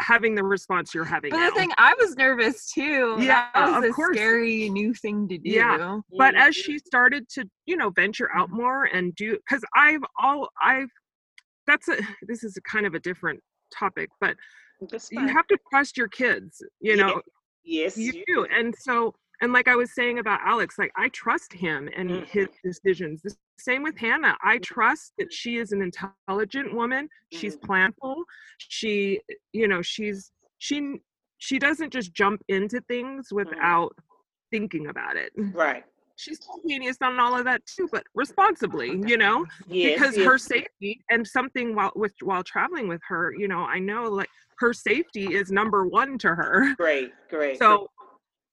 having 0.00 0.34
the 0.34 0.42
response 0.44 0.92
you're 0.92 1.04
having 1.04 1.30
but 1.30 1.38
now. 1.38 1.48
the 1.50 1.54
thing 1.54 1.70
i 1.78 1.94
was 2.00 2.16
nervous 2.16 2.70
too 2.72 3.16
Yeah, 3.20 3.46
that 3.54 3.66
was 3.70 3.76
of 3.78 3.84
a 3.84 3.92
course. 3.92 4.16
scary 4.16 4.68
new 4.68 4.92
thing 4.92 5.28
to 5.28 5.38
do 5.38 5.50
Yeah. 5.50 6.00
but 6.18 6.34
as 6.34 6.54
Mhm. 6.54 6.58
she 6.64 6.78
started 6.80 7.28
to 7.30 7.48
you 7.66 7.76
know 7.76 7.90
venture 7.90 8.28
out 8.34 8.50
Mhm. 8.50 8.56
more 8.56 8.84
and 8.86 9.14
do 9.14 9.38
because 9.48 9.62
i've 9.76 10.02
all 10.20 10.48
i've 10.60 10.90
that's 11.66 11.88
a 11.88 11.96
this 12.22 12.44
is 12.44 12.56
a 12.56 12.60
kind 12.62 12.86
of 12.86 12.94
a 12.94 13.00
different 13.00 13.40
topic 13.72 14.10
but 14.20 14.36
you 15.10 15.26
have 15.28 15.46
to 15.46 15.58
trust 15.70 15.96
your 15.96 16.08
kids 16.08 16.62
you 16.80 16.96
know 16.96 17.20
yes, 17.64 17.96
you 17.96 18.12
do 18.26 18.46
and 18.54 18.74
so 18.78 19.14
and 19.40 19.52
like 19.52 19.66
i 19.68 19.74
was 19.74 19.94
saying 19.94 20.18
about 20.18 20.40
alex 20.44 20.76
like 20.78 20.92
i 20.96 21.08
trust 21.10 21.52
him 21.52 21.88
and 21.96 22.10
Mhm. 22.10 22.26
his 22.28 22.48
decisions 22.62 23.22
the 23.22 23.34
same 23.58 23.82
with 23.82 23.96
hannah 23.96 24.36
i 24.42 24.58
trust 24.58 25.12
that 25.18 25.32
she 25.32 25.56
is 25.56 25.72
an 25.72 25.82
intelligent 25.82 26.74
woman 26.74 27.08
she's 27.32 27.56
Mhm. 27.56 27.92
planful 27.94 28.16
she 28.58 29.20
you 29.52 29.66
know 29.66 29.82
she's 29.82 30.32
she 30.58 31.00
she 31.38 31.58
doesn't 31.58 31.92
just 31.92 32.12
jump 32.12 32.42
into 32.48 32.80
things 32.82 33.28
without 33.32 33.92
thinking 34.50 34.86
about 34.88 35.16
it 35.16 35.32
Right. 35.36 35.84
She's 36.16 36.40
spontaneous 36.40 36.96
on 37.02 37.18
all 37.18 37.36
of 37.36 37.44
that 37.44 37.62
too, 37.66 37.88
but 37.90 38.04
responsibly, 38.14 39.00
you 39.06 39.16
know, 39.16 39.44
Yes. 39.66 39.94
because 39.94 40.16
yes. 40.16 40.26
her 40.26 40.38
safety 40.38 41.00
and 41.10 41.26
something 41.26 41.74
while 41.74 41.92
with 41.96 42.14
while 42.22 42.42
traveling 42.42 42.88
with 42.88 43.00
her, 43.08 43.34
you 43.36 43.48
know, 43.48 43.60
I 43.60 43.78
know 43.78 44.04
like 44.04 44.28
her 44.58 44.72
safety 44.72 45.34
is 45.34 45.50
number 45.50 45.86
one 45.86 46.18
to 46.18 46.28
her. 46.28 46.74
Great, 46.76 47.12
great. 47.28 47.58
So 47.58 47.88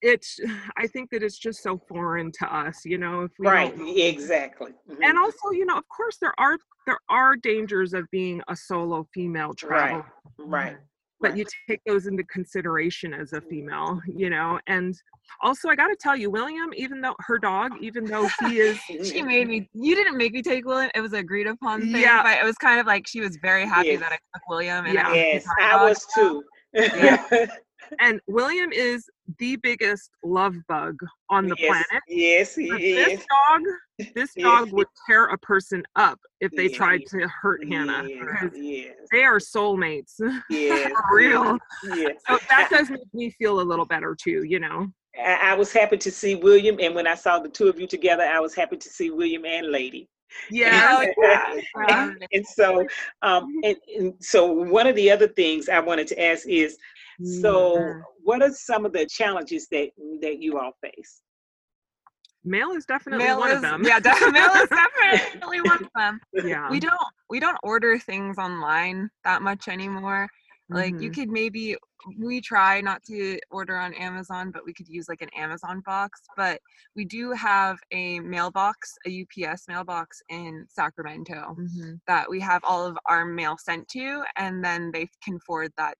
it's 0.00 0.40
I 0.76 0.86
think 0.88 1.10
that 1.10 1.22
it's 1.22 1.38
just 1.38 1.62
so 1.62 1.78
foreign 1.88 2.32
to 2.40 2.52
us, 2.54 2.84
you 2.84 2.98
know, 2.98 3.22
if 3.22 3.30
we 3.38 3.46
right, 3.46 3.72
exactly. 3.80 4.72
Mhm. 4.90 4.98
and 5.04 5.18
also, 5.18 5.50
you 5.52 5.64
know, 5.64 5.76
of 5.76 5.88
course 5.88 6.18
there 6.20 6.34
are 6.38 6.58
there 6.86 6.98
are 7.08 7.36
dangers 7.36 7.94
of 7.94 8.10
being 8.10 8.42
a 8.48 8.56
solo 8.56 9.06
female 9.14 9.54
traveler. 9.54 10.04
right. 10.38 10.76
But 11.22 11.36
you 11.36 11.44
take 11.68 11.80
those 11.86 12.06
into 12.06 12.24
consideration 12.24 13.14
as 13.14 13.32
a 13.32 13.40
female, 13.40 14.00
you 14.06 14.28
know, 14.28 14.58
and 14.66 14.94
also 15.40 15.68
I 15.68 15.76
gotta 15.76 15.96
tell 15.98 16.16
you, 16.16 16.30
William, 16.30 16.70
even 16.76 17.00
though 17.00 17.14
her 17.20 17.38
dog, 17.38 17.72
even 17.80 18.04
though 18.04 18.28
he 18.40 18.58
is 18.58 18.78
she 19.08 19.22
made 19.22 19.48
me 19.48 19.68
you 19.72 19.94
didn't 19.94 20.16
make 20.16 20.32
me 20.32 20.42
take 20.42 20.64
william 20.66 20.90
it 20.94 21.00
was 21.00 21.12
agreed 21.12 21.46
upon 21.46 21.80
thing 21.80 22.02
Yeah. 22.02 22.22
but 22.22 22.38
it 22.38 22.44
was 22.44 22.56
kind 22.56 22.78
of 22.80 22.86
like 22.86 23.06
she 23.06 23.20
was 23.20 23.36
very 23.36 23.66
happy 23.66 23.90
Yes. 23.90 24.00
that 24.00 24.12
i 24.12 24.18
took 24.34 24.48
william 24.48 24.84
and 24.84 24.94
Yeah. 24.94 25.08
I 25.08 25.14
Yes, 25.14 25.44
I 25.60 25.84
was 25.84 26.06
too. 26.14 26.42
Yeah. 26.74 27.24
and 27.98 28.20
William 28.26 28.72
is 28.72 29.08
the 29.38 29.56
biggest 29.56 30.10
love 30.24 30.54
bug 30.68 30.98
on 31.30 31.48
the 31.48 31.56
yes, 31.58 31.66
planet. 31.66 32.02
Yes, 32.08 32.54
he 32.54 32.68
But 32.68 32.80
is. 32.80 32.94
this 32.94 33.26
dog, 33.30 33.60
this 34.14 34.30
Yes. 34.36 34.44
dog 34.44 34.72
would 34.72 34.86
tear 35.06 35.26
a 35.26 35.38
person 35.38 35.82
up 35.96 36.18
if 36.40 36.50
they 36.52 36.68
Yeah, 36.68 36.76
tried 36.76 37.02
to 37.08 37.28
hurt 37.28 37.64
Hannah. 37.68 38.06
Yes, 38.08 38.52
yes, 38.54 38.94
They 39.10 39.24
are 39.24 39.38
soulmates. 39.38 40.14
yes, 40.50 40.92
For 40.92 41.16
real. 41.16 41.58
Yes. 41.84 42.16
So 42.28 42.38
that 42.48 42.68
does 42.70 42.90
make 42.90 43.12
me 43.12 43.30
feel 43.30 43.60
a 43.60 43.62
little 43.62 43.86
better 43.86 44.16
too, 44.20 44.44
you 44.44 44.60
know. 44.60 44.92
I, 45.18 45.52
I 45.52 45.54
was 45.54 45.72
happy 45.72 45.98
to 45.98 46.10
see 46.10 46.34
William, 46.36 46.78
and 46.80 46.94
when 46.94 47.06
I 47.06 47.14
saw 47.14 47.38
the 47.38 47.48
two 47.48 47.68
of 47.68 47.78
you 47.78 47.86
together, 47.86 48.24
I 48.24 48.40
was 48.40 48.54
happy 48.54 48.76
to 48.76 48.88
see 48.88 49.10
William 49.10 49.44
and 49.44 49.70
Lady. 49.70 50.08
Yeah. 50.50 51.04
yeah. 51.22 51.54
and, 51.88 52.26
and 52.32 52.46
so, 52.46 52.86
um, 53.22 53.60
and, 53.62 53.76
and 53.96 54.14
so 54.20 54.46
one 54.46 54.86
of 54.86 54.96
the 54.96 55.10
other 55.10 55.28
things 55.28 55.68
I 55.68 55.80
wanted 55.80 56.06
to 56.08 56.22
ask 56.22 56.48
is, 56.48 56.78
so 57.22 57.76
Mm-hmm. 57.76 58.00
what 58.24 58.42
are 58.42 58.52
some 58.52 58.84
of 58.86 58.92
the 58.92 59.06
challenges 59.06 59.66
that 59.70 59.90
that 60.20 60.38
you 60.40 60.58
all 60.58 60.72
face? 60.82 61.22
Mail 62.44 62.72
is 62.72 62.84
definitely 62.86 63.24
Mail 63.24 63.38
one 63.38 63.50
is, 63.50 63.56
of 63.56 63.62
them. 63.62 63.82
yeah, 63.84 64.00
de- 64.00 64.32
mail 64.32 64.50
is 64.50 64.68
definitely 65.32 65.60
one 65.60 65.84
of 65.84 65.90
them. 65.94 66.20
yeah. 66.44 66.68
We 66.70 66.80
don't 66.80 66.98
we 67.30 67.38
don't 67.38 67.58
order 67.62 67.98
things 67.98 68.36
online 68.38 69.08
that 69.24 69.42
much 69.42 69.68
anymore. 69.68 70.28
Like 70.68 71.00
you 71.00 71.10
Mhm. 71.10 71.14
could 71.14 71.28
maybe 71.28 71.76
we 72.18 72.40
try 72.40 72.80
not 72.80 73.02
to 73.04 73.38
order 73.50 73.76
on 73.76 73.92
Amazon, 73.94 74.50
but 74.50 74.64
we 74.64 74.72
could 74.72 74.88
use 74.88 75.06
like 75.08 75.20
an 75.22 75.28
Amazon 75.36 75.82
box. 75.84 76.20
But 76.36 76.60
we 76.96 77.04
do 77.04 77.30
have 77.32 77.78
a 77.92 78.18
mailbox, 78.20 78.96
a 79.06 79.10
UPS 79.22 79.68
mailbox 79.68 80.20
in 80.30 80.64
Sacramento 80.68 81.54
Mhm. 81.58 82.00
that 82.08 82.28
we 82.28 82.40
have 82.40 82.62
all 82.64 82.84
of 82.86 82.96
our 83.06 83.24
mail 83.24 83.56
sent 83.58 83.86
to, 83.88 84.24
and 84.36 84.64
then 84.64 84.90
they 84.92 85.08
can 85.22 85.38
forward 85.40 85.72
that 85.76 85.98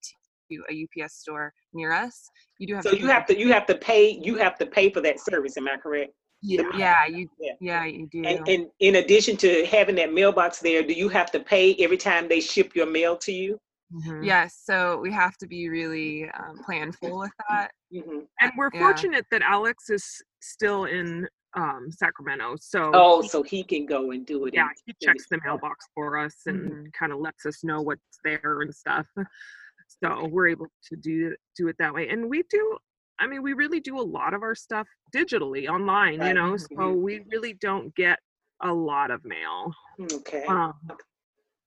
to 0.56 0.62
a 0.70 1.02
UPS 1.04 1.14
store 1.14 1.52
near 1.72 1.92
us. 1.92 2.30
You 2.58 2.66
do 2.68 2.74
have 2.74 2.84
So 2.84 2.90
to 2.90 2.96
you 2.98 3.06
pay 3.06 3.12
have 3.12 3.26
to 3.26 3.38
you 3.38 3.52
have 3.52 3.66
to 3.66 3.74
pay 3.76 4.10
you 4.22 4.36
have 4.36 4.56
to 4.58 4.66
pay 4.66 4.90
for 4.90 5.00
that 5.00 5.20
service. 5.20 5.56
Am 5.56 5.68
I 5.68 5.76
correct? 5.76 6.12
Yeah. 6.42 6.62
yeah, 6.76 7.06
you 7.06 7.28
Yeah. 7.38 7.52
yeah, 7.60 7.84
you 7.84 8.06
do. 8.08 8.24
And, 8.24 8.48
and 8.48 8.66
in 8.80 8.96
addition 8.96 9.36
to 9.38 9.64
having 9.66 9.94
that 9.96 10.12
mailbox 10.12 10.58
there, 10.60 10.82
do 10.82 10.92
you 10.92 11.08
have 11.08 11.30
to 11.32 11.40
pay 11.40 11.74
every 11.78 11.96
time 11.96 12.28
they 12.28 12.40
ship 12.40 12.74
your 12.74 12.86
mail 12.86 13.16
to 13.18 13.32
you? 13.32 13.58
Mhm. 13.92 14.24
Yes, 14.24 14.60
so 14.64 14.98
we 14.98 15.12
have 15.12 15.36
to 15.38 15.46
be 15.46 15.68
really 15.68 16.28
um, 16.30 16.58
planful 16.68 17.20
with 17.20 17.32
that. 17.48 17.70
hmm 17.92 18.20
And 18.40 18.52
we're 18.56 18.70
Yeah. 18.72 18.80
fortunate 18.80 19.26
that 19.30 19.42
Alex 19.42 19.90
is 19.90 20.04
still 20.40 20.84
in 20.86 21.28
um, 21.54 21.88
Sacramento. 21.90 22.56
So 22.58 22.90
Oh, 22.94 23.20
he- 23.20 23.28
so 23.28 23.42
he 23.42 23.62
can 23.62 23.84
go 23.84 24.10
and 24.12 24.24
do 24.24 24.46
it. 24.46 24.54
yeah, 24.54 24.68
he 24.86 24.94
checks 25.02 25.26
the- 25.28 25.36
the 25.36 25.42
mailbox 25.44 25.86
for 25.94 26.16
us 26.16 26.34
and 26.46 26.58
Mhm. 26.66 26.92
kind 26.94 27.12
of 27.12 27.18
lets 27.20 27.44
us 27.44 27.62
know 27.62 27.82
what's 27.82 28.18
there 28.24 28.62
and 28.62 28.74
stuff. 28.74 29.06
So 30.02 30.26
we're 30.26 30.48
able 30.48 30.66
to 30.90 30.96
do 30.96 31.34
do 31.56 31.68
it 31.68 31.76
that 31.78 31.92
way. 31.94 32.08
And 32.08 32.28
we 32.28 32.42
do 32.50 32.78
I 33.18 33.26
mean, 33.26 33.42
we 33.42 33.52
really 33.52 33.78
do 33.80 33.98
a 33.98 34.02
lot 34.02 34.34
of 34.34 34.42
our 34.42 34.54
stuff 34.54 34.88
digitally 35.14 35.68
online, 35.68 36.22
you 36.22 36.34
know, 36.34 36.56
so 36.56 36.66
Mhm. 36.74 37.00
we 37.02 37.20
really 37.30 37.52
don't 37.54 37.94
get 37.94 38.18
a 38.60 38.72
lot 38.72 39.10
of 39.10 39.24
mail. 39.24 39.72
Okay. 40.12 40.44
Um, 40.46 40.74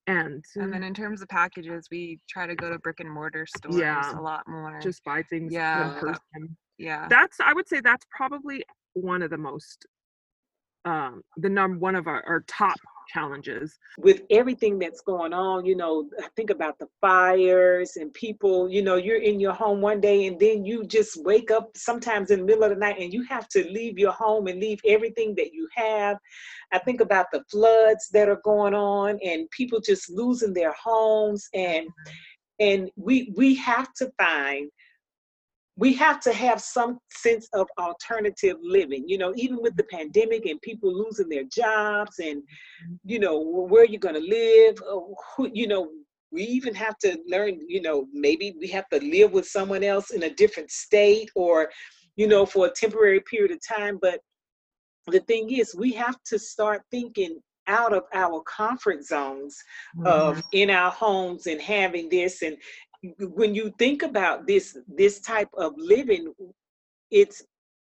and 0.08 0.44
And 0.56 0.74
then 0.74 0.84
in 0.84 0.94
terms 0.94 1.22
of 1.22 1.30
packages, 1.30 1.88
we 1.90 2.20
try 2.30 2.46
to 2.46 2.56
go 2.56 2.70
to 2.70 2.78
brick 2.80 3.00
and 3.00 3.10
mortar 3.10 3.46
stores 3.46 3.78
Yeah. 3.80 4.20
a 4.20 4.22
lot 4.22 4.48
more. 4.48 4.80
just 4.82 5.04
buy 5.04 5.24
things 5.24 5.54
Yeah. 5.54 5.94
in 5.94 6.00
person. 6.00 6.58
yeah. 6.78 7.08
That's 7.10 7.40
I 7.40 7.54
would 7.54 7.68
say 7.70 7.80
that's 7.80 8.06
probably 8.10 8.66
one 8.94 9.22
of 9.22 9.30
the 9.30 9.38
most 9.38 9.86
um 10.84 11.24
the 11.38 11.50
number 11.50 11.78
one 11.80 11.96
of 11.96 12.08
our, 12.08 12.22
our 12.28 12.42
top 12.48 12.78
challenges. 13.08 13.78
with 13.98 14.22
everything 14.30 14.80
that's 14.80 15.02
going 15.02 15.34
on, 15.34 15.66
you 15.66 15.76
know, 15.76 16.10
I 16.20 16.28
think 16.36 16.50
about 16.50 16.78
the 16.80 16.88
fires 17.02 17.98
and 17.98 18.14
people, 18.14 18.70
you 18.70 18.82
know, 18.82 18.96
you're 18.96 19.22
in 19.22 19.40
your 19.40 19.54
home 19.54 19.82
one 19.82 20.02
day 20.02 20.28
and 20.28 20.40
then 20.40 20.66
you 20.66 20.86
just 20.86 21.24
wake 21.24 21.52
up 21.52 21.72
sometimes 21.76 22.32
in 22.32 22.40
the 22.40 22.46
middle 22.46 22.64
of 22.64 22.70
the 22.72 22.76
night 22.76 23.00
and 23.00 23.14
you 23.14 23.24
have 23.24 23.48
to 23.50 23.64
leave 23.70 23.98
your 23.98 24.12
home 24.12 24.48
and 24.48 24.60
leave 24.60 24.80
everything 24.86 25.36
that 25.36 25.54
you 25.54 25.68
have. 25.76 26.18
I 26.72 26.80
think 26.80 27.02
about 27.02 27.28
the 27.32 27.44
floods 27.50 28.10
that 28.14 28.30
are 28.30 28.42
going 28.44 28.74
on 28.74 29.20
and 29.24 29.50
people 29.52 29.80
just 29.80 30.10
losing 30.10 30.54
their 30.54 30.74
homes 30.74 31.48
and 31.54 31.88
and 32.60 32.90
we 32.96 33.34
we 33.36 33.56
have 33.56 33.94
to 33.94 34.12
find 34.18 34.70
we 35.78 35.94
have 35.94 36.20
to 36.22 36.34
have 36.34 36.62
some 36.62 37.00
sense 37.12 37.50
of 37.54 37.68
alternative 37.78 38.58
living 38.62 39.04
you 39.08 39.18
know 39.18 39.34
even 39.36 39.62
with 39.62 39.76
the 39.76 39.84
pandemic 39.86 40.46
and 40.46 40.62
people 40.62 40.94
losing 40.94 41.30
their 41.30 41.44
jobs 41.44 42.20
and 42.20 42.42
you 43.04 43.20
know 43.20 43.44
wh- 43.44 43.70
where 43.70 43.86
you're 43.86 44.00
going 44.00 44.16
to 44.16 44.22
live 44.22 44.76
uh, 44.90 45.00
who, 45.36 45.50
you 45.54 45.68
know 45.68 45.90
we 46.32 46.44
even 46.44 46.74
have 46.74 46.98
to 46.98 47.18
learn 47.28 47.60
you 47.68 47.82
know 47.82 48.08
maybe 48.14 48.56
we 48.60 48.68
have 48.68 48.88
to 48.90 49.00
live 49.00 49.32
with 49.32 49.48
someone 49.48 49.84
else 49.84 50.12
in 50.12 50.24
a 50.24 50.30
different 50.30 50.72
state 50.72 51.30
or 51.36 51.70
you 52.16 52.28
know 52.28 52.46
for 52.46 52.68
a 52.68 52.72
temporary 52.72 53.22
period 53.22 53.52
of 53.52 53.60
time 53.66 53.98
but 54.02 54.20
the 55.08 55.20
thing 55.22 55.52
is 55.52 55.76
we 55.76 55.92
have 55.92 56.18
to 56.26 56.40
start 56.40 56.82
thinking 56.90 57.40
out 57.68 57.94
of 57.94 58.04
our 58.14 58.42
comfort 58.44 59.04
zones 59.04 59.58
of 60.06 60.42
in 60.52 60.70
our 60.70 60.92
homes 60.92 61.48
and 61.48 61.60
having 61.60 62.10
this 62.10 62.42
and 62.42 62.58
when 63.20 63.54
you 63.56 63.74
think 63.78 64.04
about 64.04 64.48
this 64.48 64.78
this 64.88 65.20
type 65.20 65.50
of 65.58 65.74
living 65.78 66.34
it's 67.12 67.44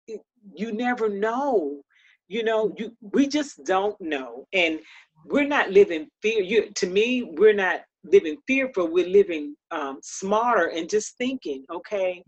it, 0.07 0.21
you 0.55 0.73
never 0.73 1.09
know 1.09 1.83
you 2.29 2.43
know 2.43 2.73
you 2.77 2.93
we 3.13 3.27
just 3.27 3.65
don't 3.65 3.99
know 4.01 4.47
and 4.53 4.81
we're 5.27 5.47
not 5.47 5.71
living 5.71 6.07
fear 6.23 6.43
you 6.43 6.71
to 6.75 6.87
me 6.87 7.23
we're 7.39 7.55
not 7.55 7.81
living 8.05 8.37
fearful 8.47 8.89
we're 8.89 9.09
living 9.09 9.55
um, 9.71 9.99
smarter 10.03 10.69
and 10.69 10.89
just 10.89 11.17
thinking 11.19 11.65
okay 11.73 12.23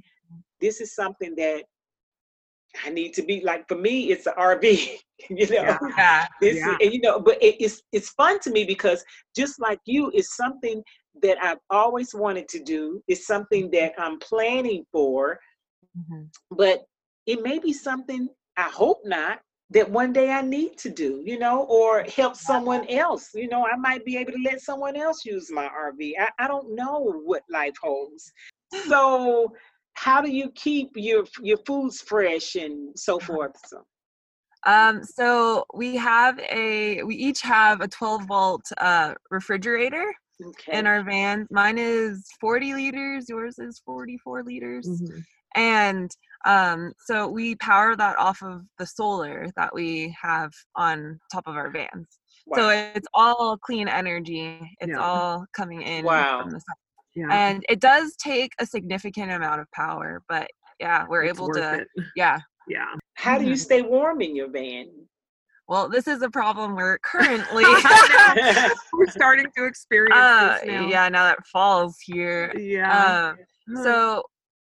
this 0.61 0.80
is 0.80 0.95
something 0.95 1.34
that 1.36 1.62
i 2.84 2.91
need 2.91 3.12
to 3.12 3.22
be 3.22 3.41
like 3.45 3.66
for 3.68 3.76
me 3.76 4.11
it's 4.11 4.26
an 4.26 4.34
rv 4.39 4.62
you 5.30 5.47
know 5.51 5.76
Yeah. 5.97 6.26
this 6.41 6.64
Yeah. 6.64 6.76
and 6.80 6.93
you 6.93 7.01
know 7.01 7.20
but 7.20 7.43
it, 7.43 7.57
it's 7.61 7.82
it's 7.93 8.11
fun 8.11 8.39
to 8.41 8.51
me 8.51 8.64
because 8.64 9.05
just 9.36 9.61
like 9.61 9.80
you 9.86 10.11
it's 10.14 10.36
something 10.36 10.82
that 11.23 11.43
i've 11.43 11.59
always 11.71 12.14
wanted 12.14 12.49
to 12.49 12.62
do 12.62 13.03
it's 13.09 13.27
something 13.27 13.71
that 13.71 13.93
i'm 13.99 14.19
planning 14.19 14.85
for 14.93 15.39
Mhm. 15.99 16.29
but 16.51 16.85
it 17.27 17.43
may 17.43 17.59
be 17.59 17.73
something 17.73 18.29
i 18.57 18.69
hope 18.69 19.01
not 19.05 19.41
that 19.71 19.91
one 19.91 20.12
day 20.12 20.31
i 20.31 20.41
need 20.43 20.79
to 20.79 20.89
do 20.91 21.23
you 21.27 21.39
know 21.39 21.64
or 21.64 22.03
help 22.05 22.37
someone 22.37 22.87
else. 22.89 23.31
You 23.35 23.49
know 23.49 23.66
i 23.66 23.77
might 23.77 24.05
be 24.05 24.16
able 24.16 24.33
to 24.33 24.43
let 24.45 24.61
someone 24.61 24.97
else 24.97 25.25
use 25.25 25.51
my 25.51 25.69
rv 25.69 26.12
i, 26.19 26.29
I 26.39 26.49
don't 26.49 26.75
know 26.75 27.01
what 27.25 27.43
life 27.51 27.75
holds. 27.83 28.33
So 28.89 29.53
how 29.95 30.21
do 30.21 30.31
you 30.31 30.51
keep 30.55 30.91
your 30.95 31.25
your 31.43 31.59
foods 31.66 32.01
fresh 32.03 32.55
and 32.55 32.97
so 32.99 33.19
forth? 33.19 33.57
So 33.66 33.85
Um, 34.66 35.03
so 35.05 35.64
we 35.75 35.97
have 35.97 36.39
a 36.41 37.03
we 37.03 37.14
each 37.16 37.41
have 37.43 37.81
a 37.81 37.89
12 37.89 38.25
volt 38.27 38.62
uh 38.79 39.14
refrigerator 39.31 40.12
okay 40.45 40.78
in 40.78 40.86
our 40.86 41.03
van. 41.03 41.47
Mine 41.51 41.78
is 41.78 42.26
40 42.41 42.74
liters, 42.74 43.28
yours 43.28 43.59
is 43.59 43.80
44 43.84 44.43
liters. 44.45 44.86
Mhm. 44.89 45.22
And 45.57 46.11
um 46.45 46.93
so 47.07 47.26
we 47.28 47.57
power 47.57 47.97
that 47.97 48.18
off 48.18 48.43
of 48.43 48.62
the 48.78 48.86
solar 48.86 49.47
that 49.57 49.74
we 49.74 50.14
have 50.20 50.53
on 50.76 51.18
top 51.32 51.47
of 51.47 51.57
our 51.57 51.70
vans. 51.70 52.07
So 52.55 52.68
it's 52.70 53.09
all 53.14 53.57
clean 53.59 53.89
energy. 53.89 54.61
It's 54.80 54.91
Yeah. 54.93 54.99
all 55.01 55.45
coming 55.55 55.82
in 55.82 56.05
Wow. 56.05 56.43
from 56.43 56.51
the 56.51 56.61
sun. 56.61 56.76
Yeah. 57.14 57.28
And 57.30 57.64
it 57.68 57.80
does 57.80 58.14
take 58.16 58.53
a 58.61 58.66
significant 58.66 59.32
amount 59.32 59.61
of 59.61 59.70
power, 59.72 60.22
but 60.28 60.49
yeah, 60.78 61.07
we're 61.09 61.24
it's 61.24 61.39
able 61.39 61.53
to 61.55 61.80
it. 61.80 61.89
yeah. 62.14 62.39
Yeah. 62.68 62.95
How 63.14 63.39
do 63.39 63.45
you 63.47 63.55
Mhm. 63.55 63.59
stay 63.59 63.82
warm 63.82 64.20
in 64.20 64.36
your 64.36 64.49
van? 64.49 65.08
Well, 65.69 65.91
this 65.91 66.09
is 66.09 66.23
a 66.23 66.31
problem 66.31 66.75
we're 66.75 66.99
currently 67.01 67.64
We're 68.95 69.07
starting 69.11 69.47
to 69.57 69.66
experience 69.66 70.16
uh, 70.16 70.59
this 70.62 70.66
now. 70.66 70.89
yeah, 70.89 71.09
now 71.11 71.25
that 71.25 71.47
fall's 71.47 71.99
here. 72.03 72.53
Yeah. 72.59 73.35
Um, 73.37 73.83
so 73.85 74.23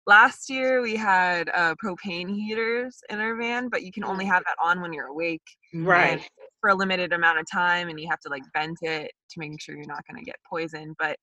last 0.07 0.49
year 0.49 0.81
we 0.81 0.97
had 0.97 1.49
uh, 1.53 1.75
propane 1.83 2.29
heaters 2.29 2.97
in 3.09 3.19
our 3.21 3.37
van, 3.37 3.69
but 3.69 3.83
you 3.83 3.93
can 3.93 4.03
only 4.03 4.25
have 4.25 4.43
that 4.43 4.57
on 4.61 4.81
when 4.81 4.91
you're 4.91 5.07
awake 5.07 5.41
right. 5.73 6.27
for 6.59 6.71
a 6.71 6.75
limited 6.75 7.13
amount 7.13 7.39
of 7.39 7.45
time, 7.49 7.87
and 7.87 7.97
you 7.97 8.07
have 8.09 8.19
to 8.21 8.29
like 8.29 8.43
vent 8.53 8.79
it 8.81 9.11
to 9.29 9.39
make 9.39 9.61
sure 9.61 9.75
you're 9.75 9.85
not 9.87 10.03
going 10.05 10.19
to 10.19 10.25
get 10.25 10.35
poisoned. 10.49 10.95
But 10.99 11.15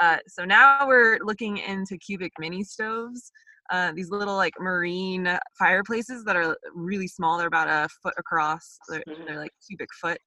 uh, 0.00 0.16
so 0.26 0.44
now 0.44 0.88
we're 0.88 1.18
looking 1.22 1.58
into 1.58 1.96
cubic 1.98 2.32
mini 2.40 2.64
stoves. 2.64 3.30
Uh, 3.70 3.92
these 3.94 4.10
little 4.10 4.34
like 4.36 4.54
marine 4.58 5.38
fireplaces 5.58 6.24
that 6.24 6.34
are 6.36 6.56
really 6.74 7.06
small. 7.06 7.38
They're 7.38 7.46
about 7.46 7.68
a 7.68 7.88
foot 8.02 8.14
across. 8.18 8.78
They're, 8.88 9.02
Mhm. 9.08 9.26
they're 9.26 9.38
like 9.38 9.52
cubic 9.68 9.88
foot. 10.00 10.18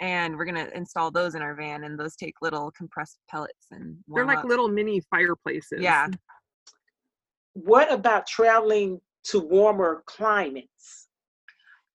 And 0.00 0.36
we're 0.36 0.44
gonna 0.46 0.70
install 0.74 1.10
those 1.10 1.34
in 1.34 1.42
our 1.42 1.54
van, 1.54 1.84
and 1.84 1.98
those 1.98 2.16
take 2.16 2.34
little 2.40 2.70
compressed 2.76 3.18
pellets 3.28 3.66
and 3.72 3.98
They're 4.08 4.24
like 4.24 4.38
up. 4.38 4.44
little 4.44 4.68
mini 4.68 5.00
fireplaces. 5.10 5.80
Yeah. 5.82 6.06
What 7.54 7.92
about 7.92 8.26
traveling 8.26 9.00
to 9.24 9.40
warmer 9.40 10.02
climates? 10.06 11.07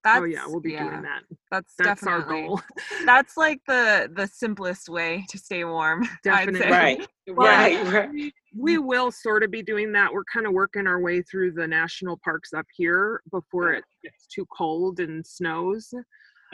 That's, 0.04 0.20
oh 0.20 0.24
yeah, 0.24 0.44
we'll 0.46 0.60
be 0.60 0.72
yeah, 0.72 0.88
doing 0.90 1.02
that. 1.02 1.22
That's, 1.50 1.72
That's 1.78 2.06
our 2.06 2.20
goal. 2.22 2.60
that's 3.06 3.36
like 3.38 3.60
the 3.66 4.10
the 4.14 4.26
simplest 4.26 4.88
way 4.90 5.24
to 5.30 5.38
stay 5.38 5.64
warm. 5.64 6.02
I'd 6.04 6.08
Definitely. 6.22 6.60
say. 6.60 6.70
Right, 6.70 7.08
Well, 7.28 7.46
right, 7.46 7.92
right. 7.92 8.32
we 8.54 8.76
will 8.78 9.10
sort 9.10 9.42
of 9.42 9.50
be 9.50 9.62
doing 9.62 9.92
that. 9.92 10.12
We're 10.12 10.24
kind 10.32 10.46
of 10.46 10.52
working 10.52 10.86
our 10.86 11.00
way 11.00 11.22
through 11.22 11.52
the 11.52 11.66
national 11.66 12.18
parks 12.22 12.52
up 12.52 12.66
here 12.76 13.22
before 13.30 13.72
Yeah. 13.72 13.78
it 13.78 13.84
gets 14.02 14.26
too 14.26 14.46
cold 14.56 15.00
and 15.00 15.26
snows. 15.26 15.92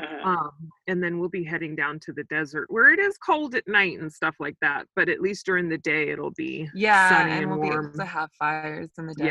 Uh-huh. 0.03 0.29
Um, 0.31 0.53
and 0.87 1.03
then 1.03 1.19
we'll 1.19 1.29
be 1.29 1.45
heading 1.45 1.75
down 1.75 1.99
to 2.01 2.13
the 2.13 2.25
desert 2.25 2.67
where 2.71 2.93
it 2.93 2.99
is 2.99 3.17
cold 3.19 3.55
at 3.55 3.67
night 3.69 3.99
and 4.01 4.13
stuff 4.13 4.37
like 4.41 4.57
that. 4.61 4.87
But 4.97 5.09
at 5.09 5.21
least 5.21 5.47
during 5.47 5.69
the 5.69 5.79
day, 5.79 6.11
it'll 6.11 6.31
be 6.33 6.69
Yeah, 6.75 7.09
sunny 7.09 7.31
and 7.33 7.43
and 7.43 7.51
we'll 7.51 7.61
be 7.63 7.69
warm. 7.69 7.87
able 7.87 7.99
to 7.99 8.05
have 8.05 8.31
fires 8.39 8.91
in 8.99 9.07
the 9.07 9.15
desert. 9.15 9.31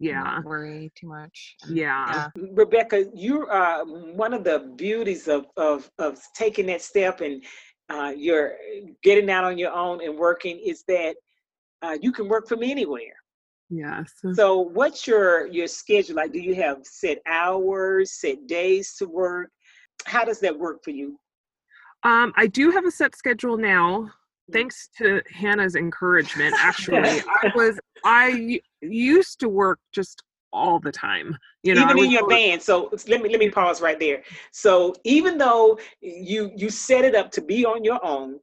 Yeah, 0.00 0.12
yeah, 0.12 0.22
Not 0.22 0.44
worry 0.44 0.92
too 0.94 1.08
much. 1.08 1.56
and- 1.64 1.76
yeah, 1.76 2.28
Rebecca, 2.36 3.04
you 3.14 3.46
are 3.46 3.84
one 3.84 4.32
of 4.34 4.44
the 4.44 4.72
beauties 4.76 5.28
of 5.28 5.46
of 5.56 5.90
of 5.98 6.20
taking 6.34 6.66
that 6.66 6.82
step 6.82 7.20
and 7.20 7.44
uh, 7.90 8.12
you're 8.16 8.52
getting 9.02 9.28
out 9.30 9.44
on 9.44 9.58
your 9.58 9.72
own 9.72 10.02
and 10.02 10.16
working 10.16 10.58
is 10.58 10.84
that 10.88 11.16
uh, 11.82 11.96
you 12.00 12.12
can 12.12 12.28
work 12.28 12.48
from 12.48 12.62
anywhere. 12.62 13.14
yes. 13.68 14.10
So, 14.34 14.58
what's 14.60 15.06
your 15.06 15.46
your 15.48 15.66
schedule 15.66 16.16
like? 16.16 16.32
Do 16.32 16.40
you 16.40 16.54
have 16.54 16.78
set 16.84 17.18
hours, 17.26 18.12
set 18.12 18.46
days 18.46 18.94
to 18.98 19.06
work? 19.06 19.50
How 20.06 20.24
does 20.24 20.40
that 20.40 20.58
work 20.58 20.82
for 20.84 20.90
you? 20.90 21.18
Um, 22.02 22.32
I 22.36 22.46
do 22.46 22.70
have 22.70 22.84
a 22.84 22.90
set 22.90 23.16
schedule 23.16 23.56
now, 23.56 24.10
Mm. 24.50 24.52
thanks 24.52 24.90
to 24.98 25.22
Hannah's 25.30 25.74
encouragement. 25.74 26.54
Actually, 26.58 26.98
I 27.42 27.50
was 27.54 27.80
I 28.04 28.60
used 28.82 29.40
to 29.40 29.48
work 29.48 29.78
just 29.92 30.22
all 30.52 30.78
the 30.78 30.92
time. 30.92 31.36
You 31.62 31.74
know, 31.74 31.82
even 31.82 31.98
in 31.98 32.10
your 32.10 32.20
go- 32.22 32.28
band. 32.28 32.62
So 32.62 32.90
let 33.08 33.22
me 33.22 33.30
let 33.30 33.38
me 33.40 33.48
pause 33.50 33.80
right 33.80 33.98
there. 33.98 34.22
So 34.52 34.94
even 35.04 35.38
though 35.38 35.78
you 36.02 36.52
you 36.56 36.68
set 36.68 37.04
it 37.06 37.14
up 37.14 37.30
to 37.32 37.40
be 37.40 37.64
on 37.64 37.84
your 37.84 38.04
own, 38.04 38.38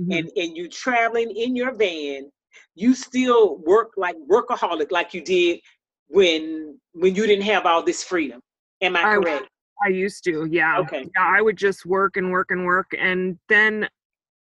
Mhm. 0.00 0.18
and 0.18 0.32
and 0.36 0.56
you 0.56 0.68
traveling 0.68 1.30
in 1.36 1.54
your 1.54 1.74
van, 1.74 2.32
you 2.74 2.94
still 2.94 3.58
work 3.58 3.92
like 3.98 4.16
workaholic 4.30 4.90
like 4.90 5.12
you 5.12 5.20
did 5.20 5.60
when 6.08 6.80
when 6.92 7.14
you 7.14 7.26
didn't 7.26 7.44
have 7.44 7.66
all 7.66 7.82
this 7.82 8.02
freedom. 8.02 8.40
Am 8.80 8.96
I- 8.96 9.02
correct? 9.02 9.48
I 9.84 9.88
used 9.88 10.24
to, 10.24 10.46
yeah. 10.50 10.78
Okay. 10.80 11.08
Yeah, 11.16 11.26
I 11.26 11.40
would 11.42 11.56
just 11.56 11.84
work 11.86 12.16
and 12.16 12.30
work 12.30 12.50
and 12.50 12.64
work. 12.64 12.92
And 12.98 13.38
then 13.48 13.88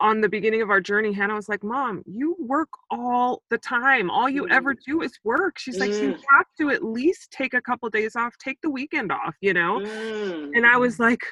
on 0.01 0.21
the 0.21 0.29
beginning 0.29 0.63
of 0.63 0.71
our 0.71 0.81
journey, 0.81 1.13
Hannah 1.13 1.35
was 1.35 1.49
like, 1.49 1.65
Mom, 1.65 2.03
you 2.07 2.37
work 2.39 2.69
all 2.91 3.43
the 3.51 3.59
time. 3.59 4.11
All 4.11 4.29
you 4.29 4.47
ever 4.49 4.75
do 4.87 5.03
is 5.03 5.13
work. 5.25 5.59
She's 5.59 5.81
like, 5.81 5.91
You 6.01 6.13
Mm. 6.13 6.21
have 6.37 6.47
to 6.61 6.71
at 6.71 6.85
least 6.85 7.31
take 7.31 7.55
a 7.55 7.61
couple 7.61 7.89
days 7.91 8.15
off, 8.17 8.37
take 8.39 8.61
the 8.63 8.71
weekend 8.71 9.11
off, 9.11 9.35
you 9.41 9.53
know? 9.53 9.81
Mm. 9.81 10.51
And 10.55 10.67
I 10.67 10.77
was 10.77 10.99
like, 10.99 11.23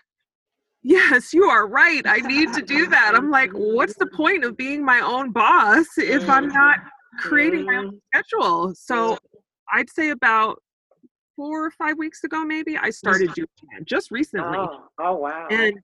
Yes, 0.83 1.33
you 1.35 1.45
are 1.45 1.67
right. 1.67 2.03
I 2.07 2.19
need 2.19 2.53
to 2.53 2.63
do 2.63 2.87
that. 2.89 3.13
I'm 3.15 3.31
like, 3.31 3.51
What's 3.53 3.97
the 3.97 4.07
point 4.15 4.45
of 4.45 4.57
being 4.57 4.85
my 4.85 5.01
own 5.01 5.31
boss 5.33 5.87
if 5.97 6.29
I'm 6.29 6.49
not 6.49 6.77
creating 7.21 7.65
my 7.65 7.77
own 7.77 7.93
Mm. 7.95 8.01
schedule? 8.15 8.75
So 8.75 9.17
I'd 9.73 9.91
say 9.91 10.11
about 10.11 10.61
four 11.37 11.65
or 11.67 11.71
five 11.71 11.99
weeks 11.99 12.25
ago, 12.25 12.45
maybe, 12.45 12.77
I 12.77 12.91
started 12.91 13.33
doing 13.35 13.47
that 13.77 13.85
just 13.85 14.11
recently. 14.11 14.57
Oh, 14.59 14.85
oh 14.99 15.15
wow. 15.17 15.47
And 15.51 15.75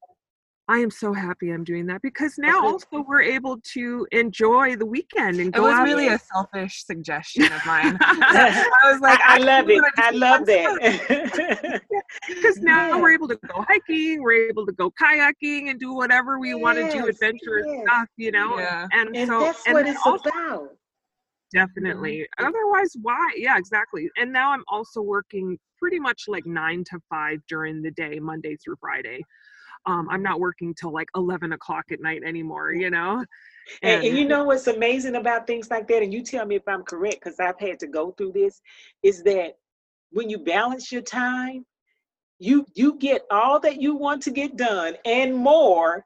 I 0.68 0.78
am 0.78 0.90
so 0.90 1.12
happy 1.12 1.50
I'm 1.50 1.64
doing 1.64 1.86
that 1.86 2.00
because 2.02 2.38
now 2.38 2.62
also 2.62 3.04
we're 3.06 3.20
able 3.20 3.58
to 3.74 4.06
enjoy 4.12 4.76
the 4.76 4.86
weekend 4.86 5.40
and 5.40 5.52
go. 5.52 5.62
It 5.66 5.68
was 5.70 5.74
out. 5.74 5.84
really 5.84 6.06
a 6.08 6.18
selfish 6.18 6.84
suggestion 6.86 7.44
of 7.44 7.60
mine. 7.66 7.98
I 8.00 8.64
was 8.84 9.00
like, 9.00 9.18
I, 9.20 9.34
I 9.34 9.38
love 9.38 9.68
it. 9.68 9.84
I 9.96 10.10
love 10.12 10.46
that. 10.46 11.82
because 12.28 12.58
now 12.60 12.88
Yeah. 12.88 13.00
we're 13.00 13.12
able 13.12 13.28
to 13.28 13.36
go 13.48 13.64
hiking, 13.68 14.22
we're 14.22 14.48
able 14.48 14.64
to 14.66 14.72
go 14.72 14.90
kayaking 14.92 15.68
and 15.68 15.78
do 15.80 15.92
whatever 15.92 16.38
we 16.38 16.54
want 16.54 16.78
to 16.78 16.84
do, 16.90 16.98
Yes, 16.98 17.08
adventurous 17.08 17.66
yes. 17.68 17.82
stuff, 17.86 18.08
you 18.16 18.30
know. 18.30 18.58
Yeah. 18.58 18.86
And, 18.92 19.16
and 19.16 19.28
so 19.28 19.40
that's 19.40 19.62
and 19.66 19.74
what 19.74 19.86
it's 19.88 20.00
also- 20.06 20.30
about. 20.30 20.68
Definitely. 21.52 22.26
Otherwise, 22.38 22.92
why? 23.02 23.30
Yeah, 23.36 23.58
exactly. 23.58 24.08
And 24.16 24.32
now 24.32 24.52
I'm 24.52 24.64
also 24.68 25.02
working 25.02 25.58
pretty 25.78 25.98
much 25.98 26.24
like 26.28 26.46
nine 26.46 26.84
to 26.90 26.98
five 27.10 27.40
during 27.48 27.82
the 27.82 27.90
day, 27.90 28.18
Monday 28.18 28.56
through 28.56 28.76
Friday. 28.80 29.20
Um, 29.86 30.08
I'm 30.10 30.22
not 30.22 30.38
working 30.38 30.74
till 30.74 30.92
like 30.92 31.08
11 31.16 31.52
o'clock 31.52 31.86
at 31.90 32.00
night 32.00 32.22
anymore, 32.24 32.72
you 32.72 32.90
know? 32.90 33.24
And, 33.82 34.04
and 34.04 34.16
you 34.16 34.24
know 34.24 34.44
what's 34.44 34.66
amazing 34.66 35.16
about 35.16 35.46
things 35.46 35.70
like 35.70 35.88
that, 35.88 36.02
and 36.02 36.12
you 36.12 36.22
tell 36.22 36.46
me 36.46 36.56
if 36.56 36.66
I'm 36.66 36.82
correct, 36.82 37.22
because 37.22 37.38
I've 37.40 37.58
had 37.58 37.78
to 37.80 37.86
go 37.86 38.12
through 38.12 38.32
this, 38.32 38.60
is 39.02 39.22
that 39.24 39.56
when 40.10 40.28
you 40.28 40.38
balance 40.38 40.92
your 40.92 41.02
time, 41.02 41.64
you 42.38 42.66
you 42.74 42.98
get 42.98 43.22
all 43.30 43.60
that 43.60 43.80
you 43.80 43.94
want 43.94 44.22
to 44.22 44.30
get 44.30 44.56
done 44.56 44.94
and 45.04 45.34
more 45.34 46.04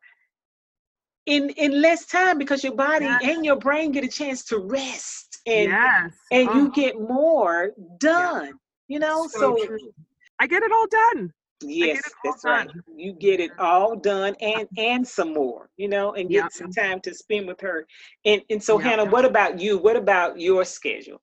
in 1.26 1.50
in 1.50 1.80
less 1.80 2.06
time 2.06 2.38
because 2.38 2.62
your 2.64 2.74
body 2.74 3.06
Yes. 3.06 3.22
and 3.22 3.44
your 3.44 3.56
brain 3.56 3.92
get 3.92 4.04
a 4.04 4.08
chance 4.08 4.44
to 4.46 4.58
rest 4.58 5.38
and 5.46 5.70
yes. 5.70 6.16
and 6.30 6.48
Oh, 6.48 6.54
you 6.54 6.66
uh-huh. 6.66 6.70
get 6.74 7.00
more 7.00 7.72
done. 7.98 8.58
You 8.88 9.00
know, 9.00 9.26
so, 9.28 9.56
true. 9.56 9.92
I 10.40 10.46
get 10.46 10.62
it 10.62 10.72
all 10.72 10.86
done. 10.86 11.32
yes, 11.62 12.14
all 12.24 12.32
that's 12.32 12.44
right. 12.44 12.68
You 12.94 13.12
get 13.12 13.40
it 13.40 13.52
all 13.58 13.96
done 13.96 14.34
and 14.40 14.68
and 14.76 15.06
some 15.06 15.32
more. 15.34 15.70
You 15.76 15.88
know, 15.88 16.14
and 16.14 16.30
get 16.30 16.44
Yeah. 16.44 16.48
some 16.50 16.70
time 16.70 17.00
to 17.02 17.14
spend 17.14 17.46
with 17.46 17.60
her. 17.60 17.86
And 18.24 18.42
and 18.50 18.62
so 18.62 18.78
Yeah. 18.78 18.90
Hannah, 18.90 19.04
what 19.06 19.24
about 19.24 19.60
you? 19.60 19.78
What 19.78 19.96
about 19.96 20.38
your 20.40 20.64
schedule? 20.64 21.20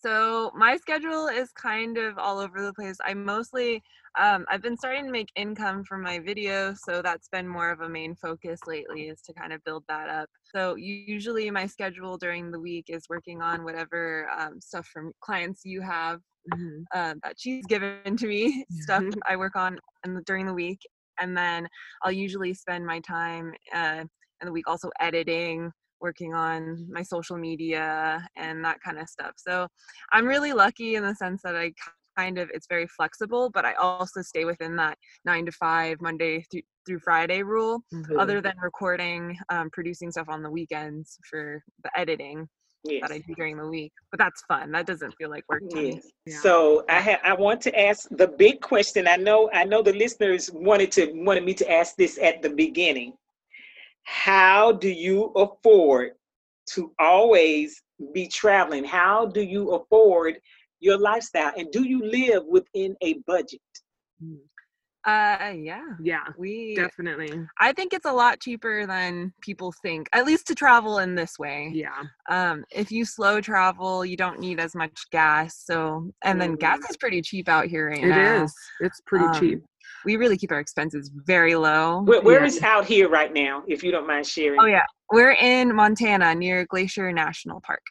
So 0.00 0.50
my 0.54 0.76
schedule 0.76 1.28
is 1.28 1.52
kind 1.52 1.98
of 1.98 2.18
all 2.18 2.38
over 2.38 2.62
the 2.62 2.72
place. 2.72 2.98
I 3.04 3.14
mostly 3.14 3.82
um, 4.18 4.44
I've 4.48 4.62
been 4.62 4.76
starting 4.76 5.06
to 5.06 5.12
make 5.12 5.28
income 5.36 5.84
from 5.84 6.02
my 6.02 6.18
videos, 6.18 6.78
so 6.78 7.00
that's 7.02 7.28
been 7.28 7.46
more 7.46 7.70
of 7.70 7.80
a 7.80 7.88
main 7.88 8.14
focus 8.16 8.60
lately 8.66 9.08
is 9.08 9.22
to 9.22 9.32
kind 9.34 9.52
of 9.52 9.62
build 9.64 9.84
that 9.88 10.08
up. 10.08 10.28
So 10.42 10.74
usually 10.74 11.50
my 11.50 11.66
schedule 11.66 12.18
during 12.18 12.50
the 12.50 12.58
week 12.60 12.86
is 12.88 13.04
working 13.08 13.40
on 13.40 13.64
whatever 13.64 14.28
um, 14.36 14.60
stuff 14.60 14.86
from 14.86 15.12
clients 15.20 15.62
you 15.64 15.80
have 15.82 16.20
Mhm. 16.50 16.84
uh, 16.94 17.14
that 17.22 17.34
she's 17.38 17.66
given 17.66 18.16
to 18.16 18.26
me 18.26 18.64
stuff 18.70 19.04
I 19.26 19.36
work 19.36 19.56
on 19.56 19.78
the, 20.04 20.22
during 20.26 20.46
the 20.46 20.54
week, 20.54 20.80
and 21.20 21.36
then 21.36 21.68
I'll 22.02 22.12
usually 22.12 22.54
spend 22.54 22.86
my 22.86 23.00
time 23.00 23.52
uh, 23.74 24.04
in 24.40 24.46
the 24.46 24.52
week 24.52 24.66
also 24.66 24.90
editing, 25.00 25.70
working 26.00 26.34
on 26.34 26.88
my 26.90 27.02
social 27.02 27.36
media, 27.36 28.26
and 28.36 28.64
that 28.64 28.80
kind 28.82 28.98
of 28.98 29.08
stuff. 29.08 29.32
So 29.36 29.68
I'm 30.12 30.26
really 30.26 30.54
lucky 30.54 30.94
in 30.94 31.02
the 31.04 31.14
sense 31.14 31.42
that 31.42 31.56
I 31.56 31.72
kind 32.16 32.38
of 32.38 32.50
it's 32.52 32.66
very 32.68 32.86
flexible, 32.86 33.50
but 33.52 33.64
I 33.64 33.74
also 33.74 34.22
stay 34.22 34.44
within 34.44 34.76
that 34.76 34.96
nine 35.24 35.46
to 35.46 35.52
five 35.52 36.00
Monday 36.00 36.44
through, 36.50 36.62
through 36.86 37.00
Friday 37.00 37.42
rule. 37.42 37.82
Mhm. 37.92 38.18
Other 38.18 38.40
than 38.40 38.54
recording, 38.62 39.38
um, 39.50 39.70
producing 39.70 40.10
stuff 40.10 40.28
on 40.28 40.42
the 40.42 40.50
weekends 40.50 41.18
for 41.28 41.62
the 41.84 41.98
editing 41.98 42.48
Yes. 42.84 43.02
that 43.02 43.12
I 43.12 43.18
do 43.18 43.34
during 43.34 43.58
the 43.58 43.66
week, 43.68 43.92
but 44.10 44.18
that's 44.18 44.42
fun. 44.48 44.72
That 44.72 44.86
doesn't 44.86 45.14
feel 45.18 45.28
like 45.28 45.44
work 45.50 45.62
to 45.68 45.76
me. 45.76 46.00
Yeah. 46.24 46.38
So 46.38 46.84
I 46.88 47.00
ha- 47.02 47.20
I 47.22 47.34
want 47.34 47.60
to 47.62 47.78
ask 47.78 48.08
the 48.10 48.26
big 48.26 48.62
question. 48.62 49.06
I 49.06 49.16
know 49.16 49.50
I 49.52 49.64
know 49.64 49.82
the 49.82 49.92
listeners 49.92 50.50
wanted 50.50 50.90
to 50.92 51.12
wanted 51.12 51.44
me 51.44 51.52
to 51.54 51.70
ask 51.70 51.94
this 51.96 52.18
at 52.18 52.40
the 52.40 52.48
beginning. 52.48 53.12
How 54.04 54.72
do 54.72 54.88
you 54.88 55.24
afford 55.36 56.12
to 56.72 56.94
always 56.98 57.82
be 58.14 58.26
traveling? 58.28 58.84
How 58.84 59.26
do 59.26 59.42
you 59.42 59.72
afford 59.72 60.40
your 60.80 60.98
lifestyle? 60.98 61.52
And 61.56 61.70
do 61.70 61.84
you 61.84 62.04
live 62.04 62.44
within 62.46 62.96
a 63.02 63.14
budget? 63.26 63.60
Uh, 65.06 65.54
yeah, 65.56 65.80
Yeah, 66.02 66.24
we. 66.36 66.74
definitely. 66.74 67.32
I 67.58 67.72
think 67.72 67.94
it's 67.94 68.04
a 68.04 68.12
lot 68.12 68.38
cheaper 68.38 68.86
than 68.86 69.32
people 69.40 69.72
think, 69.80 70.08
at 70.12 70.26
least 70.26 70.46
to 70.48 70.54
travel 70.54 70.98
in 70.98 71.14
this 71.14 71.38
way. 71.38 71.70
Yeah. 71.72 72.02
Um, 72.28 72.64
if 72.70 72.92
you 72.92 73.06
slow 73.06 73.40
travel, 73.40 74.04
you 74.04 74.16
don't 74.18 74.40
need 74.40 74.60
as 74.60 74.74
much 74.74 74.92
gas. 75.10 75.62
So, 75.64 76.10
and 76.22 76.38
then 76.38 76.54
gas 76.56 76.80
Mhm. 76.80 76.90
is 76.90 76.96
pretty 76.98 77.22
cheap 77.22 77.48
out 77.48 77.64
here 77.66 77.88
right 77.88 78.04
It 78.04 78.08
now. 78.08 78.44
is. 78.44 78.54
It's 78.80 79.00
pretty 79.06 79.24
Um, 79.24 79.40
cheap. 79.40 79.60
We 80.04 80.16
really 80.16 80.36
keep 80.36 80.52
our 80.52 80.60
expenses 80.60 81.10
very 81.14 81.54
low. 81.54 82.02
Where, 82.02 82.20
where 82.20 82.40
Yeah. 82.40 82.46
is 82.46 82.62
out 82.62 82.84
here 82.84 83.08
right 83.08 83.32
now, 83.32 83.64
if 83.66 83.82
you 83.82 83.90
don't 83.92 84.06
mind 84.06 84.26
sharing? 84.26 84.60
Oh 84.60 84.66
yeah, 84.66 84.84
we're 85.10 85.32
in 85.32 85.74
Montana 85.74 86.34
near 86.34 86.66
Glacier 86.66 87.10
National 87.10 87.60
Park. 87.62 87.82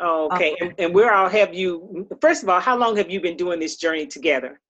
Okay. 0.00 0.52
Okay. 0.52 0.56
And, 0.60 0.74
and 0.78 0.94
where 0.94 1.12
all 1.12 1.28
have 1.28 1.54
you? 1.54 2.06
First 2.20 2.42
of 2.42 2.48
all, 2.48 2.60
how 2.60 2.76
long 2.76 2.96
have 2.96 3.10
you 3.10 3.20
been 3.20 3.36
doing 3.36 3.58
this 3.58 3.76
journey 3.76 4.06
together? 4.06 4.60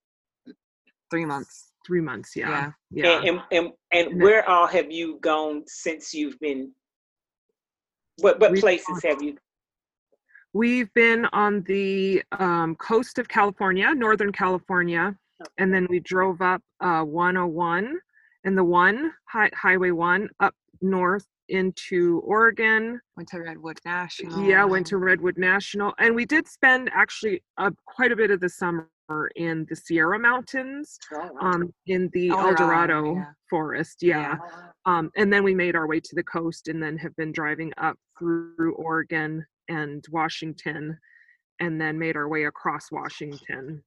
Three 1.11 1.25
months. 1.25 1.73
Three 1.87 2.01
months. 2.01 2.35
Yeah. 2.35 2.73
Yeah. 2.91 3.05
Yeah. 3.05 3.19
And, 3.19 3.29
and, 3.29 3.41
and, 3.51 3.73
and 3.93 4.09
And 4.13 4.23
where 4.23 4.49
all 4.49 4.67
have 4.67 4.91
you 4.91 5.19
gone 5.21 5.65
since 5.67 6.15
you've 6.15 6.39
been? 6.41 6.73
What 8.21 8.41
what 8.41 8.53
We've 8.53 8.61
places 8.61 9.03
have 9.05 9.23
you? 9.23 9.37
We've 10.55 10.93
been 10.95 11.27
on 11.27 11.63
the 11.65 12.23
um, 12.33 12.75
coast 12.77 13.19
of 13.19 13.29
California, 13.29 13.95
Northern 13.95 14.33
California, 14.33 15.15
and 15.59 15.73
then 15.73 15.87
we 15.91 16.01
drove 16.01 16.41
up 16.41 16.63
uh, 16.81 17.03
101 17.03 17.99
and 18.45 18.57
the 18.57 18.65
one 18.65 19.13
hi- 19.27 19.51
Highway 19.55 19.91
One 19.91 20.29
up 20.41 20.55
north 20.81 21.27
into 21.49 22.21
Oregon. 22.25 23.01
Went 23.17 23.29
to 23.31 23.41
Redwood 23.41 23.79
National. 23.85 24.43
Yeah, 24.45 24.65
went 24.65 24.87
to 24.89 24.97
Redwood 24.99 25.39
National, 25.39 25.95
and 25.99 26.15
we 26.15 26.25
did 26.25 26.47
spend 26.49 26.91
actually 26.95 27.43
uh, 27.57 27.71
quite 27.87 28.13
a 28.13 28.17
bit 28.17 28.31
of 28.31 28.41
the 28.41 28.49
summer 28.49 28.89
in 29.37 29.67
the 29.71 29.77
Sierra 29.77 30.19
Mountains, 30.19 30.99
Oh, 31.15 31.31
wow. 31.33 31.53
um, 31.53 31.73
in 31.87 32.11
the 32.13 32.29
El 32.29 32.49
El 32.49 32.55
Dorado, 32.55 33.15
yeah. 33.15 33.25
forest. 33.49 34.03
Yeah. 34.03 34.37
Oh, 34.87 34.91
Um, 34.93 35.11
and 35.17 35.33
then 35.33 35.43
we 35.45 35.55
made 35.55 35.75
our 35.77 35.87
way 35.87 35.99
to 36.01 36.15
the 36.15 36.23
coast 36.25 36.69
and 36.69 36.83
then 36.83 36.99
have 36.99 37.17
been 37.17 37.33
driving 37.33 37.73
up 37.79 37.97
through 38.19 38.75
Oregon 38.77 39.45
and 39.69 40.05
Washington 40.11 40.99
and 41.61 41.81
then 41.81 41.99
made 41.99 42.17
our 42.17 42.29
way 42.29 42.45
across 42.45 42.91
Washington 42.93 43.83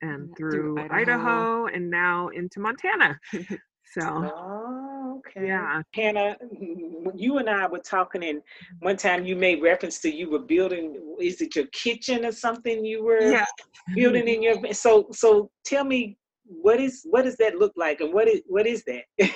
and 0.00 0.34
through 0.36 0.50
through 0.50 0.78
Idaho. 0.78 0.94
Idaho. 0.94 1.66
and 1.66 1.90
now 1.90 2.28
into 2.28 2.60
Montana. 2.60 3.18
So, 3.94 4.00
Oh, 4.06 4.91
okay. 5.26 5.46
yeah. 5.46 5.82
Hannah, 5.94 6.36
when 6.50 7.18
you 7.18 7.38
and 7.38 7.48
I 7.48 7.66
were 7.66 7.78
talking, 7.78 8.24
and 8.24 8.42
one 8.80 8.96
time 8.96 9.24
you 9.24 9.36
made 9.36 9.62
reference 9.62 10.00
to 10.00 10.14
you 10.14 10.30
were 10.30 10.38
building. 10.40 11.16
Is 11.20 11.40
it 11.40 11.54
your 11.56 11.66
kitchen 11.72 12.24
or 12.24 12.32
something 12.32 12.84
you 12.84 13.04
were 13.04 13.20
Yeah. 13.20 13.46
building 13.94 14.28
in 14.28 14.42
your? 14.42 14.72
So, 14.74 15.08
so 15.12 15.50
tell 15.64 15.84
me 15.84 16.16
what 16.44 16.80
is 16.80 17.02
what 17.08 17.22
does 17.22 17.36
that 17.36 17.56
look 17.56 17.72
like, 17.76 18.00
and 18.00 18.12
what 18.12 18.28
is 18.28 18.42
what 18.46 18.66
is 18.66 18.84
that? 18.84 19.30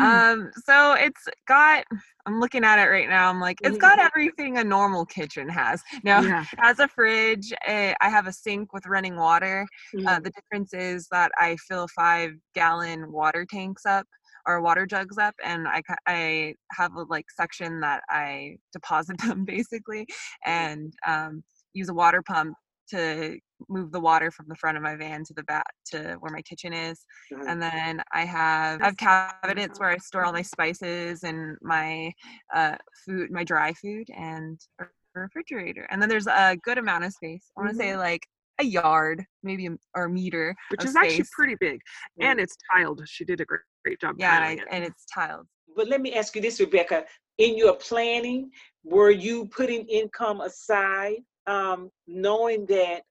Um, 0.00 0.50
so 0.64 0.94
it's 0.94 1.26
got 1.46 1.84
I'm 2.26 2.40
looking 2.40 2.64
at 2.64 2.78
it 2.78 2.88
right 2.90 3.08
now. 3.08 3.28
I'm 3.30 3.40
like, 3.40 3.58
it's 3.62 3.78
got 3.78 3.98
Mhm. 3.98 4.06
everything 4.06 4.58
a 4.58 4.64
normal 4.64 5.04
kitchen 5.06 5.48
has. 5.48 5.82
Now 6.04 6.20
Yeah. 6.22 6.42
it 6.52 6.58
has 6.60 6.78
a 6.78 6.88
fridge, 6.88 7.52
eh, 7.66 7.94
I 8.00 8.08
have 8.08 8.26
a 8.26 8.32
sink 8.32 8.72
with 8.72 8.86
running 8.86 9.16
water. 9.16 9.66
Uh, 10.06 10.20
the 10.20 10.30
difference 10.30 10.72
is 10.74 11.08
that 11.10 11.30
I 11.38 11.56
fill 11.68 11.88
five 11.88 12.32
gallon 12.54 13.10
water 13.12 13.46
tanks 13.50 13.86
up 13.86 14.06
or 14.48 14.60
water 14.60 14.86
jugs 14.86 15.18
up, 15.18 15.34
and 15.44 15.68
I 15.68 15.82
I 16.06 16.54
have 16.72 16.94
a 16.94 17.02
like 17.02 17.26
section 17.30 17.80
that 17.80 18.02
I 18.10 18.56
deposit 18.72 19.18
them 19.24 19.44
basically, 19.44 20.06
and 20.46 20.92
um, 21.06 21.44
use 21.74 21.88
a 21.90 21.94
water 21.94 22.22
pump 22.22 22.54
to 22.90 23.38
move 23.68 23.92
the 23.92 24.00
water 24.00 24.30
from 24.30 24.46
the 24.48 24.54
front 24.56 24.76
of 24.78 24.82
my 24.82 24.96
van 24.96 25.22
to 25.22 25.34
the 25.34 25.42
back 25.42 25.66
to 25.84 26.16
where 26.20 26.32
my 26.32 26.40
kitchen 26.42 26.72
is 26.72 27.04
Mhm. 27.30 27.44
and 27.50 27.60
then 27.62 28.02
I 28.12 28.24
have 28.24 28.80
I 28.80 28.86
have 28.86 28.96
cabinets 28.96 29.78
where 29.78 29.90
I 29.90 29.98
store 29.98 30.24
all 30.24 30.32
my 30.32 30.42
spices 30.42 31.22
and 31.24 31.56
my 31.60 32.12
uh, 32.54 32.76
food, 33.04 33.30
my 33.30 33.44
dry 33.44 33.74
food, 33.74 34.08
and 34.16 34.58
a 34.80 34.86
refrigerator. 35.14 35.86
And 35.90 36.00
then 36.00 36.08
there's 36.08 36.26
a 36.28 36.56
good 36.62 36.78
amount 36.78 37.04
of 37.04 37.12
space. 37.12 37.44
I 37.56 37.60
want 37.60 37.72
to 37.72 37.76
say 37.76 37.96
like 37.96 38.22
a 38.60 38.64
yard, 38.64 39.24
maybe 39.42 39.68
or 39.94 40.04
a 40.04 40.10
meter, 40.10 40.54
Which 40.70 40.84
is 40.84 40.96
actually 40.96 41.26
pretty 41.36 41.56
big. 41.60 41.80
And 42.20 42.40
it's 42.40 42.56
tiled. 42.72 43.02
She 43.06 43.24
did 43.24 43.40
a 43.40 43.44
great, 43.44 43.60
great 43.84 44.00
job. 44.00 44.16
yeah, 44.18 44.36
and, 44.36 44.44
I, 44.44 44.52
it. 44.52 44.68
and 44.70 44.84
it's 44.84 45.04
tiled. 45.12 45.46
But 45.76 45.88
let 45.88 46.00
me 46.00 46.14
ask 46.14 46.34
you 46.34 46.42
this, 46.42 46.60
Rebecca. 46.60 47.04
In 47.38 47.56
your 47.56 47.74
planning, 47.74 48.50
were 48.84 49.10
you 49.10 49.46
putting 49.46 49.86
income 49.86 50.40
aside, 50.40 51.18
um, 51.46 51.90
knowing 52.06 52.66
that, 52.66 53.02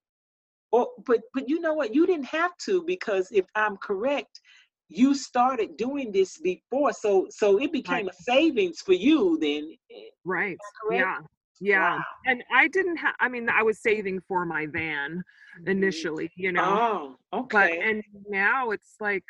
or 0.71 0.89
but 1.05 1.21
but 1.33 1.47
you 1.47 1.61
know 1.61 1.73
what? 1.73 1.95
You 1.95 2.05
didn't 2.05 2.25
have 2.25 2.51
to 2.65 2.83
because 2.83 3.29
if 3.31 3.45
I'm 3.55 3.77
correct, 3.77 4.41
you 4.89 5.15
started 5.15 5.77
doing 5.77 6.11
this 6.11 6.37
before, 6.39 6.91
so 6.91 7.27
so 7.29 7.57
it 7.59 7.71
became 7.71 8.09
a 8.09 8.13
savings 8.13 8.81
for 8.81 8.93
you 8.93 9.37
then. 9.39 9.71
eh, 9.91 10.09
Right. 10.25 10.57
Yeah. 10.91 11.19
Yeah. 11.59 11.95
Wow. 11.97 12.03
And 12.25 12.43
I 12.53 12.67
didn't 12.67 12.97
have, 12.97 13.15
I 13.19 13.29
mean, 13.29 13.49
I 13.49 13.63
was 13.63 13.81
saving 13.81 14.19
for 14.27 14.45
my 14.45 14.67
van 14.67 15.23
initially, 15.65 16.29
you 16.35 16.51
know. 16.51 17.15
Oh, 17.31 17.45
but 17.49 17.71
okay. 17.71 17.79
and 17.79 18.03
now 18.29 18.71
it's 18.71 18.95
like 18.99 19.23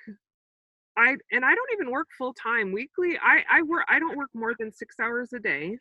i 0.97 1.15
and 1.31 1.45
i 1.45 1.53
don't 1.55 1.69
even 1.73 1.91
work 1.91 2.07
full 2.17 2.33
time 2.33 2.71
weekly 2.71 3.17
i 3.23 3.43
i 3.51 3.61
work 3.61 3.83
i 3.89 3.99
don't 3.99 4.17
work 4.17 4.29
more 4.33 4.53
than 4.59 4.71
six 4.71 4.95
hours 4.99 5.33
a 5.33 5.39
day 5.39 5.77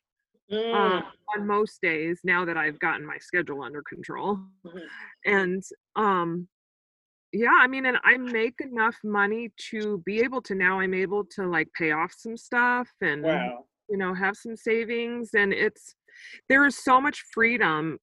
Mm, 0.52 0.74
um, 0.74 1.02
on 1.34 1.44
most 1.46 1.80
days 1.82 2.20
now 2.22 2.44
that 2.44 2.56
i've 2.56 2.78
gotten 2.78 3.04
my 3.04 3.18
schedule 3.18 3.62
under 3.62 3.82
control 3.82 4.38
mhm. 4.64 4.80
and 5.24 5.62
um 5.96 6.46
yeah 7.32 7.56
i 7.58 7.66
mean 7.66 7.86
and 7.86 7.96
i 8.04 8.16
make 8.16 8.54
enough 8.60 8.96
money 9.02 9.50
to 9.70 10.00
be 10.06 10.20
able 10.20 10.40
to 10.40 10.54
now 10.54 10.78
i'm 10.78 10.94
able 10.94 11.24
to 11.24 11.46
like 11.48 11.68
pay 11.76 11.90
off 11.90 12.12
some 12.16 12.36
stuff 12.36 12.88
and 13.00 13.24
Wow. 13.24 13.64
you 13.88 13.96
know 13.96 14.14
have 14.14 14.36
some 14.36 14.56
savings 14.56 15.30
and 15.34 15.52
it's 15.52 15.96
there 16.48 16.64
is 16.64 16.76
so 16.82 17.00
much 17.00 17.24
freedom 17.34 17.98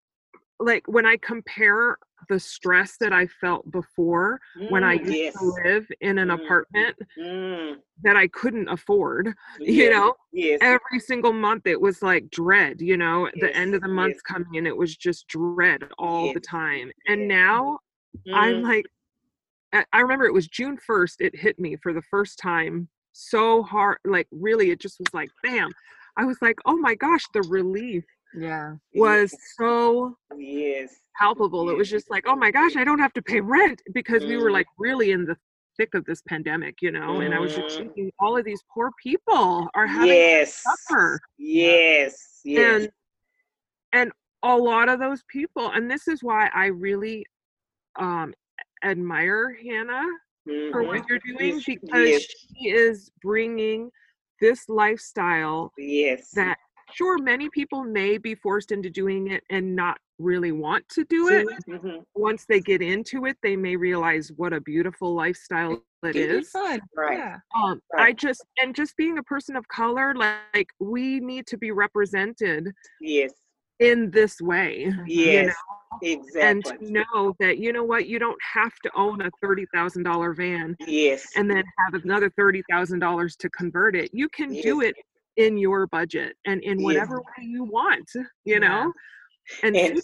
like 0.59 0.84
when 0.88 1.05
i 1.05 1.16
compare 1.22 1.97
the 2.30 2.39
stress 2.39 2.97
that 2.99 3.13
i 3.13 3.28
felt 3.28 3.69
before 3.71 4.39
when 4.67 4.84
I 4.84 4.93
Mm, 4.93 5.03
used 5.03 5.17
yes. 5.17 5.34
to 5.39 5.53
live 5.65 5.88
in 6.01 6.17
an 6.17 6.30
Mm. 6.30 6.32
apartment 6.32 6.97
Mm, 7.17 7.82
that 8.03 8.15
I 8.17 8.28
couldn't 8.28 8.69
afford, 8.69 9.34
you 9.65 9.89
know, 9.89 10.15
Yes. 10.32 10.61
every 10.61 10.99
single 10.99 11.34
month 11.34 11.67
it 11.67 11.80
was 11.80 12.01
like 12.01 12.30
dread, 12.32 12.82
you 12.82 12.97
know, 12.97 13.30
the 13.39 13.55
end 13.55 13.76
of 13.76 13.82
the 13.82 13.88
month 13.89 14.15
yes. 14.15 14.21
coming 14.24 14.55
in, 14.55 14.67
it 14.67 14.76
was 14.78 14.95
just 14.97 15.28
dread 15.28 15.89
all 15.99 16.30
the 16.34 16.39
Yes, 16.39 16.41
time. 16.41 16.91
yes. 17.05 17.07
And 17.07 17.28
now 17.28 17.80
I'm 18.34 18.61
Mm, 18.61 18.63
like, 18.63 18.86
I 19.74 19.99
remember 20.01 20.26
it 20.26 20.34
was 20.34 20.47
June 20.47 20.78
1st, 20.78 21.21
it 21.21 21.36
hit 21.36 21.59
me 21.59 21.76
for 21.78 21.93
the 21.93 22.01
first 22.03 22.39
time 22.39 22.89
so 23.13 23.63
hard. 23.63 23.97
Like, 24.05 24.28
really, 24.32 24.71
it 24.71 24.80
just 24.80 24.99
was 24.99 25.13
like, 25.13 25.30
bam. 25.43 25.71
I 26.17 26.26
was 26.26 26.38
like, 26.41 26.57
oh 26.65 26.78
my 26.78 26.95
gosh, 26.95 27.26
the 27.34 27.41
relief 27.43 28.05
Yeah. 28.36 28.75
was 28.95 29.36
so 29.57 30.17
Yes. 30.38 30.95
palpable. 31.17 31.69
It 31.69 31.77
was 31.77 31.89
just 31.89 32.09
like, 32.09 32.25
oh 32.27 32.36
my 32.36 32.51
gosh, 32.51 32.75
I 32.75 32.84
don't 32.84 32.99
have 32.99 33.13
to 33.13 33.21
pay 33.21 33.41
rent 33.41 33.81
because 33.93 34.25
we 34.25 34.38
were 34.38 34.49
Mm. 34.49 34.53
like 34.53 34.67
really 34.77 35.11
in 35.11 35.25
the 35.25 35.38
thick 35.77 35.93
of 35.95 36.05
this 36.05 36.21
pandemic, 36.21 36.81
you 36.81 36.91
know. 36.91 37.19
And 37.21 37.34
I 37.34 37.39
was 37.39 37.53
just 37.53 37.67
Mm. 37.67 37.77
thinking, 37.77 38.11
all 38.19 38.38
of 38.38 38.45
these 38.45 38.61
poor 38.73 38.91
people 39.01 39.69
are 39.75 39.88
having 39.88 40.09
to 40.09 40.15
Yes. 40.15 40.55
suffer, 40.63 41.19
Yes. 41.38 42.41
Yes. 42.43 42.84
and 42.84 42.91
and 43.91 44.11
a 44.41 44.57
lot 44.57 44.89
of 44.89 44.99
those 44.99 45.23
people, 45.29 45.69
and 45.69 45.89
this 45.89 46.07
is 46.07 46.23
why 46.23 46.49
I 46.53 46.65
really 46.67 47.25
um 47.95 48.34
admire 48.84 49.53
Hannah 49.53 50.05
for 50.71 50.84
Mhm. 50.84 50.88
what 50.88 51.07
you're 51.07 51.19
doing 51.19 51.55
Yes, 51.55 51.63
because 51.65 52.09
yes. 52.09 52.23
she 52.23 52.69
is 52.69 53.11
bringing 53.21 53.91
this 54.41 54.67
lifestyle 54.67 55.71
Yes. 55.77 56.31
that 56.31 56.57
sure 56.95 57.17
many 57.17 57.49
people 57.49 57.83
may 57.83 58.17
be 58.17 58.35
forced 58.35 58.71
into 58.71 58.89
doing 58.89 59.27
it 59.31 59.43
and 59.49 59.75
not 59.75 59.97
really 60.19 60.51
want 60.51 60.87
to 60.89 61.03
do 61.05 61.27
it 61.29 61.47
Mhm. 61.67 62.03
once 62.15 62.45
they 62.45 62.59
get 62.61 62.81
into 62.81 63.25
it, 63.25 63.37
they 63.41 63.55
may 63.55 63.75
realize 63.75 64.31
what 64.35 64.53
a 64.53 64.61
beautiful 64.61 65.13
lifestyle 65.13 65.83
it 66.03 66.15
It'd 66.15 66.29
be 66.31 66.37
is. 66.37 66.49
fun. 66.51 66.79
Right. 66.95 67.17
Yeah. 67.17 67.37
Um, 67.55 67.81
I 67.97 68.11
just 68.13 68.43
and 68.61 68.75
just 68.75 68.95
being 68.97 69.17
a 69.17 69.23
person 69.23 69.55
of 69.55 69.67
color, 69.69 70.13
like 70.15 70.67
we 70.79 71.19
need 71.19 71.47
to 71.47 71.57
be 71.57 71.71
represented 71.71 72.73
Yes. 73.01 73.31
in 73.79 74.11
this 74.11 74.39
way, 74.41 74.93
Yes. 75.07 75.55
and 76.01 76.59
Exactly. 76.59 76.87
to 76.87 76.93
know 76.93 77.35
that 77.39 77.57
you 77.57 77.71
know 77.73 77.83
what, 77.83 78.07
you 78.07 78.19
don't 78.19 78.41
have 78.41 78.73
to 78.83 78.91
own 78.95 79.21
a 79.21 79.31
thirty 79.41 79.65
thousand 79.73 80.03
dollar 80.03 80.33
van 80.33 80.75
Yes. 80.87 81.31
and 81.35 81.49
then 81.49 81.63
have 81.79 82.03
another 82.03 82.29
thirty 82.29 82.63
thousand 82.69 82.99
dollars 82.99 83.35
to 83.37 83.49
convert 83.49 83.95
it. 83.95 84.13
You 84.13 84.29
can 84.29 84.53
do 84.53 84.81
it 84.81 84.95
in 85.38 85.57
your 85.57 85.88
budget 85.88 86.36
and 86.45 86.61
in 86.63 86.81
whatever 86.81 87.17
way 87.19 87.43
you 87.43 87.63
want, 87.63 88.09
you 88.45 88.59
Yeah. 88.59 88.59
know. 88.59 88.93
And, 89.63 89.75
And 89.75 90.01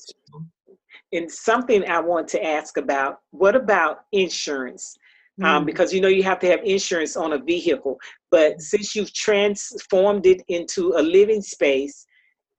and 1.13 1.31
something 1.31 1.87
I 1.87 1.99
want 1.99 2.27
to 2.29 2.43
ask 2.45 2.77
about. 2.77 3.19
What 3.31 3.55
about 3.55 4.01
insurance? 4.11 4.97
Um, 5.41 5.63
Mm. 5.63 5.65
because 5.67 5.93
you 5.93 6.01
know 6.01 6.09
you 6.09 6.23
have 6.23 6.39
to 6.39 6.47
have 6.47 6.59
insurance 6.65 7.15
on 7.15 7.31
a 7.33 7.37
vehicle. 7.37 7.97
But 8.29 8.61
since 8.61 8.93
you've 8.95 9.13
transformed 9.13 10.25
it 10.25 10.41
into 10.49 10.93
a 10.97 11.01
living 11.01 11.41
space, 11.41 12.05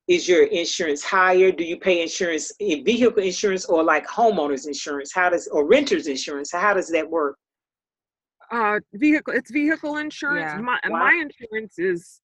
is 0.09 0.27
your 0.27 0.45
insurance 0.45 1.05
higher? 1.05 1.53
Do 1.53 1.63
you 1.65 1.79
pay 1.79 2.01
insurance 2.01 2.51
in 2.59 2.83
vehicle 2.85 3.23
insurance 3.23 3.67
or 3.67 3.85
like 3.85 4.07
homeowners 4.07 4.67
insurance? 4.67 5.13
How 5.13 5.29
does 5.29 5.47
or 5.49 5.67
renters 5.67 6.07
insurance? 6.07 6.51
How 6.53 6.73
does 6.73 6.89
that 6.89 7.09
work? 7.09 7.37
uh 8.53 8.81
vehicle 8.95 9.33
it's 9.35 9.51
vehicle 9.51 9.99
insurance 9.99 10.53
Yeah. 10.55 10.61
my 10.61 10.79
Wow. 10.89 10.99
my 10.99 11.13
insurance 11.13 11.79
is 11.79 12.21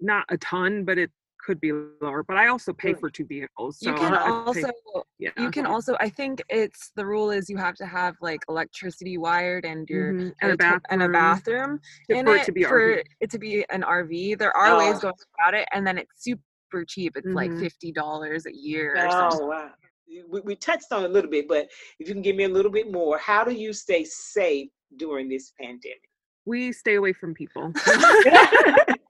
not 0.00 0.24
a 0.28 0.36
ton 0.38 0.84
but 0.84 0.98
it 0.98 1.10
could 1.44 1.60
be 1.60 1.72
lower 2.02 2.22
but 2.24 2.36
i 2.36 2.48
also 2.48 2.72
pay 2.72 2.92
for 2.94 3.08
two 3.08 3.24
vehicles 3.24 3.78
so 3.80 3.88
You 3.90 3.96
can 3.96 4.12
I 4.14 4.18
pay- 4.52 4.62
also 4.64 4.72
yeah 5.18 5.30
you 5.38 5.50
can 5.50 5.66
also 5.66 5.96
I 6.00 6.08
think 6.10 6.42
it's 6.48 6.90
the 6.96 7.06
rule 7.06 7.30
is 7.30 7.48
you 7.48 7.56
have 7.56 7.74
to 7.76 7.86
have 7.86 8.16
like 8.20 8.40
electricity 8.48 9.16
wired 9.18 9.64
and 9.64 9.88
your 9.88 10.12
Mhm, 10.12 10.32
and 10.42 10.52
a 10.52 10.56
to- 10.56 10.80
and 10.90 11.02
a 11.02 11.08
bathroom 11.08 11.80
bathroom 12.08 12.18
in 12.18 12.26
for 12.26 12.34
it 12.36 12.40
it 12.42 12.44
to 12.46 12.52
be 12.52 12.64
for 12.64 12.80
RV. 12.96 13.02
it 13.20 13.30
to 13.30 13.38
be 13.38 13.64
an 13.70 13.82
RV. 13.82 14.36
There 14.38 14.54
are 14.56 14.76
ways 14.78 14.96
Oh. 14.98 15.00
going 15.02 15.14
about 15.38 15.54
it, 15.54 15.68
and 15.72 15.86
then 15.86 15.96
it's 15.96 16.12
super 16.22 16.84
cheap. 16.86 17.16
It's 17.16 17.28
like 17.28 17.50
Mhm. 17.52 17.60
fifty 17.60 17.92
dollars 17.92 18.44
a 18.46 18.52
year 18.54 18.94
or. 18.96 19.08
Oh 19.32 19.46
wow. 19.46 19.70
We, 20.28 20.40
we 20.40 20.56
touched 20.56 20.90
on 20.90 21.04
it 21.04 21.10
a 21.10 21.12
little 21.12 21.30
bit, 21.30 21.46
but 21.48 21.68
if 22.00 22.08
you 22.08 22.14
can 22.14 22.22
give 22.22 22.34
me 22.36 22.44
a 22.44 22.48
little 22.48 22.72
bit 22.72 22.90
more, 22.90 23.16
how 23.18 23.44
do 23.44 23.52
you 23.52 23.72
stay 23.72 24.04
safe 24.04 24.68
during 24.96 25.28
this 25.28 25.52
pandemic? 25.60 26.02
we 26.46 26.72
stay 26.72 26.94
away 26.94 27.12
from 27.12 27.32
people 27.34 27.72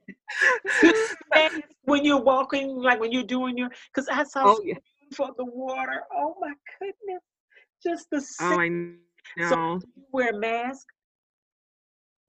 when 1.85 2.05
you're 2.05 2.21
walking, 2.21 2.77
like 2.77 3.01
when 3.01 3.13
you're 3.13 3.23
doing 3.25 3.57
your, 3.57 3.71
because 3.95 4.09
I 4.09 4.25
saw 4.25 4.45
oh 4.47 4.61
yeah 4.65 4.75
for 5.15 5.31
the 5.37 5.45
water. 5.45 6.03
Oh 6.15 6.37
my 6.41 6.53
goodness, 6.81 7.23
just 7.83 8.09
the 8.11 8.25
oh 8.41 8.59
i 8.61 8.69
know 8.69 9.81
wear 10.13 10.31
a 10.31 10.39
mask. 10.39 10.87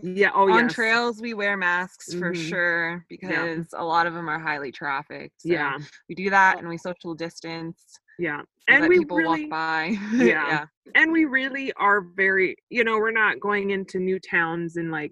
Yeah. 0.02 0.32
Oh, 0.34 0.50
on 0.50 0.66
yes. 0.66 0.74
trails 0.74 1.22
we 1.22 1.34
wear 1.34 1.58
masks 1.58 2.14
for 2.14 2.32
Mhm. 2.32 2.50
sure 2.50 3.06
because 3.10 3.68
a 3.74 3.84
lot 3.84 4.08
of 4.08 4.14
them 4.14 4.30
are 4.30 4.40
highly 4.40 4.72
trafficked. 4.72 5.42
So 5.42 5.50
Yeah. 5.50 5.78
we 6.08 6.16
do 6.16 6.30
that 6.30 6.58
and 6.60 6.70
we 6.70 6.78
social 6.78 7.14
distance 7.14 8.00
Yeah. 8.18 8.40
so 8.42 8.46
And 8.70 8.84
that 8.84 8.90
we 8.90 9.00
people 9.00 9.18
really, 9.18 9.42
walk 9.44 9.50
by. 9.50 9.98
Yeah. 10.34 10.48
yeah. 10.48 10.66
and 10.96 11.12
we 11.12 11.26
really 11.26 11.74
are 11.74 12.00
very, 12.02 12.56
you 12.70 12.84
know, 12.86 12.98
we're 12.98 13.12
not 13.12 13.40
going 13.42 13.72
into 13.72 14.00
new 14.00 14.20
towns 14.20 14.78
and 14.78 14.90
like 14.90 15.12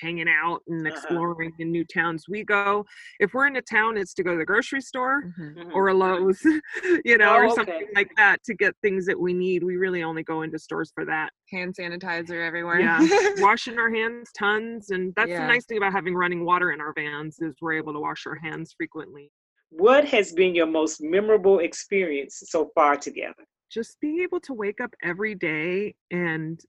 hanging 0.00 0.28
out 0.28 0.60
and 0.68 0.86
Uh-huh. 0.86 0.94
exploring 0.94 1.52
in 1.58 1.70
new 1.70 1.84
towns. 1.84 2.24
We 2.28 2.44
go, 2.44 2.84
if 3.20 3.34
we're 3.34 3.46
in 3.46 3.56
a 3.56 3.62
town, 3.62 3.96
it's 3.96 4.14
to 4.14 4.22
go 4.22 4.32
to 4.32 4.38
the 4.38 4.44
grocery 4.44 4.80
store 4.80 5.22
Mhm. 5.38 5.54
Mhm. 5.56 5.74
or 5.74 5.88
a 5.88 5.94
Lowe's, 5.94 6.42
you 7.04 7.18
know, 7.18 7.30
Oh, 7.32 7.36
or 7.36 7.44
okay. 7.46 7.54
something 7.54 7.86
like 7.94 8.10
that 8.16 8.42
to 8.44 8.54
get 8.54 8.74
things 8.82 9.06
that 9.06 9.18
we 9.18 9.32
need. 9.32 9.62
We 9.64 9.76
really 9.76 10.02
only 10.02 10.22
go 10.22 10.42
into 10.42 10.58
stores 10.58 10.90
for 10.94 11.04
that. 11.06 11.30
Hand 11.50 11.74
sanitizer 11.78 12.44
everywhere. 12.44 12.80
Yeah. 12.80 12.98
Washing 13.38 13.78
our 13.78 13.90
hands 13.90 14.30
tons. 14.36 14.90
And 14.90 15.14
that's 15.14 15.30
Yeah. 15.30 15.42
the 15.42 15.48
nice 15.48 15.64
thing 15.66 15.76
about 15.78 15.92
having 15.92 16.14
running 16.14 16.44
water 16.44 16.72
in 16.72 16.80
our 16.80 16.92
vans 16.92 17.38
is 17.40 17.54
we're 17.60 17.74
able 17.74 17.92
to 17.92 18.00
wash 18.00 18.26
our 18.26 18.36
hands 18.36 18.74
frequently. 18.76 19.30
What 19.70 20.04
has 20.06 20.32
been 20.32 20.54
your 20.54 20.66
most 20.66 21.00
memorable 21.02 21.58
experience 21.60 22.42
so 22.46 22.70
far 22.74 22.96
together? 22.96 23.44
Just 23.70 23.98
being 24.00 24.20
able 24.20 24.38
to 24.40 24.52
wake 24.54 24.80
up 24.80 24.94
every 25.02 25.34
day 25.34 25.96
and 26.12 26.60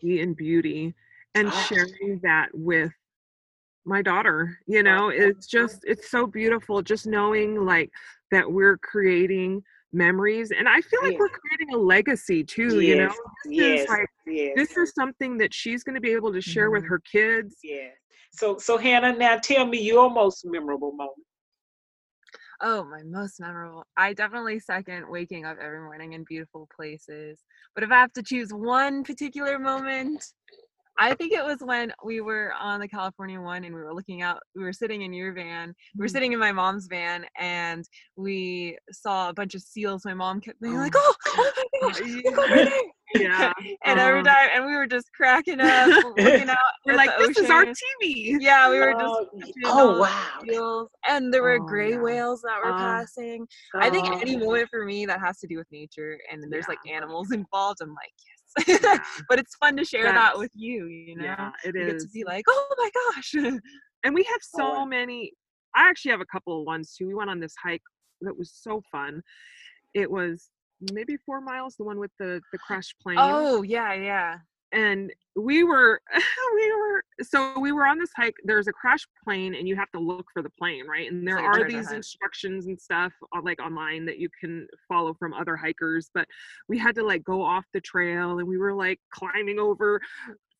be 0.00 0.20
in 0.20 0.32
beauty 0.34 0.94
and 1.34 1.48
Ah. 1.48 1.64
sharing 1.68 2.20
that 2.22 2.48
with 2.52 2.92
my 3.84 4.00
daughter 4.00 4.58
you 4.66 4.82
know 4.82 5.08
it's 5.10 5.46
just 5.46 5.80
it's 5.84 6.10
so 6.10 6.26
beautiful 6.26 6.80
just 6.80 7.06
knowing 7.06 7.64
like 7.64 7.90
that 8.30 8.50
we're 8.50 8.78
creating 8.78 9.62
memories 9.92 10.52
and 10.52 10.66
i 10.68 10.80
feel 10.80 11.00
like 11.02 11.12
Yeah. 11.12 11.18
we're 11.18 11.28
creating 11.28 11.74
a 11.74 11.78
legacy 11.78 12.42
too 12.42 12.80
you 12.80 12.96
know 12.96 13.12
this 13.44 13.56
yes, 13.58 13.82
is 13.82 13.88
like 13.88 14.08
yes. 14.26 14.52
this 14.56 14.76
is 14.78 14.92
something 14.94 15.36
that 15.36 15.52
she's 15.52 15.84
going 15.84 15.94
to 15.94 16.00
be 16.00 16.12
able 16.12 16.32
to 16.32 16.40
share 16.40 16.70
with 16.70 16.82
Mhm. 16.84 16.88
her 16.88 17.00
kids 17.00 17.56
Yeah. 17.62 17.90
So, 18.32 18.58
so 18.58 18.76
Hannah, 18.76 19.16
now 19.16 19.38
tell 19.38 19.64
me 19.64 19.80
your 19.80 20.10
most 20.10 20.44
memorable 20.44 20.90
moment. 20.92 21.24
Oh, 22.60 22.84
my 22.84 23.02
most 23.04 23.40
memorable. 23.40 23.84
I 23.96 24.12
definitely 24.12 24.58
second 24.58 25.08
waking 25.08 25.44
up 25.44 25.58
every 25.60 25.80
morning 25.80 26.14
in 26.14 26.24
beautiful 26.24 26.68
places. 26.74 27.44
But 27.74 27.84
if 27.84 27.90
I 27.92 28.00
have 28.00 28.12
to 28.14 28.22
choose 28.22 28.52
one 28.52 29.04
particular 29.04 29.58
moment, 29.58 30.24
I 30.98 31.14
think 31.14 31.32
it 31.32 31.44
was 31.44 31.58
when 31.60 31.92
we 32.04 32.20
were 32.20 32.52
on 32.58 32.78
the 32.80 32.88
California 32.88 33.40
one 33.40 33.64
and 33.64 33.74
we 33.74 33.80
were 33.80 33.92
looking 33.94 34.22
out, 34.22 34.38
we 34.54 34.62
were 34.62 34.72
sitting 34.72 35.02
in 35.02 35.12
your 35.12 35.32
van, 35.32 35.74
we 35.96 36.02
were 36.02 36.06
Mhm. 36.06 36.10
sitting 36.12 36.32
in 36.32 36.38
my 36.38 36.52
mom's 36.52 36.86
van, 36.86 37.26
and 37.38 37.84
we 38.16 38.78
saw 38.92 39.28
a 39.28 39.34
bunch 39.34 39.54
of 39.54 39.62
seals. 39.62 40.04
My 40.04 40.14
mom 40.14 40.40
kept 40.40 40.60
being 40.60 40.76
like, 40.78 40.94
Oh. 40.96 41.14
oh, 41.26 41.52
oh 41.82 41.86
my 41.86 41.88
gosh, 41.92 42.00
Yeah. 42.00 42.30
look 42.30 42.38
over 42.38 42.64
there. 42.64 42.80
Yeah, 43.16 43.52
and 43.84 44.00
every 44.00 44.20
uh-huh. 44.20 44.28
time, 44.34 44.48
and 44.54 44.66
we 44.66 44.74
were 44.74 44.86
just 44.86 45.12
cracking 45.12 45.60
up, 45.60 45.88
looking 46.16 46.48
out. 46.48 46.56
we're 46.84 46.94
like 46.96 47.16
this 47.18 47.36
is 47.38 47.50
our 47.50 47.64
tv 47.64 48.40
Yeah, 48.40 48.70
we 48.70 48.78
were 48.80 48.92
just 48.92 49.14
Oh, 49.66 49.96
oh, 49.96 50.00
wow. 50.00 50.38
seals, 50.42 50.88
and 51.08 51.32
there 51.32 51.42
were 51.42 51.58
Oh, 51.60 51.66
gray 51.66 51.92
yeah. 51.92 51.98
whales 52.00 52.40
that 52.42 52.58
were 52.64 52.72
Uh, 52.72 52.78
passing. 52.78 53.46
I 53.76 53.90
think 53.90 54.08
any 54.20 54.36
Oh. 54.36 54.40
moment 54.46 54.68
for 54.70 54.84
me 54.84 55.06
that 55.06 55.20
has 55.20 55.38
to 55.40 55.46
do 55.46 55.58
with 55.58 55.70
nature 55.70 56.18
and 56.30 56.42
there's 56.52 56.66
like 56.68 56.78
animals 56.90 57.30
involved, 57.32 57.80
I'm 57.82 57.90
like, 57.90 58.12
yes. 58.26 58.33
Yeah. 58.66 58.98
but 59.28 59.38
it's 59.38 59.54
fun 59.56 59.76
to 59.76 59.84
share 59.84 60.12
that 60.12 60.38
with 60.38 60.50
you, 60.54 60.86
you 60.86 61.16
know? 61.16 61.24
yeah 61.24 61.50
it 61.64 61.74
you 61.74 61.86
get 61.86 61.98
to 61.98 62.08
be 62.08 62.24
like, 62.24 62.44
oh 62.48 62.74
my 62.78 62.90
gosh. 63.14 63.34
and 64.04 64.14
we 64.14 64.22
have 64.24 64.40
Oh, 64.54 64.58
so 64.58 64.72
wow. 64.74 64.84
many 64.84 65.32
i 65.76 65.88
actually 65.88 66.12
have 66.12 66.20
a 66.20 66.26
couple 66.26 66.60
of 66.60 66.66
ones 66.66 66.94
too 66.96 67.06
we 67.06 67.14
went 67.14 67.30
on 67.30 67.40
this 67.40 67.54
hike 67.62 67.82
that 68.20 68.36
was 68.36 68.52
so 68.52 68.80
fun 68.92 69.20
it 69.94 70.08
was 70.10 70.50
maybe 70.92 71.16
four 71.24 71.40
miles 71.40 71.74
the 71.76 71.84
one 71.84 71.98
with 71.98 72.12
the 72.18 72.40
the 72.52 72.58
crashed 72.58 72.94
plane 73.02 73.18
oh, 73.20 73.62
yeah, 73.62 73.92
yeah. 73.94 74.36
And 74.74 75.10
we 75.36 75.64
were 75.64 76.00
we 76.54 76.72
were 76.72 77.02
so 77.22 77.58
we 77.58 77.72
were 77.72 77.86
on 77.86 77.98
this 77.98 78.10
hike 78.16 78.34
there's 78.44 78.68
a 78.68 78.72
crash 78.72 79.06
plane 79.24 79.54
and 79.54 79.66
you 79.66 79.74
have 79.76 79.90
to 79.92 79.98
look 79.98 80.26
for 80.32 80.42
the 80.42 80.50
plane 80.50 80.86
right 80.86 81.10
and 81.10 81.26
there 81.26 81.38
are 81.38 81.66
these 81.68 81.90
instructions 81.92 82.66
and 82.66 82.78
stuff 82.80 83.12
uh, 83.34 83.40
like 83.42 83.60
online 83.62 84.04
that 84.04 84.18
you 84.18 84.28
can 84.40 84.66
follow 84.88 85.14
from 85.14 85.32
other 85.32 85.56
hikers 85.56 86.10
but 86.14 86.26
we 86.68 86.76
had 86.78 86.94
to 86.94 87.02
like 87.04 87.24
go 87.24 87.42
off 87.42 87.64
the 87.72 87.80
trail 87.80 88.38
and 88.38 88.46
we 88.46 88.58
were 88.58 88.74
like 88.74 89.00
climbing 89.10 89.58
over 89.58 90.00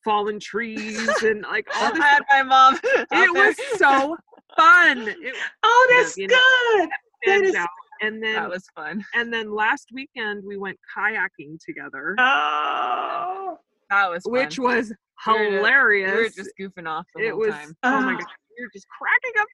fallen 0.04 0.38
trees 0.40 1.08
and 1.22 1.42
like 1.42 1.66
all 1.76 1.92
this 1.92 2.02
I 2.02 2.06
had 2.06 2.22
my 2.30 2.42
mom. 2.42 2.78
it 2.84 3.06
there. 3.10 3.32
was 3.32 3.56
so 3.78 4.16
fun 4.56 5.08
it 5.08 5.34
Oh, 5.62 5.86
that's 5.96 6.16
you 6.16 6.26
know, 6.28 6.36
good. 6.76 6.88
That 7.26 7.42
is- 7.44 7.54
out. 7.54 7.68
and 8.02 8.22
then 8.22 8.34
that 8.34 8.50
was 8.50 8.66
fun. 8.76 9.04
and 9.14 9.32
then 9.32 9.54
last 9.54 9.88
weekend 9.94 10.42
we 10.46 10.56
went 10.56 10.78
kayaking 10.96 11.58
together 11.64 12.14
Oh, 12.18 13.58
That 13.90 14.10
was 14.10 14.22
fun. 14.24 14.32
which 14.32 14.58
was 14.58 14.92
We 15.26 15.32
were 15.32 15.38
just- 15.38 15.56
hilarious 15.56 16.12
we 16.12 16.22
were 16.22 16.28
just 16.28 16.50
goofing 16.60 16.88
off 16.88 17.06
the 17.14 17.26
it 17.26 17.30
whole 17.30 17.40
was 17.40 17.50
time. 17.50 17.76
oh 17.84 18.00
my 18.00 18.12
Ah. 18.14 18.18
god 18.18 18.26
we 18.58 18.64
were 18.64 18.70
just 18.72 18.86
cracking 18.88 19.40
up 19.40 19.48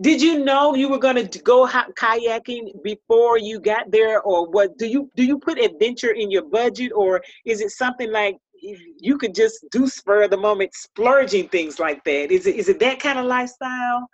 did 0.00 0.22
you 0.22 0.38
know 0.44 0.74
you 0.76 0.88
were 0.88 0.98
going 0.98 1.26
to 1.28 1.38
go 1.40 1.66
ha- 1.66 1.88
kayaking 1.98 2.82
before 2.84 3.36
you 3.36 3.58
got 3.58 3.90
there, 3.90 4.22
or 4.22 4.48
what? 4.48 4.78
Do 4.78 4.86
you 4.86 5.10
do 5.16 5.24
you 5.24 5.40
put 5.40 5.58
adventure 5.58 6.12
in 6.12 6.30
your 6.30 6.44
budget, 6.44 6.92
or 6.94 7.20
is 7.44 7.60
it 7.60 7.70
something 7.70 8.08
like 8.12 8.36
you 8.54 9.18
could 9.18 9.34
just 9.34 9.64
do 9.72 9.88
spur 9.88 10.22
of 10.22 10.30
the 10.30 10.36
moment, 10.36 10.72
splurging 10.72 11.48
things 11.48 11.80
like 11.80 12.04
that? 12.04 12.30
Is 12.30 12.46
it 12.46 12.54
is 12.54 12.68
it 12.68 12.78
that 12.78 13.00
kind 13.00 13.18
of 13.18 13.24
lifestyle? 13.26 14.06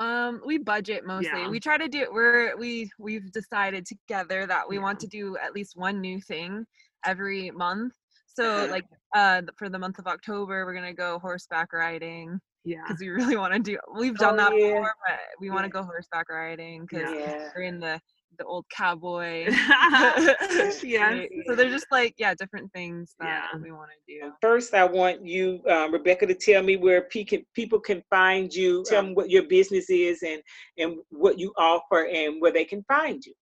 Um, 0.00 0.40
we 0.46 0.56
budget 0.56 1.04
mostly. 1.06 1.28
Yeah. 1.42 1.48
We 1.50 1.60
try 1.60 1.76
to 1.76 1.86
do 1.86 2.08
we're 2.10 2.56
we 2.56 2.90
we've 2.98 3.30
decided 3.30 3.84
together 3.84 4.46
that 4.46 4.66
we 4.66 4.78
want 4.78 5.00
to 5.00 5.06
do 5.06 5.36
at 5.36 5.52
least 5.52 5.76
one 5.76 6.00
new 6.00 6.18
thing 6.18 6.64
every 7.04 7.50
month. 7.50 7.92
So 8.34 8.66
like 8.70 8.84
uh 9.14 9.42
for 9.56 9.68
the 9.68 9.78
month 9.78 9.98
of 9.98 10.06
October 10.06 10.64
we're 10.66 10.74
gonna 10.74 10.92
go 10.94 11.18
horseback 11.18 11.72
riding 11.72 12.40
yeah 12.64 12.82
because 12.86 13.00
we 13.00 13.08
really 13.20 13.36
want 13.36 13.52
to 13.54 13.60
do 13.60 13.78
we've 13.96 14.16
done 14.18 14.34
Oh, 14.34 14.38
that 14.38 14.52
yeah. 14.58 14.66
before, 14.68 14.92
but 15.06 15.18
we 15.40 15.50
want 15.50 15.64
to 15.64 15.68
Yeah. 15.68 15.82
go 15.82 15.86
horseback 15.86 16.28
riding 16.30 16.86
because 16.86 17.08
Yeah. 17.10 17.50
we're 17.54 17.62
in 17.62 17.80
the 17.80 18.00
the 18.36 18.44
old 18.44 18.66
cowboy. 18.68 19.46
right? 19.48 21.28
So 21.46 21.54
they're 21.54 21.70
just 21.70 21.86
like 21.92 22.14
yeah, 22.18 22.34
different 22.34 22.72
things 22.72 23.14
that 23.20 23.28
Yeah. 23.52 23.60
we 23.62 23.70
want 23.70 23.90
to 23.92 24.12
do. 24.12 24.32
First, 24.40 24.74
I 24.74 24.84
want 24.84 25.24
you, 25.24 25.62
um, 25.70 25.92
Rebecca, 25.92 26.26
to 26.26 26.34
tell 26.34 26.60
me 26.60 26.76
where 26.76 27.02
pe- 27.02 27.22
can, 27.22 27.46
people 27.54 27.78
can 27.78 28.02
find 28.10 28.52
you. 28.52 28.82
Tell 28.86 29.02
them 29.02 29.14
what 29.14 29.30
your 29.30 29.44
business 29.44 29.88
is 29.88 30.24
and 30.24 30.42
and 30.78 30.96
what 31.10 31.38
you 31.38 31.52
offer 31.56 32.06
and 32.06 32.40
where 32.42 32.50
they 32.52 32.64
can 32.64 32.82
find 32.88 33.24
you. 33.24 33.34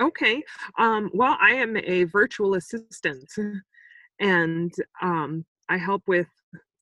okay 0.00 0.42
um 0.78 1.10
well 1.12 1.36
i 1.40 1.50
am 1.52 1.76
a 1.76 2.04
virtual 2.04 2.54
assistant 2.54 3.28
and 4.20 4.72
um 5.00 5.44
i 5.68 5.76
help 5.76 6.02
with 6.06 6.28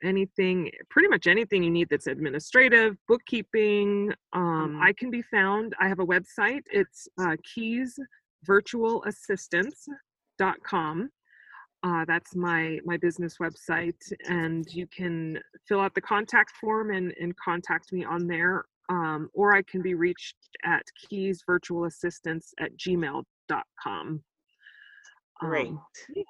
anything 0.02 0.70
pretty 0.88 1.08
much 1.08 1.26
anything 1.26 1.62
you 1.62 1.70
need 1.70 1.86
that's 1.90 2.06
administrative 2.06 2.96
bookkeeping 3.06 4.12
um 4.32 4.76
Mhm. 4.78 4.82
i 4.82 4.92
can 4.94 5.10
be 5.10 5.22
found 5.22 5.74
i 5.80 5.88
have 5.88 6.00
a 6.00 6.06
website 6.06 6.62
it's 6.70 7.06
uh, 7.20 7.36
keys 7.54 7.98
virtual 8.44 9.04
assistance.com 9.04 11.10
uh, 11.82 12.04
that's 12.06 12.36
my 12.36 12.78
my 12.84 12.96
business 12.98 13.36
website 13.40 14.00
and 14.28 14.66
you 14.72 14.86
can 14.86 15.38
fill 15.66 15.80
out 15.80 15.94
the 15.94 16.00
contact 16.00 16.52
form 16.60 16.90
and, 16.90 17.12
and 17.20 17.34
contact 17.36 17.92
me 17.92 18.04
on 18.04 18.26
there 18.26 18.64
um, 18.90 19.28
or 19.34 19.54
i 19.54 19.62
can 19.62 19.80
be 19.82 19.94
reached 19.94 20.36
at 20.64 20.82
keys 21.08 21.42
virtual 21.46 21.84
assistants 21.86 22.52
at 22.60 22.70
gmail.com 22.76 24.22
Great. 25.40 25.72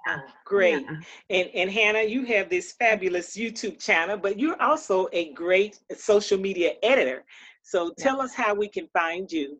Oh, 0.09 0.19
great. 0.45 0.85
yeah. 0.89 0.97
And 1.31 1.51
and 1.53 1.71
Hannah, 1.71 2.03
you 2.03 2.25
have 2.27 2.49
this 2.49 2.73
fabulous 2.73 3.37
YouTube 3.37 3.81
channel, 3.81 4.17
but 4.17 4.39
you're 4.39 4.61
also 4.63 5.09
a 5.13 5.33
great 5.33 5.81
social 5.97 6.39
media 6.39 6.75
editor. 6.83 7.25
So 7.63 7.93
tell 7.99 8.21
us 8.21 8.35
how 8.35 8.55
we 8.55 8.69
can 8.69 8.89
find 8.93 9.31
you. 9.31 9.59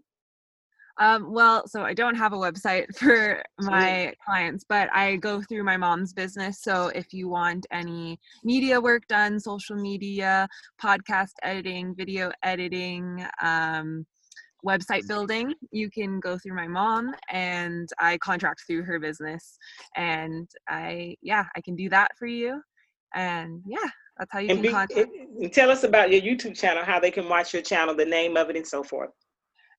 Um, 0.99 1.33
well, 1.33 1.67
so 1.67 1.83
I 1.83 1.95
don't 1.95 2.15
have 2.15 2.33
a 2.33 2.37
website 2.37 2.87
for 2.97 3.43
my 3.59 4.13
clients, 4.25 4.65
but 4.69 4.89
I 4.95 5.17
go 5.17 5.41
through 5.43 5.65
my 5.65 5.77
mom's 5.77 6.13
business. 6.13 6.63
So 6.63 6.89
if 6.89 7.13
you 7.13 7.29
want 7.29 7.67
any 7.73 8.21
media 8.45 8.81
work 8.81 9.07
done, 9.09 9.41
social 9.41 9.77
media, 9.77 10.47
podcast 10.81 11.33
editing, 11.43 11.95
video 11.97 12.31
editing, 12.43 13.25
um, 13.43 14.07
website 14.67 15.01
mm-hmm. 15.01 15.09
building, 15.09 15.55
you 15.71 15.91
can 15.91 16.21
go 16.21 16.39
through 16.39 16.55
my 16.55 16.67
mom 16.69 17.15
and 17.31 17.89
I 17.99 18.19
contract 18.19 18.63
through 18.67 18.85
her 18.85 18.99
business. 18.99 19.57
And 19.97 20.49
I, 20.69 21.17
yeah, 21.23 21.45
I 21.57 21.61
can 21.61 21.77
do 21.77 21.89
that 21.91 22.11
for 22.19 22.27
you. 22.27 22.61
And 23.15 23.63
yeah, 23.67 23.79
that's 24.19 24.33
how 24.33 24.39
you 24.39 24.51
And, 24.51 24.59
can 24.59 24.63
be, 24.63 24.69
contact 24.69 25.11
and 25.41 25.53
tell 25.53 25.71
us 25.71 25.83
about 25.85 26.11
your 26.13 26.21
YouTube 26.21 26.57
channel, 26.57 26.85
how 26.85 27.01
they 27.01 27.11
can 27.11 27.29
watch 27.29 27.53
your 27.53 27.63
channel, 27.63 27.95
the 27.95 28.05
name 28.05 28.37
of 28.37 28.51
it, 28.51 28.57
and 28.57 28.67
so 28.67 28.83
forth. 28.85 29.11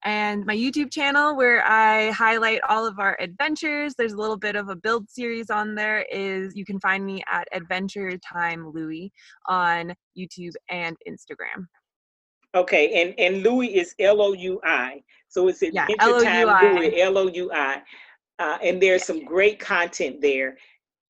and 0.03 0.45
my 0.45 0.55
YouTube 0.55 0.91
channel 0.91 1.35
where 1.35 1.63
I 1.65 2.09
highlight 2.11 2.61
all 2.67 2.87
of 2.87 2.99
our 2.99 3.15
adventures. 3.19 3.93
There's 3.97 4.13
a 4.13 4.17
little 4.17 4.37
bit 4.37 4.55
of 4.55 4.69
a 4.69 4.75
build 4.75 5.09
series 5.09 5.49
on 5.49 5.75
there. 5.75 6.05
Is 6.11 6.55
you 6.55 6.65
can 6.65 6.79
find 6.79 7.05
me 7.05 7.21
at 7.31 7.47
Adventure 7.53 8.17
Time 8.17 8.65
Loui 8.73 9.11
on 9.47 9.93
YouTube 10.17 10.53
and 10.69 10.97
Instagram. 11.07 11.67
Okay, 12.55 13.01
and 13.01 13.17
and 13.19 13.45
Loui 13.45 13.69
is 13.73 13.95
L 13.99 14.21
O 14.21 14.33
U 14.33 14.59
I. 14.65 15.01
So 15.29 15.47
it's 15.47 15.61
Yeah, 15.61 15.85
Adventure 15.87 16.23
Time 16.23 16.47
Loui, 16.49 16.99
L 16.99 17.17
O 17.17 17.27
U 17.29 17.51
I. 17.53 17.81
Uh, 18.39 18.57
and 18.63 18.81
there's 18.81 19.03
some 19.05 19.23
great 19.25 19.59
content 19.59 20.21
there. 20.21 20.57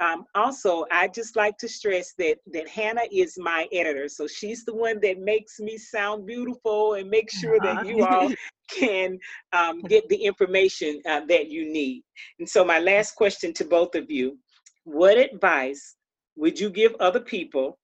um, 0.01 0.25
also, 0.35 0.85
I 0.91 1.07
just 1.07 1.35
like 1.35 1.57
to 1.59 1.69
stress 1.69 2.13
that 2.19 2.37
that 2.53 2.67
Hannah 2.67 3.07
is 3.11 3.37
my 3.39 3.67
editor, 3.73 4.09
so 4.09 4.27
she's 4.27 4.65
the 4.65 4.75
one 4.75 4.99
that 5.01 5.19
makes 5.19 5.59
me 5.59 5.77
sound 5.77 6.27
beautiful 6.27 6.95
and 6.95 7.09
make 7.09 7.31
sure 7.31 7.59
that 7.61 7.85
you 7.87 8.03
all 8.03 8.29
can 8.71 9.19
um, 9.53 9.81
get 9.83 10.07
the 10.09 10.17
information 10.17 11.01
uh, 11.07 11.21
that 11.27 11.49
you 11.49 11.71
need. 11.71 12.03
And 12.39 12.49
so, 12.49 12.65
my 12.65 12.79
last 12.79 13.15
question 13.15 13.53
to 13.55 13.65
both 13.65 13.95
of 13.95 14.11
you: 14.11 14.37
What 14.85 15.17
advice 15.17 15.95
would 16.35 16.59
you 16.59 16.69
give 16.71 16.95
other 16.99 17.21
people, 17.21 17.77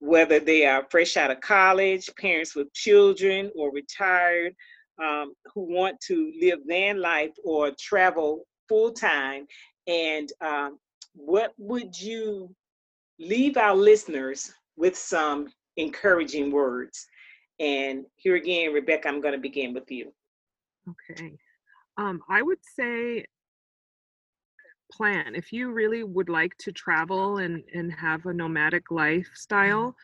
whether 0.00 0.38
they 0.40 0.66
are 0.66 0.86
fresh 0.90 1.16
out 1.16 1.30
of 1.30 1.40
college, 1.40 2.08
parents 2.18 2.54
with 2.54 2.72
children, 2.72 3.50
or 3.54 3.72
retired, 3.72 4.54
um, 5.02 5.32
who 5.54 5.62
want 5.62 6.00
to 6.00 6.32
live 6.40 6.60
van 6.66 7.00
life 7.00 7.32
or 7.44 7.72
travel 7.78 8.46
full 8.68 8.92
time? 8.92 9.46
And 9.86 10.30
um, 10.40 10.78
what 11.14 11.52
would 11.58 11.98
you 12.00 12.54
leave 13.18 13.56
our 13.56 13.74
listeners 13.74 14.52
with 14.76 14.96
some 14.96 15.48
encouraging 15.76 16.50
words? 16.50 17.06
And 17.58 18.04
here 18.16 18.36
again, 18.36 18.72
Rebecca, 18.72 19.08
I'm 19.08 19.20
going 19.20 19.34
to 19.34 19.40
begin 19.40 19.74
with 19.74 19.90
you. 19.90 20.12
Okay. 21.10 21.32
Um, 21.96 22.22
I 22.28 22.42
would 22.42 22.60
say 22.76 23.24
plan. 24.90 25.34
If 25.34 25.52
you 25.52 25.72
really 25.72 26.04
would 26.04 26.28
like 26.28 26.56
to 26.58 26.72
travel 26.72 27.38
and, 27.38 27.62
and 27.74 27.92
have 27.92 28.26
a 28.26 28.32
nomadic 28.32 28.90
lifestyle, 28.90 29.94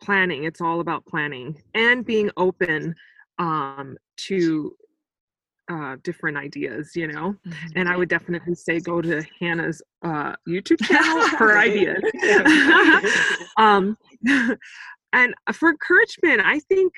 planning. 0.00 0.44
It's 0.44 0.60
all 0.60 0.80
about 0.80 1.06
planning 1.06 1.60
and 1.74 2.04
being 2.04 2.30
open 2.36 2.94
um, 3.38 3.96
to 4.28 4.74
uh, 5.70 5.96
different 6.02 6.36
ideas, 6.36 6.96
you 6.96 7.06
know. 7.06 7.36
Mm-hmm. 7.46 7.66
And 7.76 7.88
I 7.88 7.96
would 7.96 8.08
definitely 8.08 8.54
say 8.54 8.80
go 8.80 9.00
to 9.00 9.22
Hannah's 9.38 9.80
uh, 10.02 10.34
YouTube 10.48 10.82
channel 10.82 11.28
for 11.38 11.56
ideas. 11.56 12.02
um, 13.56 13.96
and 15.12 15.34
for 15.52 15.70
encouragement, 15.70 16.40
I 16.44 16.60
think 16.60 16.92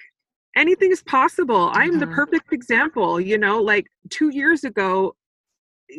anything 0.57 0.91
is 0.91 1.03
possible. 1.03 1.71
I'm 1.75 1.99
the 1.99 2.07
mm-hmm. 2.07 2.15
perfect 2.15 2.53
example, 2.53 3.21
you 3.21 3.39
know, 3.39 3.61
like 3.61 3.87
two 4.11 4.31
years 4.31 4.65
ago, 4.65 5.15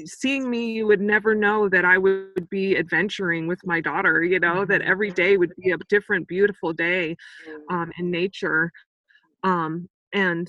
seeing 0.05 0.49
me, 0.49 0.71
you 0.71 0.87
would 0.87 1.01
never 1.01 1.35
know 1.35 1.69
that 1.69 1.85
I 1.85 1.97
would 1.97 2.49
be 2.49 2.77
adventuring 2.77 3.47
with 3.47 3.65
my 3.65 3.81
daughter, 3.81 4.23
you 4.23 4.39
know, 4.39 4.65
that 4.65 4.81
every 4.81 5.11
mm-hmm. 5.11 5.39
would 5.39 5.53
be 5.57 5.71
a 5.71 5.77
different, 5.89 6.27
beautiful 6.27 6.73
day 6.73 7.15
um, 7.69 7.91
in 7.97 8.09
nature. 8.11 8.71
Um, 9.43 9.89
and 10.13 10.47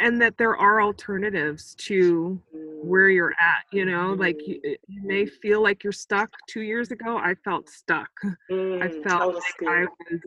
and 0.00 0.20
that 0.20 0.36
there 0.38 0.56
are 0.56 0.80
alternatives 0.80 1.74
to 1.76 2.40
where 2.52 3.08
mm. 3.08 3.14
you're 3.14 3.32
at 3.32 3.64
you 3.70 3.84
know 3.84 4.14
like 4.14 4.36
you, 4.46 4.58
you, 4.88 5.02
may 5.02 5.24
mm. 5.24 5.30
feel 5.42 5.62
like 5.62 5.84
you're 5.84 5.92
stuck 5.92 6.30
two 6.48 6.62
years 6.62 6.90
ago 6.90 7.18
i 7.18 7.34
felt 7.44 7.68
stuck 7.68 8.10
mm, 8.50 8.82
i 8.82 8.88
felt 9.06 9.34
like 9.34 9.68
i 9.68 9.84
was. 10.10 10.20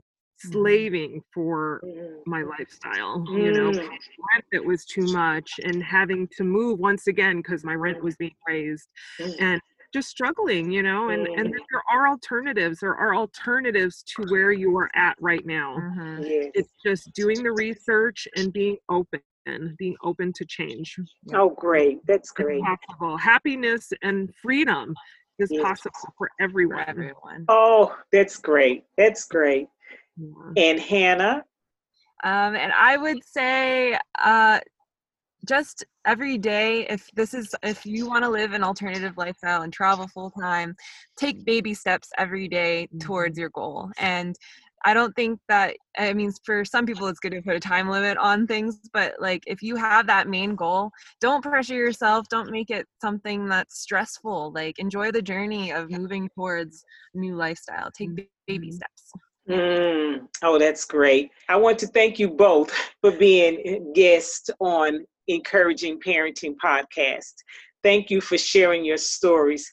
Mm. 0.45 0.51
slaving 0.51 1.23
for 1.33 1.81
mm. 1.83 2.17
my 2.25 2.43
lifestyle 2.43 3.23
you 3.29 3.51
know 3.51 3.71
mm. 3.71 3.79
rent 3.79 4.45
that 4.51 4.63
was 4.63 4.85
too 4.85 5.05
much 5.13 5.59
and 5.63 5.83
having 5.83 6.27
to 6.37 6.43
move 6.43 6.79
once 6.79 7.07
again 7.07 7.37
because 7.37 7.63
my 7.63 7.75
rent 7.75 7.99
mm. 7.99 8.03
was 8.03 8.15
being 8.15 8.35
raised 8.47 8.87
and 9.39 9.61
just 9.93 10.09
struggling 10.09 10.71
you 10.71 10.81
know 10.81 11.09
and 11.09 11.27
and 11.27 11.53
there 11.53 11.83
are 11.91 12.07
alternatives 12.07 12.79
there 12.79 12.95
are 12.95 13.15
alternatives 13.15 14.03
to 14.03 14.23
where 14.29 14.51
you 14.51 14.75
are 14.75 14.89
at 14.95 15.15
right 15.21 15.45
now 15.45 15.77
mm-hmm. 15.77 16.23
yes. 16.23 16.51
it's 16.55 16.73
just 16.83 17.13
doing 17.13 17.43
the 17.43 17.51
research 17.51 18.27
and 18.35 18.51
being 18.51 18.77
open 18.89 19.21
and 19.45 19.75
being 19.77 19.95
open 20.03 20.31
to 20.33 20.45
change. 20.45 20.97
Oh, 21.33 21.49
great. 21.49 21.99
That's 22.07 22.31
great. 22.31 22.61
possible. 22.63 23.17
Happiness 23.17 23.91
and 24.01 24.33
freedom 24.41 24.95
is 25.39 25.49
yes. 25.51 25.61
possible 25.63 26.13
for 26.17 26.29
everyone. 26.39 26.83
For 26.83 26.89
everyone. 26.89 27.45
Oh, 27.47 27.95
that's 28.11 28.37
great. 28.37 28.85
That's 28.97 29.25
great. 29.25 29.67
Yeah. 30.17 30.29
And 30.57 30.79
Hannah? 30.79 31.43
Um, 32.23 32.55
and 32.55 32.71
I 32.71 32.97
would 32.97 33.23
say 33.25 33.97
uh, 34.23 34.59
just 35.47 35.85
every 36.05 36.37
day 36.37 36.85
if 36.87 37.09
this 37.15 37.33
is 37.33 37.53
if 37.63 37.85
you 37.85 38.07
want 38.07 38.23
to 38.23 38.29
live 38.29 38.53
an 38.53 38.63
alternative 38.63 39.17
lifestyle 39.17 39.61
and 39.61 39.73
travel 39.73 40.07
full 40.07 40.31
time 40.31 40.75
take 41.17 41.45
baby 41.45 41.73
steps 41.73 42.09
every 42.17 42.47
day 42.47 42.87
towards 42.99 43.33
mm-hmm. 43.33 43.41
your 43.41 43.49
goal 43.49 43.89
and 43.97 44.35
I 44.85 44.93
don't 44.93 45.15
think 45.15 45.39
that 45.47 45.75
I 45.97 46.13
mean 46.13 46.31
for 46.45 46.65
some 46.65 46.85
people 46.85 47.07
it's 47.07 47.19
good 47.19 47.31
to 47.31 47.41
put 47.41 47.55
a 47.55 47.59
time 47.59 47.87
limit 47.87 48.17
on 48.17 48.45
things, 48.45 48.79
but 48.91 49.13
like 49.19 49.41
if 49.47 49.61
you 49.61 49.77
have 49.77 50.07
that 50.07 50.27
main 50.27 50.55
goal, 50.55 50.91
don't 51.21 51.41
pressure 51.41 51.75
yourself, 51.75 52.27
don't 52.29 52.51
make 52.51 52.69
it 52.69 52.85
something 53.01 53.47
that's 53.47 53.79
stressful. 53.79 54.51
Like 54.53 54.79
enjoy 54.79 55.11
the 55.11 55.21
journey 55.21 55.71
of 55.71 55.89
moving 55.89 56.29
towards 56.35 56.83
new 57.13 57.35
lifestyle. 57.35 57.91
Take 57.97 58.09
baby 58.45 58.67
mm-hmm. 58.67 58.75
steps. 58.75 59.13
Mm. 59.49 60.27
Oh, 60.41 60.57
that's 60.57 60.85
great. 60.85 61.31
I 61.49 61.55
want 61.55 61.77
to 61.79 61.87
thank 61.87 62.19
you 62.19 62.29
both 62.29 62.71
for 63.01 63.11
being 63.11 63.91
guests 63.93 64.49
on 64.59 65.05
Encouraging 65.27 65.99
Parenting 65.99 66.55
Podcast. 66.63 67.33
Thank 67.83 68.09
you 68.09 68.21
for 68.21 68.37
sharing 68.37 68.85
your 68.85 68.97
stories. 68.97 69.71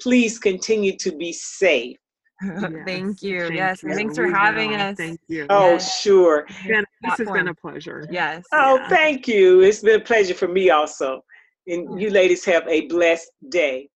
Please 0.00 0.38
continue 0.38 0.96
to 0.98 1.16
be 1.16 1.32
safe 1.32 1.96
thank 2.86 3.22
you. 3.22 3.40
Thank 3.40 3.54
yes. 3.54 3.82
You. 3.82 3.94
Thanks 3.94 4.16
for 4.16 4.28
having 4.30 4.74
us. 4.74 4.96
Thank 4.96 5.20
you. 5.26 5.46
Oh, 5.50 5.72
yes. 5.72 6.00
sure. 6.00 6.46
this 6.66 6.84
has 7.18 7.30
been 7.30 7.48
a 7.48 7.54
pleasure. 7.54 8.06
Yes. 8.10 8.44
Oh, 8.52 8.76
yeah. 8.76 8.88
thank 8.88 9.26
you. 9.26 9.60
It's 9.60 9.80
been 9.80 10.00
a 10.00 10.04
pleasure 10.04 10.34
for 10.34 10.48
me 10.48 10.70
also. 10.70 11.22
And 11.66 12.00
you 12.00 12.10
ladies 12.10 12.44
have 12.44 12.66
a 12.68 12.86
blessed 12.86 13.30
day. 13.48 13.88